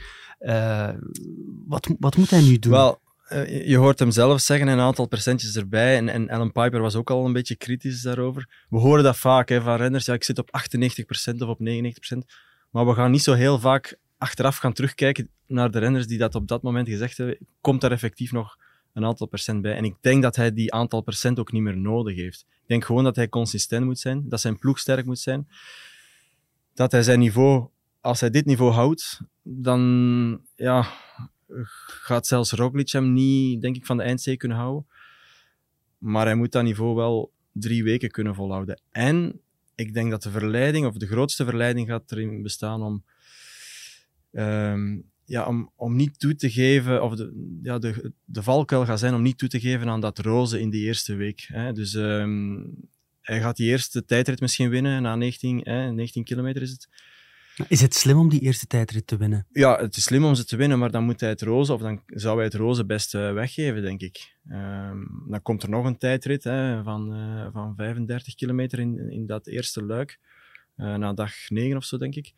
wat, 1.68 1.90
wat 2.00 2.18
moet 2.18 2.30
hij 2.30 2.42
nu 2.42 2.60
doen? 2.60 2.72
Wel, 2.72 3.02
uh, 3.30 3.68
je 3.68 3.78
hoort 3.78 4.00
hem 4.00 4.12
zelf 4.12 4.42
zeggen, 4.42 4.68
een 4.68 4.80
aantal 4.80 5.08
percentjes 5.08 5.56
erbij. 5.56 5.98
En, 5.98 6.10
en 6.10 6.30
Alan 6.30 6.52
Piper 6.52 6.82
was 6.82 6.96
ook 6.96 7.10
al 7.10 7.26
een 7.26 7.34
beetje 7.34 7.56
kritisch 7.56 8.02
daarover. 8.02 8.66
We 8.70 8.78
horen 8.78 9.04
dat 9.04 9.18
vaak 9.18 9.50
hè, 9.50 9.62
van 9.62 9.76
renners. 9.76 10.06
Ja, 10.06 10.14
ik 10.14 10.24
zit 10.24 10.40
op 10.40 10.50
98% 11.34 11.38
of 11.38 11.48
op 11.48 11.60
99%. 11.60 12.18
Maar 12.70 12.86
we 12.86 12.94
gaan 12.94 13.12
niet 13.12 13.24
zo 13.24 13.34
heel 13.34 13.60
vaak 13.60 13.98
achteraf 14.26 14.58
gaan 14.58 14.74
terugkijken 14.74 15.30
naar 15.48 15.72
de 15.72 15.80
renners 15.80 16.08
die 16.08 16.18
dat 16.18 16.36
op 16.36 16.48
dat 16.48 16.62
moment 16.62 16.88
gezegd 16.88 17.18
hebben. 17.18 17.38
Komt 17.62 17.82
daar 17.82 17.92
effectief 17.92 18.32
nog 18.32 18.58
een 18.94 19.06
aantal 19.06 19.28
procent 19.28 19.62
bij. 19.62 19.76
En 19.76 19.84
ik 19.84 19.96
denk 20.02 20.22
dat 20.22 20.36
hij 20.36 20.54
die 20.54 20.74
aantal 20.74 21.02
procent 21.02 21.40
ook 21.40 21.52
niet 21.52 21.62
meer 21.62 21.78
nodig 21.78 22.16
heeft. 22.16 22.46
Ik 22.50 22.68
denk 22.68 22.86
gewoon 22.86 23.04
dat 23.04 23.16
hij 23.16 23.30
consistent 23.30 23.86
moet 23.86 24.00
zijn, 24.00 24.30
dat 24.30 24.42
zijn 24.42 24.60
ploeg 24.60 24.80
sterk 24.80 25.06
moet 25.06 25.20
zijn. 25.20 25.48
Dat 26.74 26.92
hij 26.92 27.04
zijn 27.04 27.20
niveau, 27.20 27.68
als 28.02 28.20
hij 28.20 28.30
dit 28.30 28.46
niveau 28.46 28.72
houdt, 28.72 29.22
dan 29.44 30.42
ja, 30.56 30.88
gaat 32.06 32.28
zelfs 32.28 32.52
Roglic 32.52 32.90
hem 32.90 33.14
niet, 33.14 33.62
denk 33.62 33.76
ik, 33.76 33.86
van 33.86 33.98
de 33.98 34.04
eindzee 34.04 34.38
kunnen 34.38 34.58
houden. 34.58 34.88
Maar 35.98 36.26
hij 36.26 36.36
moet 36.36 36.52
dat 36.52 36.64
niveau 36.64 36.96
wel 36.96 37.32
drie 37.52 37.84
weken 37.84 38.12
kunnen 38.12 38.36
volhouden. 38.36 38.82
En 38.92 39.40
ik 39.76 39.94
denk 39.94 40.12
dat 40.12 40.24
de 40.24 40.32
verleiding, 40.32 40.86
of 40.86 40.98
de 40.98 41.08
grootste 41.08 41.46
verleiding 41.46 41.88
gaat 41.88 42.12
erin 42.12 42.42
bestaan 42.42 42.82
om, 42.82 43.04
um, 44.36 45.14
ja, 45.26 45.46
om, 45.46 45.72
om 45.76 45.96
niet 45.96 46.20
toe 46.20 46.36
te 46.36 46.52
geven, 46.52 47.04
of 47.04 47.16
de, 47.16 47.60
ja, 47.62 47.80
de, 47.80 48.14
de 48.26 48.44
valkuil 48.44 48.86
gaat 48.86 49.00
zijn 49.00 49.14
om 49.14 49.22
niet 49.22 49.38
toe 49.38 49.50
te 49.50 49.60
geven 49.60 49.90
aan 49.90 50.02
dat 50.02 50.20
roze 50.20 50.60
in 50.60 50.70
die 50.70 50.86
eerste 50.86 51.16
week. 51.16 51.46
Hè. 51.48 51.74
Dus 51.74 51.94
um, 51.94 52.76
hij 53.22 53.40
gaat 53.40 53.58
die 53.58 53.68
eerste 53.68 54.06
tijdrit 54.06 54.40
misschien 54.40 54.70
winnen 54.70 55.02
na 55.02 55.16
19, 55.16 55.62
hè, 55.64 55.92
19 55.92 56.24
kilometer 56.24 56.62
is 56.62 56.72
het. 56.72 56.90
Is 57.68 57.82
het 57.82 57.96
slim 57.96 58.18
om 58.18 58.30
die 58.30 58.40
eerste 58.40 58.68
tijdrit 58.68 59.08
te 59.08 59.18
winnen? 59.18 59.48
Ja, 59.52 59.78
het 59.78 59.96
is 59.96 60.04
slim 60.04 60.26
om 60.26 60.36
ze 60.36 60.46
te 60.46 60.56
winnen, 60.56 60.80
maar 60.80 60.92
dan 60.92 61.04
moet 61.04 61.20
hij 61.20 61.30
het 61.30 61.42
roze, 61.42 61.74
of 61.74 61.82
dan 61.82 62.02
zou 62.06 62.36
hij 62.36 62.46
het 62.46 62.54
roze 62.54 62.86
best 62.86 63.16
uh, 63.16 63.34
weggeven, 63.34 63.82
denk 63.82 64.02
ik. 64.02 64.36
Um, 64.52 65.26
dan 65.28 65.42
komt 65.42 65.64
er 65.64 65.70
nog 65.70 65.86
een 65.86 65.98
tijdrit 65.98 66.44
hè, 66.44 66.84
van, 66.84 67.16
uh, 67.16 67.48
van 67.52 67.76
35 67.76 68.36
kilometer 68.36 68.80
in, 68.80 69.12
in 69.12 69.26
dat 69.26 69.48
eerste 69.48 69.84
luik. 69.84 70.20
Uh, 70.78 70.96
na 70.96 71.14
dag 71.14 71.34
9 71.50 71.78
of 71.78 71.84
zo, 71.84 71.98
denk 71.98 72.16
ik. 72.16 72.34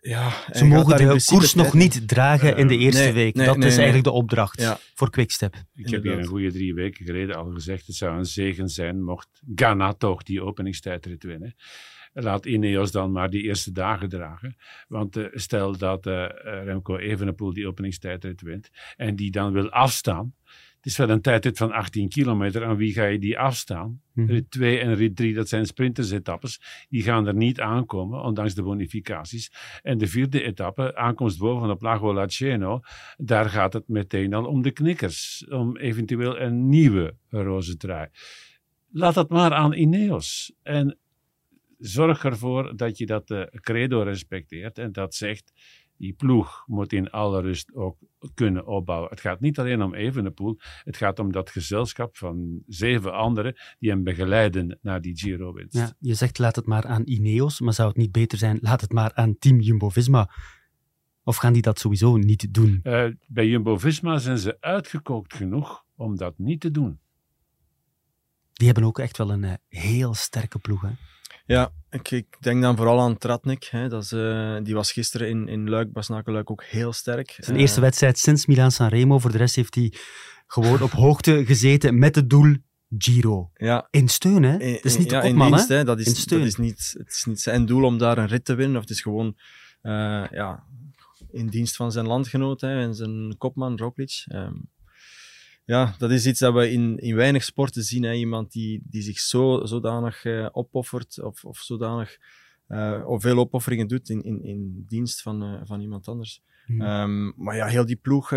Ja, 0.00 0.32
Ze 0.52 0.64
mogen 0.64 0.96
de 0.96 1.22
koers 1.24 1.54
nog 1.54 1.74
niet 1.74 2.08
dragen 2.08 2.56
in 2.56 2.66
de 2.66 2.76
eerste 2.76 3.02
nee, 3.02 3.12
week. 3.12 3.34
Nee, 3.34 3.46
dat 3.46 3.56
nee, 3.56 3.68
is 3.68 3.76
eigenlijk 3.76 4.04
de 4.04 4.10
opdracht 4.10 4.60
ja. 4.60 4.78
voor 4.94 5.10
Quickstep. 5.10 5.54
Ik 5.54 5.62
Inderdaad. 5.74 5.92
heb 5.92 6.12
hier 6.12 6.22
een 6.22 6.28
goede 6.28 6.52
drie 6.52 6.74
weken 6.74 7.04
geleden 7.04 7.36
al 7.36 7.50
gezegd, 7.50 7.86
het 7.86 7.96
zou 7.96 8.18
een 8.18 8.24
zegen 8.24 8.68
zijn 8.68 9.04
mocht 9.04 9.28
Ghana 9.54 9.92
toch 9.92 10.22
die 10.22 10.42
openingstijdrit 10.42 11.22
winnen 11.22 11.54
laat 12.12 12.46
Ineos 12.46 12.90
dan 12.90 13.12
maar 13.12 13.30
die 13.30 13.42
eerste 13.42 13.72
dagen 13.72 14.08
dragen. 14.08 14.56
Want 14.88 15.16
uh, 15.16 15.26
stel 15.32 15.76
dat 15.76 16.06
uh, 16.06 16.26
Remco 16.42 16.96
Evenepoel 16.96 17.52
die 17.52 17.66
openingstijdrit 17.66 18.40
wint 18.40 18.70
en 18.96 19.16
die 19.16 19.30
dan 19.30 19.52
wil 19.52 19.70
afstaan. 19.70 20.34
Het 20.78 20.86
is 20.86 20.96
wel 20.96 21.10
een 21.10 21.20
tijdrit 21.20 21.58
van 21.58 21.72
18 21.72 22.08
kilometer. 22.08 22.64
Aan 22.64 22.76
wie 22.76 22.92
ga 22.92 23.04
je 23.04 23.18
die 23.18 23.38
afstaan? 23.38 24.00
Hmm. 24.12 24.26
Rit 24.26 24.50
2 24.50 24.78
en 24.78 24.94
rit 24.94 25.16
3, 25.16 25.34
dat 25.34 25.48
zijn 25.48 25.66
sprintersetappes. 25.66 26.60
Die 26.88 27.02
gaan 27.02 27.26
er 27.26 27.34
niet 27.34 27.60
aankomen, 27.60 28.22
ondanks 28.22 28.54
de 28.54 28.62
bonificaties. 28.62 29.52
En 29.82 29.98
de 29.98 30.06
vierde 30.06 30.42
etappe, 30.42 30.96
aankomst 30.96 31.38
boven 31.38 31.70
op 31.70 31.82
Lago 31.82 32.14
Laceno, 32.14 32.80
daar 33.16 33.50
gaat 33.50 33.72
het 33.72 33.88
meteen 33.88 34.34
al 34.34 34.44
om 34.44 34.62
de 34.62 34.70
knikkers. 34.70 35.46
Om 35.48 35.76
eventueel 35.76 36.40
een 36.40 36.68
nieuwe 36.68 37.16
roze 37.28 37.76
trui. 37.76 38.08
Laat 38.90 39.14
dat 39.14 39.28
maar 39.28 39.52
aan 39.54 39.72
Ineos. 39.72 40.54
En 40.62 40.98
zorg 41.78 42.24
ervoor 42.24 42.76
dat 42.76 42.98
je 42.98 43.06
dat 43.06 43.30
uh, 43.30 43.42
credo 43.50 44.02
respecteert 44.02 44.78
en 44.78 44.92
dat 44.92 45.14
zegt, 45.14 45.52
die 45.98 46.12
ploeg 46.12 46.64
moet 46.66 46.92
in 46.92 47.10
alle 47.10 47.40
rust 47.40 47.74
ook 47.74 47.98
kunnen 48.34 48.66
opbouwen. 48.66 49.10
Het 49.10 49.20
gaat 49.20 49.40
niet 49.40 49.58
alleen 49.58 49.82
om 49.82 49.94
Evenepoel, 49.94 50.56
het 50.84 50.96
gaat 50.96 51.18
om 51.18 51.32
dat 51.32 51.50
gezelschap 51.50 52.16
van 52.16 52.62
zeven 52.66 53.12
anderen 53.12 53.56
die 53.78 53.90
hem 53.90 54.04
begeleiden 54.04 54.78
naar 54.82 55.00
die 55.00 55.16
Giro-winst. 55.16 55.76
Ja, 55.76 55.92
je 55.98 56.14
zegt 56.14 56.38
laat 56.38 56.56
het 56.56 56.66
maar 56.66 56.86
aan 56.86 57.02
Ineos, 57.04 57.60
maar 57.60 57.72
zou 57.72 57.88
het 57.88 57.96
niet 57.96 58.12
beter 58.12 58.38
zijn 58.38 58.58
laat 58.60 58.80
het 58.80 58.92
maar 58.92 59.14
aan 59.14 59.38
Team 59.38 59.60
Jumbo-Visma? 59.60 60.30
Of 61.22 61.36
gaan 61.36 61.52
die 61.52 61.62
dat 61.62 61.78
sowieso 61.78 62.16
niet 62.16 62.54
doen? 62.54 62.80
Uh, 62.82 63.06
bij 63.26 63.46
Jumbo-Visma 63.46 64.18
zijn 64.18 64.38
ze 64.38 64.56
uitgekookt 64.60 65.34
genoeg 65.34 65.84
om 65.96 66.16
dat 66.16 66.38
niet 66.38 66.60
te 66.60 66.70
doen. 66.70 67.00
Die 68.52 68.66
hebben 68.66 68.84
ook 68.84 68.98
echt 68.98 69.16
wel 69.18 69.30
een 69.30 69.42
uh, 69.42 69.52
heel 69.68 70.14
sterke 70.14 70.58
ploeg. 70.58 70.80
Hè? 70.82 70.90
Ja, 71.48 71.72
ik, 71.90 72.10
ik, 72.10 72.36
denk 72.40 72.62
dan 72.62 72.76
vooral 72.76 73.00
aan 73.00 73.18
Tratnik. 73.18 73.64
Hè. 73.64 73.88
Dat 73.88 74.02
is, 74.02 74.12
uh, 74.12 74.56
die 74.62 74.74
was 74.74 74.92
gisteren 74.92 75.28
in, 75.28 75.48
in 75.48 75.68
Luik, 75.68 75.92
Basnaken-Luik 75.92 76.50
ook 76.50 76.64
heel 76.64 76.92
sterk. 76.92 77.36
Zijn 77.38 77.56
uh, 77.56 77.62
eerste 77.62 77.80
wedstrijd 77.80 78.18
sinds 78.18 78.46
Milaan-San 78.46 78.88
Remo. 78.88 79.18
Voor 79.18 79.32
de 79.32 79.38
rest 79.38 79.54
heeft 79.54 79.74
hij 79.74 79.92
gewoon 80.46 80.82
op 80.82 80.90
hoogte 80.90 81.44
gezeten 81.46 81.98
met 81.98 82.14
het 82.14 82.30
doel 82.30 82.56
Giro. 82.98 83.50
Ja. 83.54 83.88
In 83.90 84.08
steun, 84.08 84.42
hè? 84.42 84.52
Het 84.52 84.84
is 84.84 84.98
niet 84.98 85.10
de 85.10 85.20
kopman, 85.20 85.46
in 85.46 85.52
dienst, 85.52 85.68
hè? 85.68 85.84
Dat 85.84 85.98
is, 85.98 86.06
in 86.06 86.14
steun. 86.14 86.38
Dat 86.38 86.48
is 86.48 86.56
niet, 86.56 86.94
het 86.98 87.08
is 87.08 87.24
niet 87.24 87.40
zijn 87.40 87.66
doel 87.66 87.84
om 87.84 87.98
daar 87.98 88.18
een 88.18 88.26
rit 88.26 88.44
te 88.44 88.54
winnen. 88.54 88.76
Of 88.76 88.82
het 88.82 88.90
is 88.90 89.00
gewoon 89.00 89.36
uh, 89.82 90.26
ja, 90.30 90.64
in 91.30 91.46
dienst 91.46 91.76
van 91.76 91.92
zijn 91.92 92.06
landgenoot 92.06 92.60
hè, 92.60 92.80
en 92.80 92.94
zijn 92.94 93.34
kopman 93.38 93.76
Roglic. 93.76 94.24
Um, 94.32 94.70
ja, 95.68 95.94
dat 95.98 96.10
is 96.10 96.26
iets 96.26 96.40
dat 96.40 96.54
we 96.54 96.70
in, 96.70 96.98
in 96.98 97.14
weinig 97.14 97.44
sporten 97.44 97.82
zien. 97.82 98.02
Hè. 98.02 98.12
Iemand 98.12 98.52
die, 98.52 98.82
die 98.84 99.02
zich 99.02 99.18
zo, 99.18 99.66
zodanig 99.66 100.24
uh, 100.24 100.48
opoffert 100.52 101.22
of, 101.22 101.44
of 101.44 101.58
zodanig 101.58 102.18
uh, 102.68 103.02
of 103.06 103.22
veel 103.22 103.38
opofferingen 103.38 103.88
doet 103.88 104.08
in, 104.08 104.22
in, 104.22 104.44
in 104.44 104.84
dienst 104.86 105.22
van, 105.22 105.42
uh, 105.42 105.60
van 105.64 105.80
iemand 105.80 106.08
anders. 106.08 106.42
Mm. 106.66 106.80
Um, 106.80 107.32
maar 107.36 107.56
ja, 107.56 107.66
heel 107.66 107.86
die 107.86 107.96
ploeg 107.96 108.28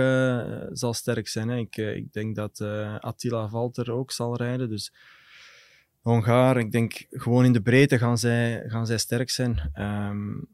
zal 0.72 0.94
sterk 0.94 1.28
zijn. 1.28 1.50
Hè. 1.50 1.58
Ik, 1.58 1.78
ik 1.78 2.14
denk 2.14 2.36
dat 2.36 2.62
Attila 3.00 3.48
Valter 3.48 3.92
ook 3.92 4.12
zal 4.12 4.36
rijden. 4.36 4.70
Dus 4.70 4.94
Hongaar, 6.02 6.58
ik 6.58 6.72
denk 6.72 7.06
gewoon 7.10 7.46
in 7.46 7.54
de 7.54 7.62
breedte 7.62 7.98
gaan 7.98 8.18
zij, 8.18 8.64
gaan 8.68 8.86
zij 8.86 8.98
sterk 8.98 9.30
zijn. 9.30 9.72
Um, 9.76 10.48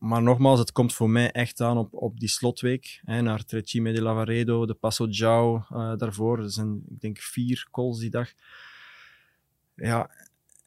maar 0.00 0.22
nogmaals, 0.22 0.58
het 0.58 0.72
komt 0.72 0.94
voor 0.94 1.10
mij 1.10 1.30
echt 1.30 1.60
aan 1.60 1.78
op, 1.78 1.94
op 1.94 2.20
die 2.20 2.28
slotweek. 2.28 3.00
Hè, 3.04 3.20
naar 3.20 3.44
Trecime 3.44 3.92
de 3.92 4.02
Lavaredo, 4.02 4.66
de 4.66 4.74
Passo 4.74 5.06
Giao 5.10 5.56
uh, 5.56 5.96
daarvoor. 5.96 6.38
Er 6.38 6.50
zijn, 6.50 6.82
ik 6.88 7.00
denk, 7.00 7.18
vier 7.18 7.68
calls 7.70 7.98
die 7.98 8.10
dag. 8.10 8.32
Ja, 9.74 10.10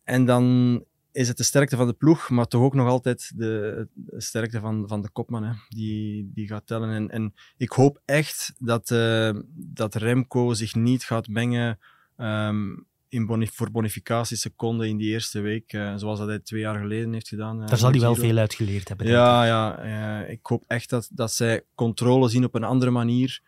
en 0.04 0.26
dan 0.26 0.86
is 1.12 1.28
het 1.28 1.38
de 1.38 1.44
sterkte 1.44 1.76
van 1.76 1.88
de 1.88 1.94
ploeg, 1.94 2.30
maar 2.30 2.48
toch 2.48 2.62
ook 2.62 2.74
nog 2.74 2.88
altijd 2.88 3.32
de, 3.36 3.88
sterkte 4.18 4.60
van, 4.60 4.88
van 4.88 5.02
de 5.02 5.10
kopman. 5.10 5.44
Hè, 5.44 5.54
die, 5.70 6.32
die 6.34 6.48
gaat 6.48 6.68
tellen. 6.68 6.90
En, 6.90 7.10
en 7.10 7.34
ik 7.58 7.72
hoop 7.72 8.02
echt 8.06 8.54
dat, 8.58 8.90
uh, 8.90 9.40
dat 9.54 9.96
Remco 9.96 10.54
zich 10.54 10.76
niet 10.76 11.04
gaat 11.04 11.28
mengen 11.28 11.80
um, 12.18 12.86
in 13.14 13.26
bonif 13.26 13.54
voor 13.54 13.72
bonificatieseconden 13.72 14.88
in 14.88 14.98
die 14.98 15.10
eerste 15.10 15.40
week, 15.40 15.74
uh, 15.74 15.96
zoals 15.96 16.20
dat 16.20 16.28
hij 16.28 16.40
twee 16.40 16.62
jaar 16.62 16.80
geleden 16.80 17.14
heeft 17.14 17.28
gedaan. 17.28 17.62
Uh, 17.62 17.68
Daar 17.68 17.78
zal 17.78 17.92
hij 17.92 18.00
wel 18.00 18.16
veel 18.16 18.38
uit 18.38 18.54
geleerd 18.54 18.88
hebben. 18.88 19.08
Ja, 19.08 19.46
ja 19.46 19.86
uh, 20.24 20.30
ik 20.30 20.46
hoop 20.46 20.64
echt 20.68 20.90
dat, 20.90 21.10
dat 21.12 21.32
zij 21.32 21.64
controle 21.76 22.30
zien 22.30 22.44
op 22.44 22.56
een 22.56 22.64
andere 22.64 22.92
manier 22.92 23.42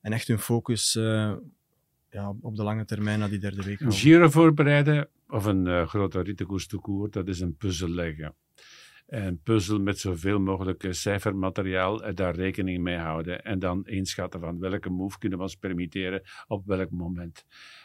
en 0.00 0.12
echt 0.12 0.28
hun 0.28 0.38
focus 0.38 0.92
ja, 2.10 2.34
op 2.40 2.56
de 2.56 2.62
lange 2.62 2.84
termijn 2.84 3.18
naar 3.18 3.28
die 3.28 3.38
derde 3.38 3.62
week 3.62 3.80
Een 3.80 3.92
Giro 3.92 4.28
voorbereiden 4.28 5.08
of 5.28 5.44
een 5.44 5.88
grote 5.88 6.20
rittenkoers 6.20 6.66
toekoer, 6.66 7.10
dat 7.10 7.28
is 7.28 7.40
een 7.40 7.56
puzzel 7.56 7.88
leggen. 7.88 8.34
Een 9.06 9.40
puzzel 9.42 9.80
met 9.80 9.98
zoveel 9.98 10.40
mogelijk 10.40 10.86
cijfermateriaal 10.90 12.04
en 12.04 12.14
daar 12.14 12.34
rekening 12.34 12.82
mee 12.82 12.96
houden. 12.96 13.44
En 13.44 13.58
dan 13.58 13.86
inschatten 13.86 14.40
van 14.40 14.58
welke 14.58 14.90
move 14.90 15.18
kunnen 15.18 15.38
we 15.38 15.44
ons 15.44 15.54
permitteren 15.54 16.22
op 16.46 16.66
welk 16.66 16.90
moment. 16.90 17.44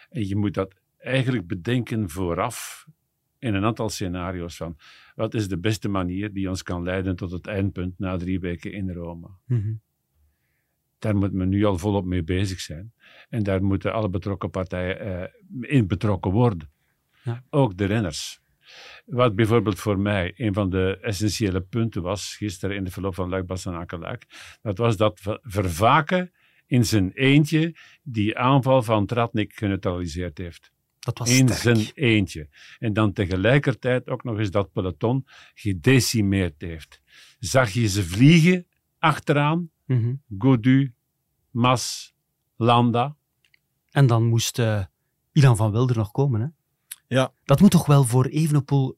En 0.10 0.28
je 0.28 0.36
moet 0.36 0.54
dat 0.54 0.82
eigenlijk 1.04 1.48
bedenken 1.48 2.10
vooraf 2.10 2.88
in 3.40 3.54
een 3.54 3.66
aantal 3.66 3.90
scenario's 3.90 4.56
van 4.56 4.78
wat 5.16 5.34
is 5.34 5.48
de 5.48 5.60
beste 5.60 5.90
manier 5.90 6.34
die 6.34 6.50
ons 6.50 6.64
kan 6.64 6.84
leiden 6.84 7.16
tot 7.16 7.32
het 7.32 7.48
eindpunt 7.48 8.00
na 8.00 8.18
drie 8.18 8.40
weken 8.40 8.74
in 8.74 8.92
Rome. 8.92 9.30
Mm-hmm. 9.46 9.82
Daar 11.00 11.16
moet 11.16 11.34
men 11.34 11.50
nu 11.50 11.64
al 11.66 11.78
volop 11.78 12.06
mee 12.06 12.24
bezig 12.24 12.60
zijn. 12.60 12.94
En 13.30 13.44
daar 13.44 13.64
moeten 13.64 13.94
alle 13.94 14.10
betrokken 14.10 14.50
partijen 14.50 15.30
uh, 15.62 15.72
in 15.72 15.88
betrokken 15.88 16.32
worden. 16.32 16.72
Ja. 17.24 17.44
Ook 17.50 17.78
de 17.78 17.86
renners. 17.86 18.42
Wat 19.06 19.36
bijvoorbeeld 19.36 19.80
voor 19.80 20.00
mij 20.00 20.34
een 20.36 20.54
van 20.54 20.70
de 20.70 20.98
essentiële 21.02 21.62
punten 21.62 22.02
was, 22.02 22.36
gisteren 22.36 22.76
in 22.76 22.84
de 22.84 22.92
verloop 22.92 23.16
van 23.16 23.30
Luik 23.30 23.46
Bastenaken 23.46 24.20
dat 24.62 24.78
was 24.78 24.98
dat 24.98 25.20
Vervaken 25.42 26.32
in 26.66 26.86
zijn 26.86 27.12
eentje 27.12 27.76
die 28.04 28.38
aanval 28.38 28.84
van 28.84 29.06
Tratnik 29.06 29.54
geneutraliseerd 29.54 30.38
heeft. 30.38 30.72
Dat 31.04 31.18
was 31.18 31.40
in 31.40 31.50
zijn 31.50 31.92
eentje. 31.94 32.50
En 32.80 32.94
dan 32.94 33.14
tegelijkertijd 33.14 34.10
ook 34.10 34.24
nog 34.24 34.38
eens 34.38 34.52
dat 34.52 34.72
peloton 34.72 35.26
gedecimeerd 35.54 36.62
heeft. 36.62 37.02
Zag 37.40 37.70
je 37.70 37.88
ze 37.88 38.04
vliegen 38.04 38.68
achteraan? 39.00 39.70
Mm 39.86 40.22
Godu, 40.38 40.94
Mas, 41.52 42.14
Landa. 42.56 43.16
En 43.92 44.08
dan 44.08 44.24
moest 44.24 44.60
uh, 44.60 44.84
Ilan 45.32 45.56
van 45.56 45.72
Wilder 45.72 45.98
nog 45.98 46.12
komen, 46.12 46.42
hè? 46.42 46.48
Ja. 47.08 47.34
Dat 47.44 47.60
moet 47.60 47.72
toch 47.72 47.86
wel 47.86 48.04
voor 48.04 48.26
Evenepoel 48.26 48.98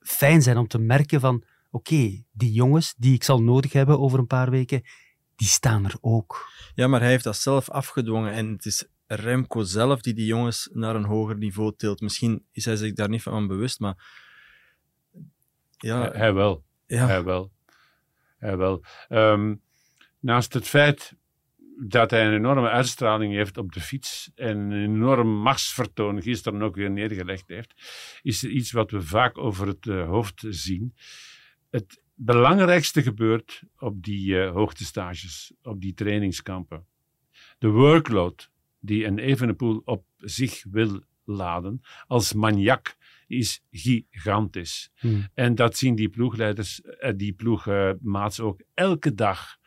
fijn 0.00 0.42
zijn 0.42 0.56
om 0.56 0.68
te 0.68 0.78
merken 0.78 1.20
van 1.20 1.44
oké, 1.70 2.24
die 2.32 2.52
jongens 2.52 2.94
die 2.96 3.14
ik 3.14 3.24
zal 3.24 3.42
nodig 3.42 3.72
hebben 3.72 4.00
over 4.00 4.18
een 4.18 4.26
paar 4.26 4.50
weken, 4.50 4.82
die 5.36 5.48
staan 5.48 5.84
er 5.84 5.96
ook. 6.00 6.50
Ja, 6.74 6.86
maar 6.86 7.00
hij 7.00 7.10
heeft 7.10 7.24
dat 7.24 7.36
zelf 7.36 7.70
afgedwongen 7.70 8.32
en 8.32 8.52
het 8.52 8.64
is 8.64 8.86
Remco 9.14 9.62
zelf 9.62 10.00
die 10.00 10.14
die 10.14 10.26
jongens 10.26 10.68
naar 10.72 10.96
een 10.96 11.04
hoger 11.04 11.36
niveau 11.36 11.72
tilt. 11.76 12.00
Misschien 12.00 12.44
is 12.52 12.64
hij 12.64 12.76
zich 12.76 12.92
daar 12.92 13.08
niet 13.08 13.22
van 13.22 13.46
bewust, 13.46 13.80
maar... 13.80 14.30
Ja, 15.76 16.10
hij, 16.10 16.34
wel. 16.34 16.64
Ja. 16.86 17.06
Hij 17.06 17.24
wel. 17.24 17.52
Hij 18.38 18.56
wel. 18.56 18.84
Um, 19.08 19.62
naast 20.20 20.52
het 20.52 20.68
feit, 20.68 21.14
dat 21.84 22.10
hij 22.10 22.26
een 22.26 22.34
enorme 22.34 22.68
uitstraling 22.68 23.34
heeft 23.34 23.58
op 23.58 23.72
de 23.72 23.80
fiets 23.80 24.30
en 24.34 24.58
een 24.58 24.82
enorm 24.82 25.28
machtsvertoon 25.28 26.22
gisteren 26.22 26.62
ook 26.62 26.74
weer 26.74 26.90
neergelegd 26.90 27.48
heeft, 27.48 27.74
is 28.22 28.42
er 28.42 28.50
iets 28.50 28.72
wat 28.72 28.90
we 28.90 29.02
vaak 29.02 29.38
over 29.38 29.66
het 29.66 29.86
uh, 29.86 30.06
hoofd 30.06 30.44
zien. 30.48 30.94
Het 31.70 32.00
belangrijkste 32.14 33.02
gebeurt 33.02 33.62
op 33.78 34.02
die 34.02 34.34
uh, 34.34 34.50
hoogtestages, 34.50 35.52
op 35.62 35.80
die 35.80 35.94
trainingskampen. 35.94 36.86
De 37.58 37.68
workload 37.68 38.50
die 38.82 39.04
een 39.04 39.18
Evenepoel 39.18 39.82
op 39.84 40.04
zich 40.16 40.64
wil 40.70 41.02
laden 41.24 41.80
als 42.06 42.32
maniak 42.32 42.96
is 43.26 43.62
gigantisch. 43.70 44.90
Hmm. 44.94 45.28
En 45.34 45.54
dat 45.54 45.76
zien 45.76 45.94
die 45.94 46.08
ploegleiders, 46.08 46.80
uh, 46.84 47.10
die 47.16 47.32
ploegmaats 47.32 48.40
ook 48.40 48.60
elke 48.74 49.14
dag 49.14 49.60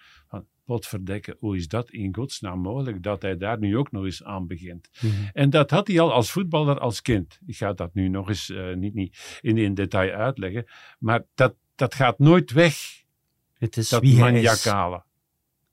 potverdekken, 0.66 1.36
hoe 1.40 1.56
is 1.56 1.68
dat 1.68 1.90
in 1.90 2.16
godsnaam 2.16 2.60
mogelijk 2.60 3.04
dat 3.04 3.22
hij 3.22 3.38
daar 3.38 3.60
nu 3.60 3.78
ook 3.78 3.92
nog 3.92 4.04
eens 4.04 4.24
aan 4.24 4.48
begint? 4.48 4.90
Mhm. 5.02 5.12
En 5.34 5.50
dat 5.50 5.70
had 5.70 5.88
hij 5.88 6.00
al 6.00 6.14
als 6.14 6.32
voetballer 6.32 6.80
als 6.80 7.02
kind. 7.02 7.40
Ik 7.46 7.56
ga 7.56 7.74
dat 7.74 7.94
nu 7.94 8.08
nog 8.08 8.30
eens 8.30 8.50
uh, 8.50 8.76
niet, 8.76 8.94
niet 8.94 9.40
in, 9.42 9.58
in 9.58 9.74
detail 9.74 10.12
uitleggen, 10.12 10.66
maar 11.00 11.24
dat, 11.34 11.56
dat 11.76 11.94
gaat 11.94 12.20
nooit 12.20 12.52
weg. 12.52 13.04
Het 13.54 13.78
is 13.78 13.90
dat 13.90 14.04
maniacale. 14.04 15.04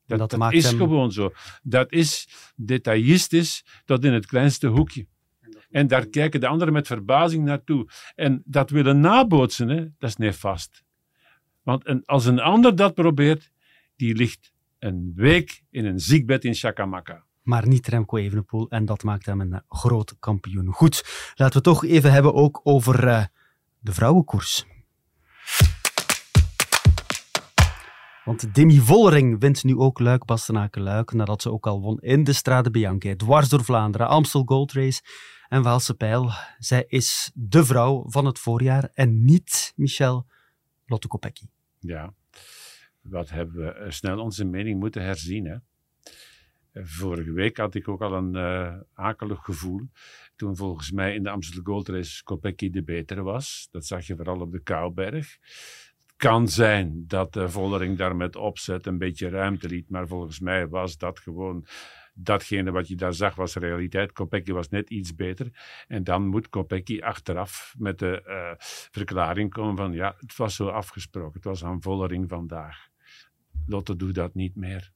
Dat, 0.07 0.19
dat, 0.19 0.31
dat 0.31 0.53
is 0.53 0.65
hem... 0.65 0.77
gewoon 0.77 1.13
zo. 1.13 1.33
Dat 1.63 1.93
is 1.93 2.29
detailistisch 2.57 3.65
tot 3.85 4.05
in 4.05 4.13
het 4.13 4.27
kleinste 4.27 4.67
hoekje. 4.67 5.07
En 5.71 5.87
daar 5.87 6.07
kijken 6.07 6.41
de 6.41 6.47
anderen 6.47 6.75
met 6.75 6.87
verbazing 6.87 7.45
naartoe. 7.45 7.89
En 8.15 8.43
dat 8.45 8.71
willen 8.71 9.01
nabootsen, 9.01 9.69
hè, 9.69 9.81
dat 9.99 10.11
is 10.11 10.17
nefast. 10.17 10.85
Want 11.63 11.89
een, 11.89 12.05
als 12.05 12.25
een 12.25 12.41
ander 12.41 12.77
dat 12.77 12.95
probeert, 12.95 13.51
die 13.97 14.15
ligt 14.15 14.53
een 14.79 15.13
week 15.15 15.63
in 15.71 15.85
een 15.85 15.99
ziekbed 16.01 16.45
in 16.45 16.55
Chacamaca. 16.55 17.25
Maar 17.43 17.69
niet 17.69 17.87
Remco 17.87 18.17
Evenepoel 18.17 18.71
en 18.71 18.85
dat 18.85 19.03
maakt 19.03 19.27
hem 19.27 19.41
een 19.41 19.63
groot 19.69 20.17
kampioen. 20.19 20.73
Goed, 20.73 21.33
laten 21.35 21.57
we 21.57 21.63
toch 21.63 21.85
even 21.85 22.13
hebben 22.13 22.35
ook 22.35 22.61
over 22.63 23.05
uh, 23.05 23.25
de 23.79 23.93
vrouwenkoers. 23.93 24.67
Want 28.25 28.55
Demi 28.55 28.79
Vollering 28.79 29.41
wint 29.41 29.65
nu 29.65 29.77
ook 29.77 29.99
Luik 29.99 30.25
Bastenaken 30.25 30.83
Luik, 30.83 31.13
nadat 31.13 31.43
ze 31.43 31.51
ook 31.51 31.67
al 31.67 31.81
won 31.81 32.01
in 32.01 32.25
de 32.25 32.33
Strade 32.33 32.71
Bianche, 32.71 33.17
dwars 33.17 33.49
door 33.49 33.65
Vlaanderen, 33.65 34.09
Amstel 34.09 34.43
Gold 34.45 34.73
Race 34.73 35.03
en 35.49 35.63
Waalse 35.63 35.95
Pijl. 35.95 36.31
Zij 36.59 36.85
is 36.89 37.31
de 37.35 37.65
vrouw 37.65 38.05
van 38.07 38.25
het 38.25 38.39
voorjaar 38.39 38.91
en 38.95 39.25
niet 39.25 39.73
Michel 39.77 40.27
Lotte 40.87 41.09
Kopecky. 41.09 41.47
Ja, 41.79 42.15
wat 43.01 43.31
hebben 43.31 43.65
we 43.65 43.73
eh, 43.73 43.91
snel 43.91 44.19
onze 44.19 44.45
mening 44.45 44.81
moeten 44.81 45.03
herzien. 45.03 45.47
Hè? 45.47 45.57
Vorige 46.75 47.33
week 47.33 47.57
had 47.57 47.75
ik 47.75 47.89
ook 47.89 48.03
al 48.03 48.13
een 48.13 48.35
uh, 48.35 48.81
akelig 48.95 49.45
gevoel. 49.45 49.81
Toen 50.37 50.57
volgens 50.57 50.91
mij 50.91 51.15
in 51.15 51.23
de 51.23 51.31
Amsterdam 51.31 51.65
Gold 51.65 51.89
Race 51.89 52.25
Kopecky 52.25 52.71
de 52.71 52.83
betere 52.83 53.23
was. 53.23 53.69
Dat 53.71 53.87
zag 53.87 54.07
je 54.07 54.17
vooral 54.17 54.41
op 54.41 54.53
de 54.53 54.63
Kouberg. 54.63 55.39
Kan 56.23 56.49
zijn 56.49 57.05
dat 57.07 57.33
de 57.33 57.49
Vollering 57.49 57.99
daar 57.99 58.17
met 58.17 58.37
opzet 58.37 58.87
een 58.87 58.99
beetje 58.99 59.29
ruimte 59.29 59.69
liet. 59.69 59.91
Maar 59.91 60.07
volgens 60.07 60.41
mij 60.41 60.69
was 60.69 60.97
dat 60.99 61.19
gewoon 61.19 61.67
datgene 62.15 62.71
wat 62.71 62.89
je 62.89 62.97
daar 62.97 63.15
zag 63.15 63.35
was 63.35 63.55
realiteit. 63.55 64.13
Kopecky 64.13 64.53
was 64.53 64.69
net 64.69 64.91
iets 64.91 65.15
beter. 65.15 65.51
En 65.87 66.05
dan 66.05 66.27
moet 66.27 66.49
Kopecky 66.49 67.01
achteraf 67.01 67.75
met 67.79 67.99
de 67.99 68.23
uh, 68.27 68.53
verklaring 68.91 69.53
komen 69.53 69.77
van 69.77 69.93
ja, 69.93 70.15
het 70.19 70.37
was 70.37 70.55
zo 70.55 70.69
afgesproken. 70.69 71.33
Het 71.33 71.45
was 71.45 71.65
aan 71.65 71.83
Vollering 71.83 72.29
vandaag. 72.29 72.89
Lotte, 73.67 73.97
doe 73.97 74.13
dat 74.13 74.35
niet 74.35 74.57
meer. 74.57 74.93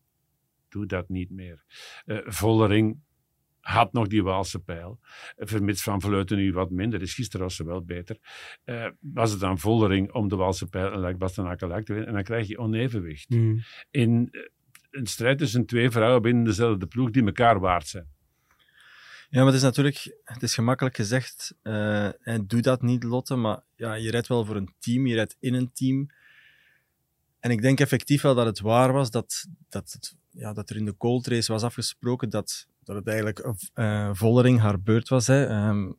Doe 0.69 0.87
dat 0.87 1.09
niet 1.09 1.31
meer. 1.31 1.65
Uh, 2.05 2.19
Vollering 2.25 3.01
had 3.67 3.93
nog 3.93 4.07
die 4.07 4.23
Waalse 4.23 4.59
pijl. 4.59 4.99
Vermits 5.37 5.83
Van 5.83 6.01
Vleuten 6.01 6.37
nu 6.37 6.53
wat 6.53 6.71
minder 6.71 7.03
is. 7.03 7.15
Gisteren 7.15 7.47
was 7.47 7.57
ze 7.57 7.65
wel 7.65 7.85
beter. 7.85 8.19
Uh, 8.65 8.87
was 9.01 9.31
het 9.31 9.41
dan 9.41 9.59
Vollering 9.59 10.13
om 10.13 10.29
de 10.29 10.37
Waalse 10.37 10.67
pijl 10.67 10.93
en 10.93 10.99
Luik 10.99 11.19
Bastenaken 11.19 11.85
te 11.85 11.93
winnen. 11.93 12.07
En 12.07 12.15
dan 12.15 12.23
krijg 12.23 12.49
je 12.49 12.59
onevenwicht. 12.59 13.31
Mm. 13.31 13.63
In 13.91 14.29
uh, 14.31 14.43
een 14.91 15.07
strijd 15.07 15.39
tussen 15.39 15.67
twee 15.67 15.91
vrouwen 15.91 16.23
binnen 16.23 16.45
dezelfde 16.45 16.87
ploeg 16.87 17.11
die 17.11 17.25
elkaar 17.25 17.61
waard 17.61 17.87
zijn. 17.87 18.09
Ja, 19.29 19.39
maar 19.39 19.47
het 19.47 19.55
is 19.55 19.63
natuurlijk, 19.63 20.19
het 20.25 20.43
is 20.43 20.55
gemakkelijk 20.55 20.97
gezegd, 20.97 21.55
uh, 21.63 22.09
doe 22.47 22.61
dat 22.61 22.83
niet, 22.83 23.03
Lotte, 23.03 23.37
maar 23.37 23.61
ja, 23.77 23.95
je 23.95 24.11
rijdt 24.11 24.27
wel 24.27 24.45
voor 24.45 24.57
een 24.57 24.75
team, 24.79 25.07
je 25.07 25.15
rijdt 25.15 25.37
in 25.41 25.55
een 25.55 25.73
team. 25.73 26.11
En 27.41 27.51
ik 27.51 27.63
denk 27.63 27.81
effectief 27.81 28.23
wel 28.23 28.35
dat 28.35 28.47
het 28.47 28.61
waar 28.61 28.93
was 28.93 29.11
dat, 29.11 29.47
dat, 29.69 29.93
het, 29.93 30.17
ja, 30.31 30.53
dat 30.53 30.71
er 30.71 30.77
in 30.77 30.85
de 30.85 30.97
cold 30.97 31.27
race 31.27 31.53
was 31.53 31.63
afgesproken 31.63 32.31
dat, 32.31 32.69
dat 32.87 32.97
het 32.97 33.07
eigenlijk 33.07 33.55
uh, 33.75 34.11
Vollering 34.13 34.61
haar 34.61 34.81
beurt 34.81 35.09
was. 35.09 35.27
Hè. 35.27 35.69
Um, 35.69 35.97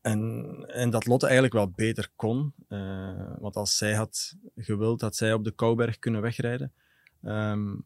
en, 0.00 0.64
en 0.66 0.90
dat 0.90 1.06
Lotte 1.06 1.24
eigenlijk 1.24 1.54
wel 1.54 1.70
beter 1.70 2.10
kon. 2.16 2.54
Uh, 2.68 3.32
want 3.38 3.56
als 3.56 3.76
zij 3.76 3.94
had 3.94 4.36
gewild, 4.56 5.00
had 5.00 5.16
zij 5.16 5.32
op 5.32 5.44
de 5.44 5.50
Kouberg 5.50 5.98
kunnen 5.98 6.20
wegrijden. 6.20 6.72
Um, 7.22 7.84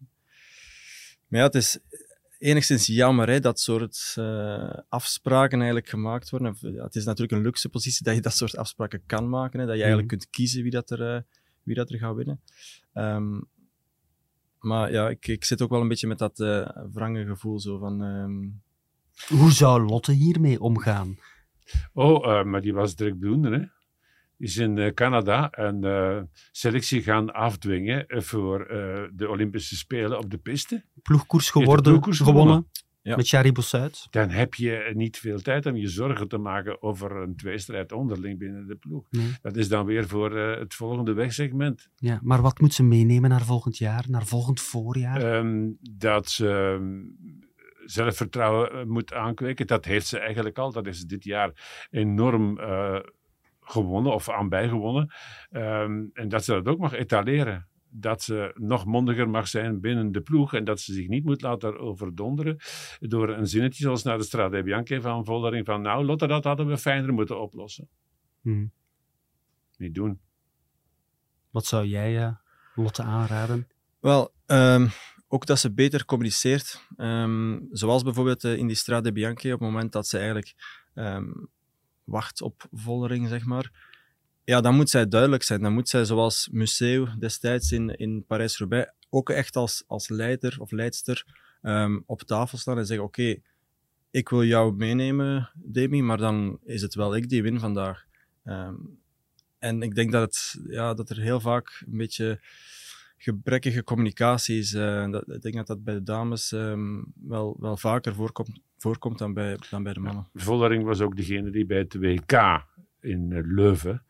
maar 1.27 1.41
ja, 1.41 1.47
het 1.47 1.55
is 1.55 1.79
enigszins 2.39 2.87
jammer 2.87 3.29
hè, 3.29 3.41
dat 3.41 3.61
soort 3.61 4.15
uh, 4.19 4.73
afspraken 4.89 5.57
eigenlijk 5.57 5.89
gemaakt 5.89 6.31
worden. 6.31 6.57
Ja, 6.61 6.85
het 6.85 6.95
is 6.95 7.05
natuurlijk 7.05 7.33
een 7.33 7.43
luxe 7.43 7.69
positie 7.69 8.05
dat 8.05 8.15
je 8.15 8.21
dat 8.21 8.35
soort 8.35 8.57
afspraken 8.57 9.03
kan 9.07 9.29
maken. 9.29 9.61
Hè, 9.61 9.67
dat 9.67 9.77
je 9.77 9.83
eigenlijk 9.83 10.13
mhm. 10.13 10.19
kunt 10.19 10.31
kiezen 10.31 10.63
wie 10.63 10.71
dat 10.71 10.91
er 10.91 11.25
wie 11.63 11.75
dat 11.75 11.91
er 11.91 11.99
gaat 11.99 12.15
winnen. 12.15 12.41
Um, 12.95 13.49
maar 14.63 14.93
ja, 14.93 15.09
ik, 15.09 15.27
ik 15.27 15.45
zit 15.45 15.63
ook 15.63 15.71
wel 15.71 15.81
een 15.81 15.89
beetje 15.89 16.07
met 16.07 16.19
dat 16.19 16.39
uh, 16.39 16.69
wrange 16.93 17.27
gevoel 17.27 17.61
zo 17.61 17.79
van... 17.79 18.01
Um... 18.01 18.63
Hoe 19.29 19.51
zou 19.51 19.83
Lotte 19.83 20.13
hiermee 20.13 20.61
omgaan? 20.61 21.19
Oh, 21.93 22.27
uh, 22.27 22.45
maar 22.45 22.61
die 22.61 22.75
was 22.75 22.95
druk 22.95 23.15
hè. 23.21 23.59
Die 24.37 24.49
is 24.51 24.57
in 24.57 24.77
uh, 24.77 24.93
Canada 24.93 25.49
een 25.51 26.29
selectie 26.53 27.03
gaan 27.03 27.33
afdwingen 27.33 28.05
voor 28.09 28.67
de 29.13 29.29
Olympische 29.29 29.77
Spelen 29.77 30.19
op 30.19 30.31
de 30.31 30.39
piste. 30.39 30.85
Ploegkoers 31.03 31.51
geworden, 31.51 31.83
ploegkoers 31.83 32.19
gewonnen. 32.19 32.43
gewonnen 32.43 32.71
ja. 33.03 33.17
met 33.17 33.29
Jari 33.29 33.53
Bossuit. 33.53 34.07
Dan 34.11 34.31
heb 34.31 34.55
je 34.55 34.91
niet 34.95 35.19
veel 35.19 35.41
tijd 35.41 35.67
om 35.67 35.77
je 35.77 35.89
zorgen 35.89 36.29
te 36.29 36.39
maken 36.39 36.83
over 36.83 37.17
een 37.17 37.37
tweestrijd 37.37 37.93
onderling 37.93 38.39
binnen 38.39 38.67
de 38.67 38.77
ploeg. 38.77 39.09
Dat 39.43 39.57
is 39.57 39.69
dan 39.69 39.87
weer 39.87 40.09
voor 40.09 40.37
uh, 40.37 40.59
het 40.59 40.75
volgende 40.75 41.13
wegsegment. 41.13 41.89
Ja, 41.97 42.21
maar 42.23 42.41
wat 42.43 42.61
moet 42.61 42.75
ze 42.75 42.83
meenemen 42.83 43.31
naar 43.31 43.45
volgend 43.45 43.79
jaar, 43.79 44.05
naar 44.09 44.27
volgend 44.27 44.61
voorjaar? 44.61 45.37
Um, 45.37 45.79
dat 45.81 46.29
ze 46.29 46.49
um, 46.49 47.17
zelfvertrouwen 47.85 48.75
uh, 48.75 48.85
moet 48.85 49.13
aankweken. 49.13 49.67
Dat 49.67 49.85
heeft 49.85 50.07
ze 50.07 50.19
eigenlijk 50.19 50.59
al. 50.59 50.73
Dat 50.73 50.87
is 50.87 51.05
dit 51.05 51.25
jaar 51.25 51.87
enorm 51.91 52.59
uh, 52.59 52.99
gewonnen 53.61 54.15
of 54.15 54.31
aan 54.31 54.49
bijgewonnen. 54.49 55.13
Um, 55.51 56.11
en 56.13 56.29
dat 56.29 56.45
ze 56.45 56.53
dat 56.53 56.67
ook 56.67 56.79
mag 56.79 56.93
etaleren 56.93 57.69
dat 57.95 58.23
ze 58.23 58.53
nog 58.55 58.85
mondiger 58.85 59.29
mag 59.29 59.49
zijn 59.49 59.81
binnen 59.81 60.13
de 60.13 60.21
ploeg 60.21 60.55
en 60.55 60.65
dat 60.65 60.81
ze 60.81 60.93
zich 60.93 61.09
niet 61.09 61.25
moet 61.25 61.43
laten 61.43 61.79
overdonderen 61.79 62.57
door 63.01 63.29
een 63.29 63.47
zinnetje 63.47 63.83
zoals 63.83 64.03
naar 64.03 64.19
de 64.19 64.25
Strade 64.25 64.63
Bianche 64.63 65.01
van 65.01 65.25
Voldering 65.25 65.67
van 65.67 65.83
nou 65.83 66.05
Lotte, 66.05 66.27
dat 66.27 66.45
hadden 66.45 66.67
we 66.67 66.79
fijner 66.79 67.13
moeten 67.13 67.41
oplossen. 67.41 67.89
Hmm. 68.41 68.73
Niet 69.77 69.95
doen. 69.95 70.21
Wat 71.51 71.67
zou 71.67 71.87
jij 71.87 72.21
uh, 72.27 72.35
Lotte 72.75 73.03
aanraden? 73.03 73.69
Wel, 74.01 74.33
um, 74.47 74.89
ook 75.29 75.47
dat 75.47 75.59
ze 75.59 75.73
beter 75.73 76.05
communiceert. 76.05 76.87
Um, 76.97 77.69
zoals 77.71 78.03
bijvoorbeeld 78.03 78.45
uh, 78.45 78.57
in 78.57 78.67
die 78.67 78.77
Strade 78.77 79.13
Bianche 79.13 79.53
op 79.53 79.61
het 79.61 79.69
moment 79.69 79.93
dat 79.93 80.07
ze 80.07 80.17
eigenlijk 80.17 80.55
um, 80.95 81.49
wacht 82.05 82.43
op 82.43 82.69
Vollering, 82.71 83.29
zeg 83.29 83.45
maar 83.45 83.92
ja, 84.45 84.61
dan 84.61 84.75
moet 84.75 84.91
zij 84.91 85.09
duidelijk 85.09 85.43
zijn. 85.43 85.63
Dan 85.63 85.73
moet 85.73 85.89
zij, 85.89 86.05
zoals 86.05 86.49
Museo 86.53 87.09
destijds 87.19 87.73
in, 87.73 87.97
in 87.97 88.25
Parijs-Roubaix, 88.27 88.93
ook 89.11 89.31
echt 89.31 89.57
als, 89.57 89.85
als 89.87 90.09
leider 90.09 90.57
of 90.61 90.71
leidster 90.71 91.25
um, 91.63 92.03
op 92.07 92.23
tafel 92.23 92.59
staan 92.59 92.79
en 92.79 92.87
zeggen: 92.87 93.07
Oké, 93.07 93.37
ik 94.11 94.29
wil 94.29 94.45
jou 94.45 94.75
meenemen, 94.75 95.51
Demi, 95.55 96.03
maar 96.03 96.19
dan 96.19 96.59
is 96.65 96.83
het 96.83 96.95
wel 96.95 97.17
ik 97.17 97.29
die 97.29 97.43
win 97.43 97.61
vandaag. 97.61 98.05
Um, 98.45 99.01
en 99.59 99.83
ik 99.83 99.95
denk 99.95 100.13
dat, 100.13 100.23
het, 100.23 100.65
ja, 100.69 100.95
dat 100.95 101.11
er 101.11 101.21
heel 101.21 101.41
vaak 101.41 101.85
een 101.87 101.97
beetje 101.97 102.41
gebrekkige 103.17 103.85
communicatie 103.85 104.59
is. 104.59 104.73
Uh, 104.73 105.11
dat, 105.11 105.29
ik 105.29 105.43
denk 105.43 105.55
dat 105.55 105.67
dat 105.67 105.85
bij 105.85 105.95
de 105.95 106.03
dames 106.03 106.53
um, 106.53 107.13
wel, 107.15 107.57
wel 107.61 107.77
vaker 107.77 108.15
voorkomt, 108.15 108.61
voorkomt 108.79 109.19
dan, 109.19 109.35
bij, 109.35 109.59
dan 109.71 109.83
bij 109.83 109.93
de 109.93 110.01
mannen. 110.01 110.29
Vollering 110.35 110.85
was 110.85 111.01
ook 111.01 111.17
degene 111.17 111.51
die 111.51 111.67
bij 111.67 111.79
het 111.79 111.95
WK 111.95 112.33
in 113.03 113.33
eh, 113.33 113.41
Leuven 113.45 114.05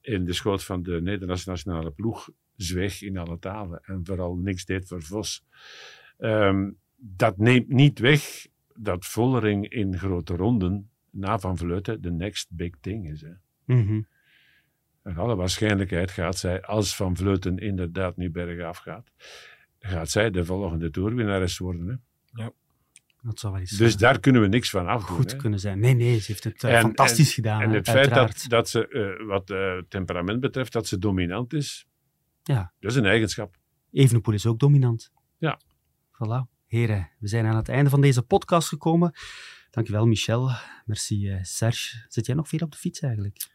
in 0.00 0.24
de 0.24 0.32
schoot 0.32 0.64
van 0.64 0.82
de 0.82 1.00
Nederlandse 1.02 1.48
nationale 1.48 1.90
ploeg 1.90 2.30
zweeg 2.56 3.02
in 3.02 3.18
alle 3.18 3.38
talen 3.38 3.80
en 3.84 4.00
vooral 4.04 4.34
niks 4.34 4.64
deed 4.64 4.88
voor 4.88 5.02
Vos. 5.02 5.44
Um, 6.18 6.78
dat 6.96 7.38
neemt 7.38 7.68
niet 7.68 7.98
weg 7.98 8.46
dat 8.74 9.06
Vollering 9.06 9.68
in 9.68 9.98
grote 9.98 10.36
ronden 10.36 10.90
na 11.10 11.38
Van 11.38 11.56
Vleuten 11.56 12.02
de 12.02 12.10
next 12.10 12.48
big 12.50 12.74
thing 12.80 13.10
is. 13.10 13.20
Hè. 13.20 13.32
Mm 13.64 13.86
-hmm. 13.86 14.06
En 15.02 15.16
alle 15.16 15.36
waarschijnlijkheid 15.36 16.10
gaat 16.10 16.38
zij, 16.38 16.62
als 16.62 16.96
Van 16.96 17.16
Vleuten 17.16 17.58
inderdaad 17.58 18.16
nu 18.16 18.30
bergaf 18.30 18.78
gaat, 18.78 19.10
gaat 19.78 20.10
zij 20.10 20.30
de 20.30 20.44
volgende 20.44 20.90
toerwinnares 20.90 21.58
worden. 21.58 21.86
Hè. 21.86 21.94
Ja. 22.42 22.52
Dat 23.22 23.38
zou 23.40 23.52
wel 23.52 23.60
eens 23.60 23.70
dus 23.70 23.96
daar 23.96 24.20
kunnen 24.20 24.42
we 24.42 24.48
niks 24.48 24.70
van 24.70 24.86
afdoen. 24.86 25.16
Goed 25.16 25.36
kunnen 25.36 25.58
zijn. 25.58 25.78
Nee, 25.78 25.94
nee, 25.94 26.18
ze 26.18 26.32
heeft 26.32 26.44
het 26.44 26.58
fantastisch 26.58 27.34
gedaan. 27.34 27.60
En 27.62 27.70
het 27.70 27.88
feit 27.88 28.14
dat, 28.14 28.44
dat 28.48 28.68
ze, 28.68 29.22
wat 29.26 29.46
temperament 29.90 30.40
betreft, 30.40 30.72
dat 30.72 30.86
ze 30.86 30.98
dominant 30.98 31.52
is, 31.52 31.86
ja. 32.42 32.72
dat 32.80 32.90
is 32.90 32.96
een 32.96 33.06
eigenschap. 33.06 33.56
Evenepoel 33.90 34.34
is 34.34 34.46
ook 34.46 34.58
dominant. 34.58 35.12
Ja. 35.38 35.60
Voilà. 36.12 36.50
Heren, 36.66 37.10
we 37.18 37.28
zijn 37.28 37.46
aan 37.46 37.56
het 37.56 37.68
einde 37.68 37.90
van 37.90 38.00
deze 38.00 38.22
podcast 38.22 38.68
gekomen. 38.68 39.12
Dankjewel, 39.70 40.06
Michel. 40.06 40.50
Merci, 40.84 41.32
uh, 41.32 41.38
Serge. 41.42 42.04
Zit 42.08 42.26
jij 42.26 42.34
nog 42.34 42.48
veel 42.48 42.58
op 42.58 42.70
de 42.70 42.78
fiets 42.78 43.00
eigenlijk? 43.00 43.50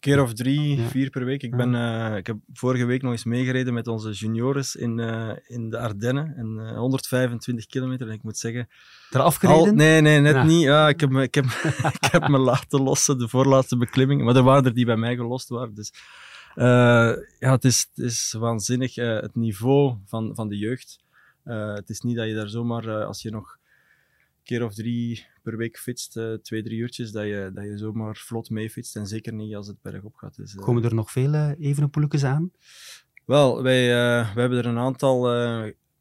Keer 0.00 0.22
of 0.22 0.34
drie, 0.34 0.80
vier 0.80 1.10
per 1.10 1.24
week. 1.24 1.42
Ik, 1.42 1.56
ben, 1.56 1.74
uh, 1.74 2.16
ik 2.16 2.26
heb 2.26 2.36
vorige 2.52 2.84
week 2.84 3.02
nog 3.02 3.12
eens 3.12 3.24
meegereden 3.24 3.74
met 3.74 3.86
onze 3.86 4.10
juniores 4.10 4.76
in, 4.76 4.98
uh, 4.98 5.30
in 5.46 5.70
de 5.70 5.78
Ardennen. 5.78 6.34
En, 6.36 6.76
125 6.76 7.66
kilometer. 7.66 8.08
En 8.08 8.12
ik 8.12 8.22
moet 8.22 8.38
zeggen... 8.38 8.68
Eraf 9.10 9.36
gereden? 9.36 9.76
nee, 9.76 10.00
nee, 10.00 10.20
net 10.20 10.44
niet. 10.44 10.62
Ja, 10.62 10.88
ik, 10.88 11.00
heb 11.00 11.10
me, 11.10 11.22
ik, 11.22 11.34
heb, 11.34 11.44
ik 12.00 12.08
heb 12.10 12.28
me 12.28 12.38
laten 12.38 12.82
lossen, 12.82 13.18
de 13.18 13.28
voorlaatste 13.28 13.76
beklimming. 13.76 14.22
Maar 14.22 14.36
er 14.36 14.42
waren 14.42 14.64
er 14.64 14.74
die 14.74 14.86
bij 14.86 14.96
mij 14.96 15.16
gelost 15.16 15.48
waren. 15.48 15.74
Dus 15.74 15.92
ja, 17.38 17.52
het 17.52 17.64
is, 17.64 17.88
het 17.94 18.04
is 18.04 18.34
waanzinnig. 18.38 18.94
het 18.94 19.34
niveau 19.34 19.96
van, 20.06 20.34
van 20.34 20.48
de 20.48 20.58
jeugd. 20.58 20.98
het 21.44 21.88
is 21.88 22.00
niet 22.00 22.16
dat 22.16 22.26
je 22.26 22.34
daar 22.34 22.48
zomaar, 22.48 23.04
als 23.04 23.22
je 23.22 23.30
nog 23.30 23.58
keer 24.48 24.64
of 24.64 24.74
drie 24.74 25.26
per 25.42 25.56
week 25.56 25.78
fietst, 25.78 26.16
uh, 26.16 26.34
twee, 26.34 26.62
drie 26.62 26.78
uurtjes, 26.78 27.12
dat 27.12 27.24
je, 27.24 27.50
dat 27.54 27.64
je 27.64 27.78
zomaar 27.78 28.16
vlot 28.16 28.50
meefietst. 28.50 28.96
En 28.96 29.06
zeker 29.06 29.32
niet 29.32 29.54
als 29.54 29.66
het 29.66 29.82
bergop 29.82 30.14
gaat. 30.14 30.36
Dus, 30.36 30.54
uh... 30.54 30.62
Komen 30.62 30.84
er 30.84 30.94
nog 30.94 31.10
vele 31.10 31.56
evenepoelekes 31.58 32.24
aan? 32.24 32.50
Wel, 33.24 33.62
wij, 33.62 33.82
uh, 33.82 34.34
wij 34.34 34.42
hebben 34.42 34.58
er 34.58 34.66
een 34.66 34.78
aantal 34.78 35.30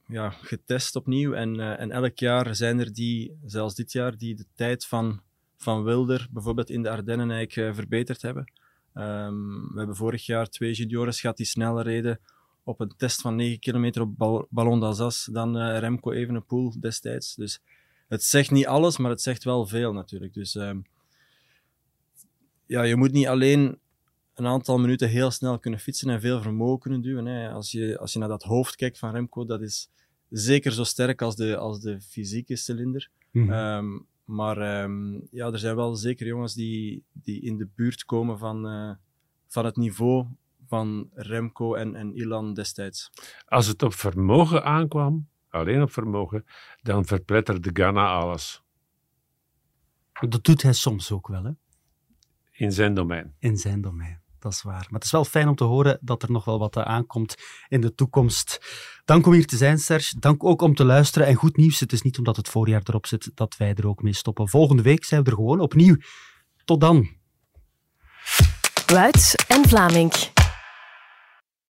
ja, 0.08 0.30
getest 0.30 0.96
opnieuw. 0.96 1.34
En, 1.34 1.78
en 1.78 1.92
elk 1.92 2.18
jaar 2.18 2.56
zijn 2.56 2.80
er 2.80 2.94
die, 2.94 3.38
zelfs 3.46 3.76
dit 3.76 3.92
jaar, 3.92 4.18
die 4.18 4.36
de 4.36 4.46
tijd 4.56 4.86
van, 4.86 5.22
van 5.58 5.84
Wilder, 5.84 6.28
bijvoorbeeld 6.32 6.70
in 6.70 6.84
de 6.84 6.90
Ardennen, 6.90 7.32
eigenlijk 7.32 7.76
verbeterd 7.76 8.22
hebben. 8.22 8.52
Um, 8.94 9.72
we 9.72 9.78
hebben 9.78 9.96
vorig 9.96 10.26
jaar 10.26 10.50
twee 10.50 10.74
juniores 10.74 11.20
gehad 11.20 11.38
die 11.38 11.46
sneller 11.46 11.84
reden 11.84 12.20
op 12.64 12.80
een 12.80 12.94
test 12.98 13.22
van 13.22 13.36
9 13.36 13.60
kilometer 13.60 14.02
op 14.02 14.48
Ballon 14.50 14.80
d'Alsace 14.80 15.32
dan 15.32 15.58
Remco 15.58 16.12
Evenepoel 16.12 16.80
destijds. 16.80 17.36
Dus 17.36 17.62
het 18.08 18.24
zegt 18.24 18.52
niet 18.52 18.68
alles, 18.68 18.98
maar 18.98 19.12
het 19.12 19.22
zegt 19.22 19.44
wel 19.44 19.68
veel 19.68 19.94
natuurlijk. 19.94 20.34
Dus 20.34 20.56
um, 20.56 20.86
ja, 22.66 22.84
je 22.84 22.96
moet 22.96 23.12
niet 23.12 23.28
alleen 23.28 23.80
een 24.34 24.46
aantal 24.46 24.78
minuten 24.78 25.10
heel 25.10 25.32
snel 25.32 25.60
kunnen 25.60 25.80
fietsen 25.80 26.10
en 26.10 26.22
veel 26.22 26.42
vermogen 26.42 26.80
kunnen 26.80 27.02
duwen. 27.02 27.26
Hè. 27.26 27.50
Als, 27.52 27.72
je, 27.72 27.98
als 28.00 28.14
je 28.14 28.20
naar 28.20 28.28
dat 28.28 28.44
hoofd 28.44 28.76
kijkt 28.76 28.98
van 28.98 29.12
Remco, 29.12 29.46
dat 29.46 29.62
is 29.62 29.90
zeker 30.30 30.72
zo 30.72 30.84
sterk 30.84 31.22
als 31.22 31.36
de, 31.36 31.58
als 31.58 31.80
de 31.80 32.02
fysieke 32.02 32.56
cilinder. 32.56 33.10
Mm 33.32 33.52
um, 33.52 34.06
maar 34.26 34.84
um, 34.84 35.28
ja, 35.32 35.52
er 35.52 35.60
zijn 35.60 35.76
wel 35.76 35.96
zeker 35.96 36.28
jongens 36.28 36.54
die, 36.54 37.04
die 37.12 37.42
in 37.42 37.58
de 37.58 37.68
buurt 37.76 38.06
komen 38.06 38.38
van, 38.38 38.66
uh, 38.66 38.92
van 39.48 39.66
het 39.66 39.76
niveau 39.76 40.26
van 40.68 41.10
Remco 41.14 41.74
en, 41.76 41.96
en 41.96 42.16
Ilan 42.16 42.54
destijds. 42.54 43.10
Als 43.46 43.68
het 43.68 43.84
op 43.84 43.94
vermogen 43.94 44.64
aankwam, 44.64 45.28
alleen 45.58 45.82
op 45.82 45.92
vermogen, 45.92 46.46
dan 46.82 47.06
verpletterde 47.06 47.70
Ghana 47.74 48.08
alles. 48.08 48.62
Dat 50.20 50.44
doet 50.44 50.62
hij 50.62 50.74
soms 50.74 51.12
ook 51.12 51.28
wel, 51.28 51.44
hè? 51.44 51.52
In 52.52 52.72
zijn 52.72 52.94
domein. 52.94 53.36
In 53.40 53.58
zijn 53.58 53.82
domein, 53.82 54.22
dat 54.40 54.52
is 54.52 54.62
waar. 54.62 54.74
Maar 54.74 54.94
het 55.00 55.04
is 55.04 55.12
wel 55.12 55.26
fijn 55.26 55.48
om 55.48 55.56
te 55.56 55.64
horen 55.64 55.98
dat 56.02 56.24
er 56.24 56.32
nog 56.32 56.46
wel 56.46 56.60
wat 56.60 56.78
aankomt 56.78 57.36
in 57.68 57.82
de 57.82 57.94
toekomst. 57.94 58.60
Dank 59.06 59.26
om 59.26 59.34
hier 59.34 59.46
te 59.46 59.58
zijn, 59.58 59.78
Serge. 59.78 60.20
Dank 60.20 60.44
ook 60.44 60.62
om 60.62 60.76
te 60.76 60.86
luisteren. 60.86 61.28
En 61.28 61.36
goed 61.36 61.58
nieuws, 61.58 61.80
het 61.80 61.94
is 61.94 62.02
niet 62.02 62.18
omdat 62.18 62.36
het 62.36 62.50
voorjaar 62.50 62.82
erop 62.84 63.06
zit 63.06 63.32
dat 63.34 63.58
wij 63.58 63.74
er 63.74 63.88
ook 63.88 64.02
mee 64.02 64.14
stoppen. 64.14 64.50
Volgende 64.50 64.82
week 64.82 65.06
zijn 65.06 65.24
we 65.24 65.30
er 65.30 65.36
gewoon 65.36 65.60
opnieuw. 65.60 65.96
Tot 66.66 66.82
dan. 66.82 67.10
Wuits 68.86 69.36
en 69.36 69.68
Vlaming. 69.70 70.37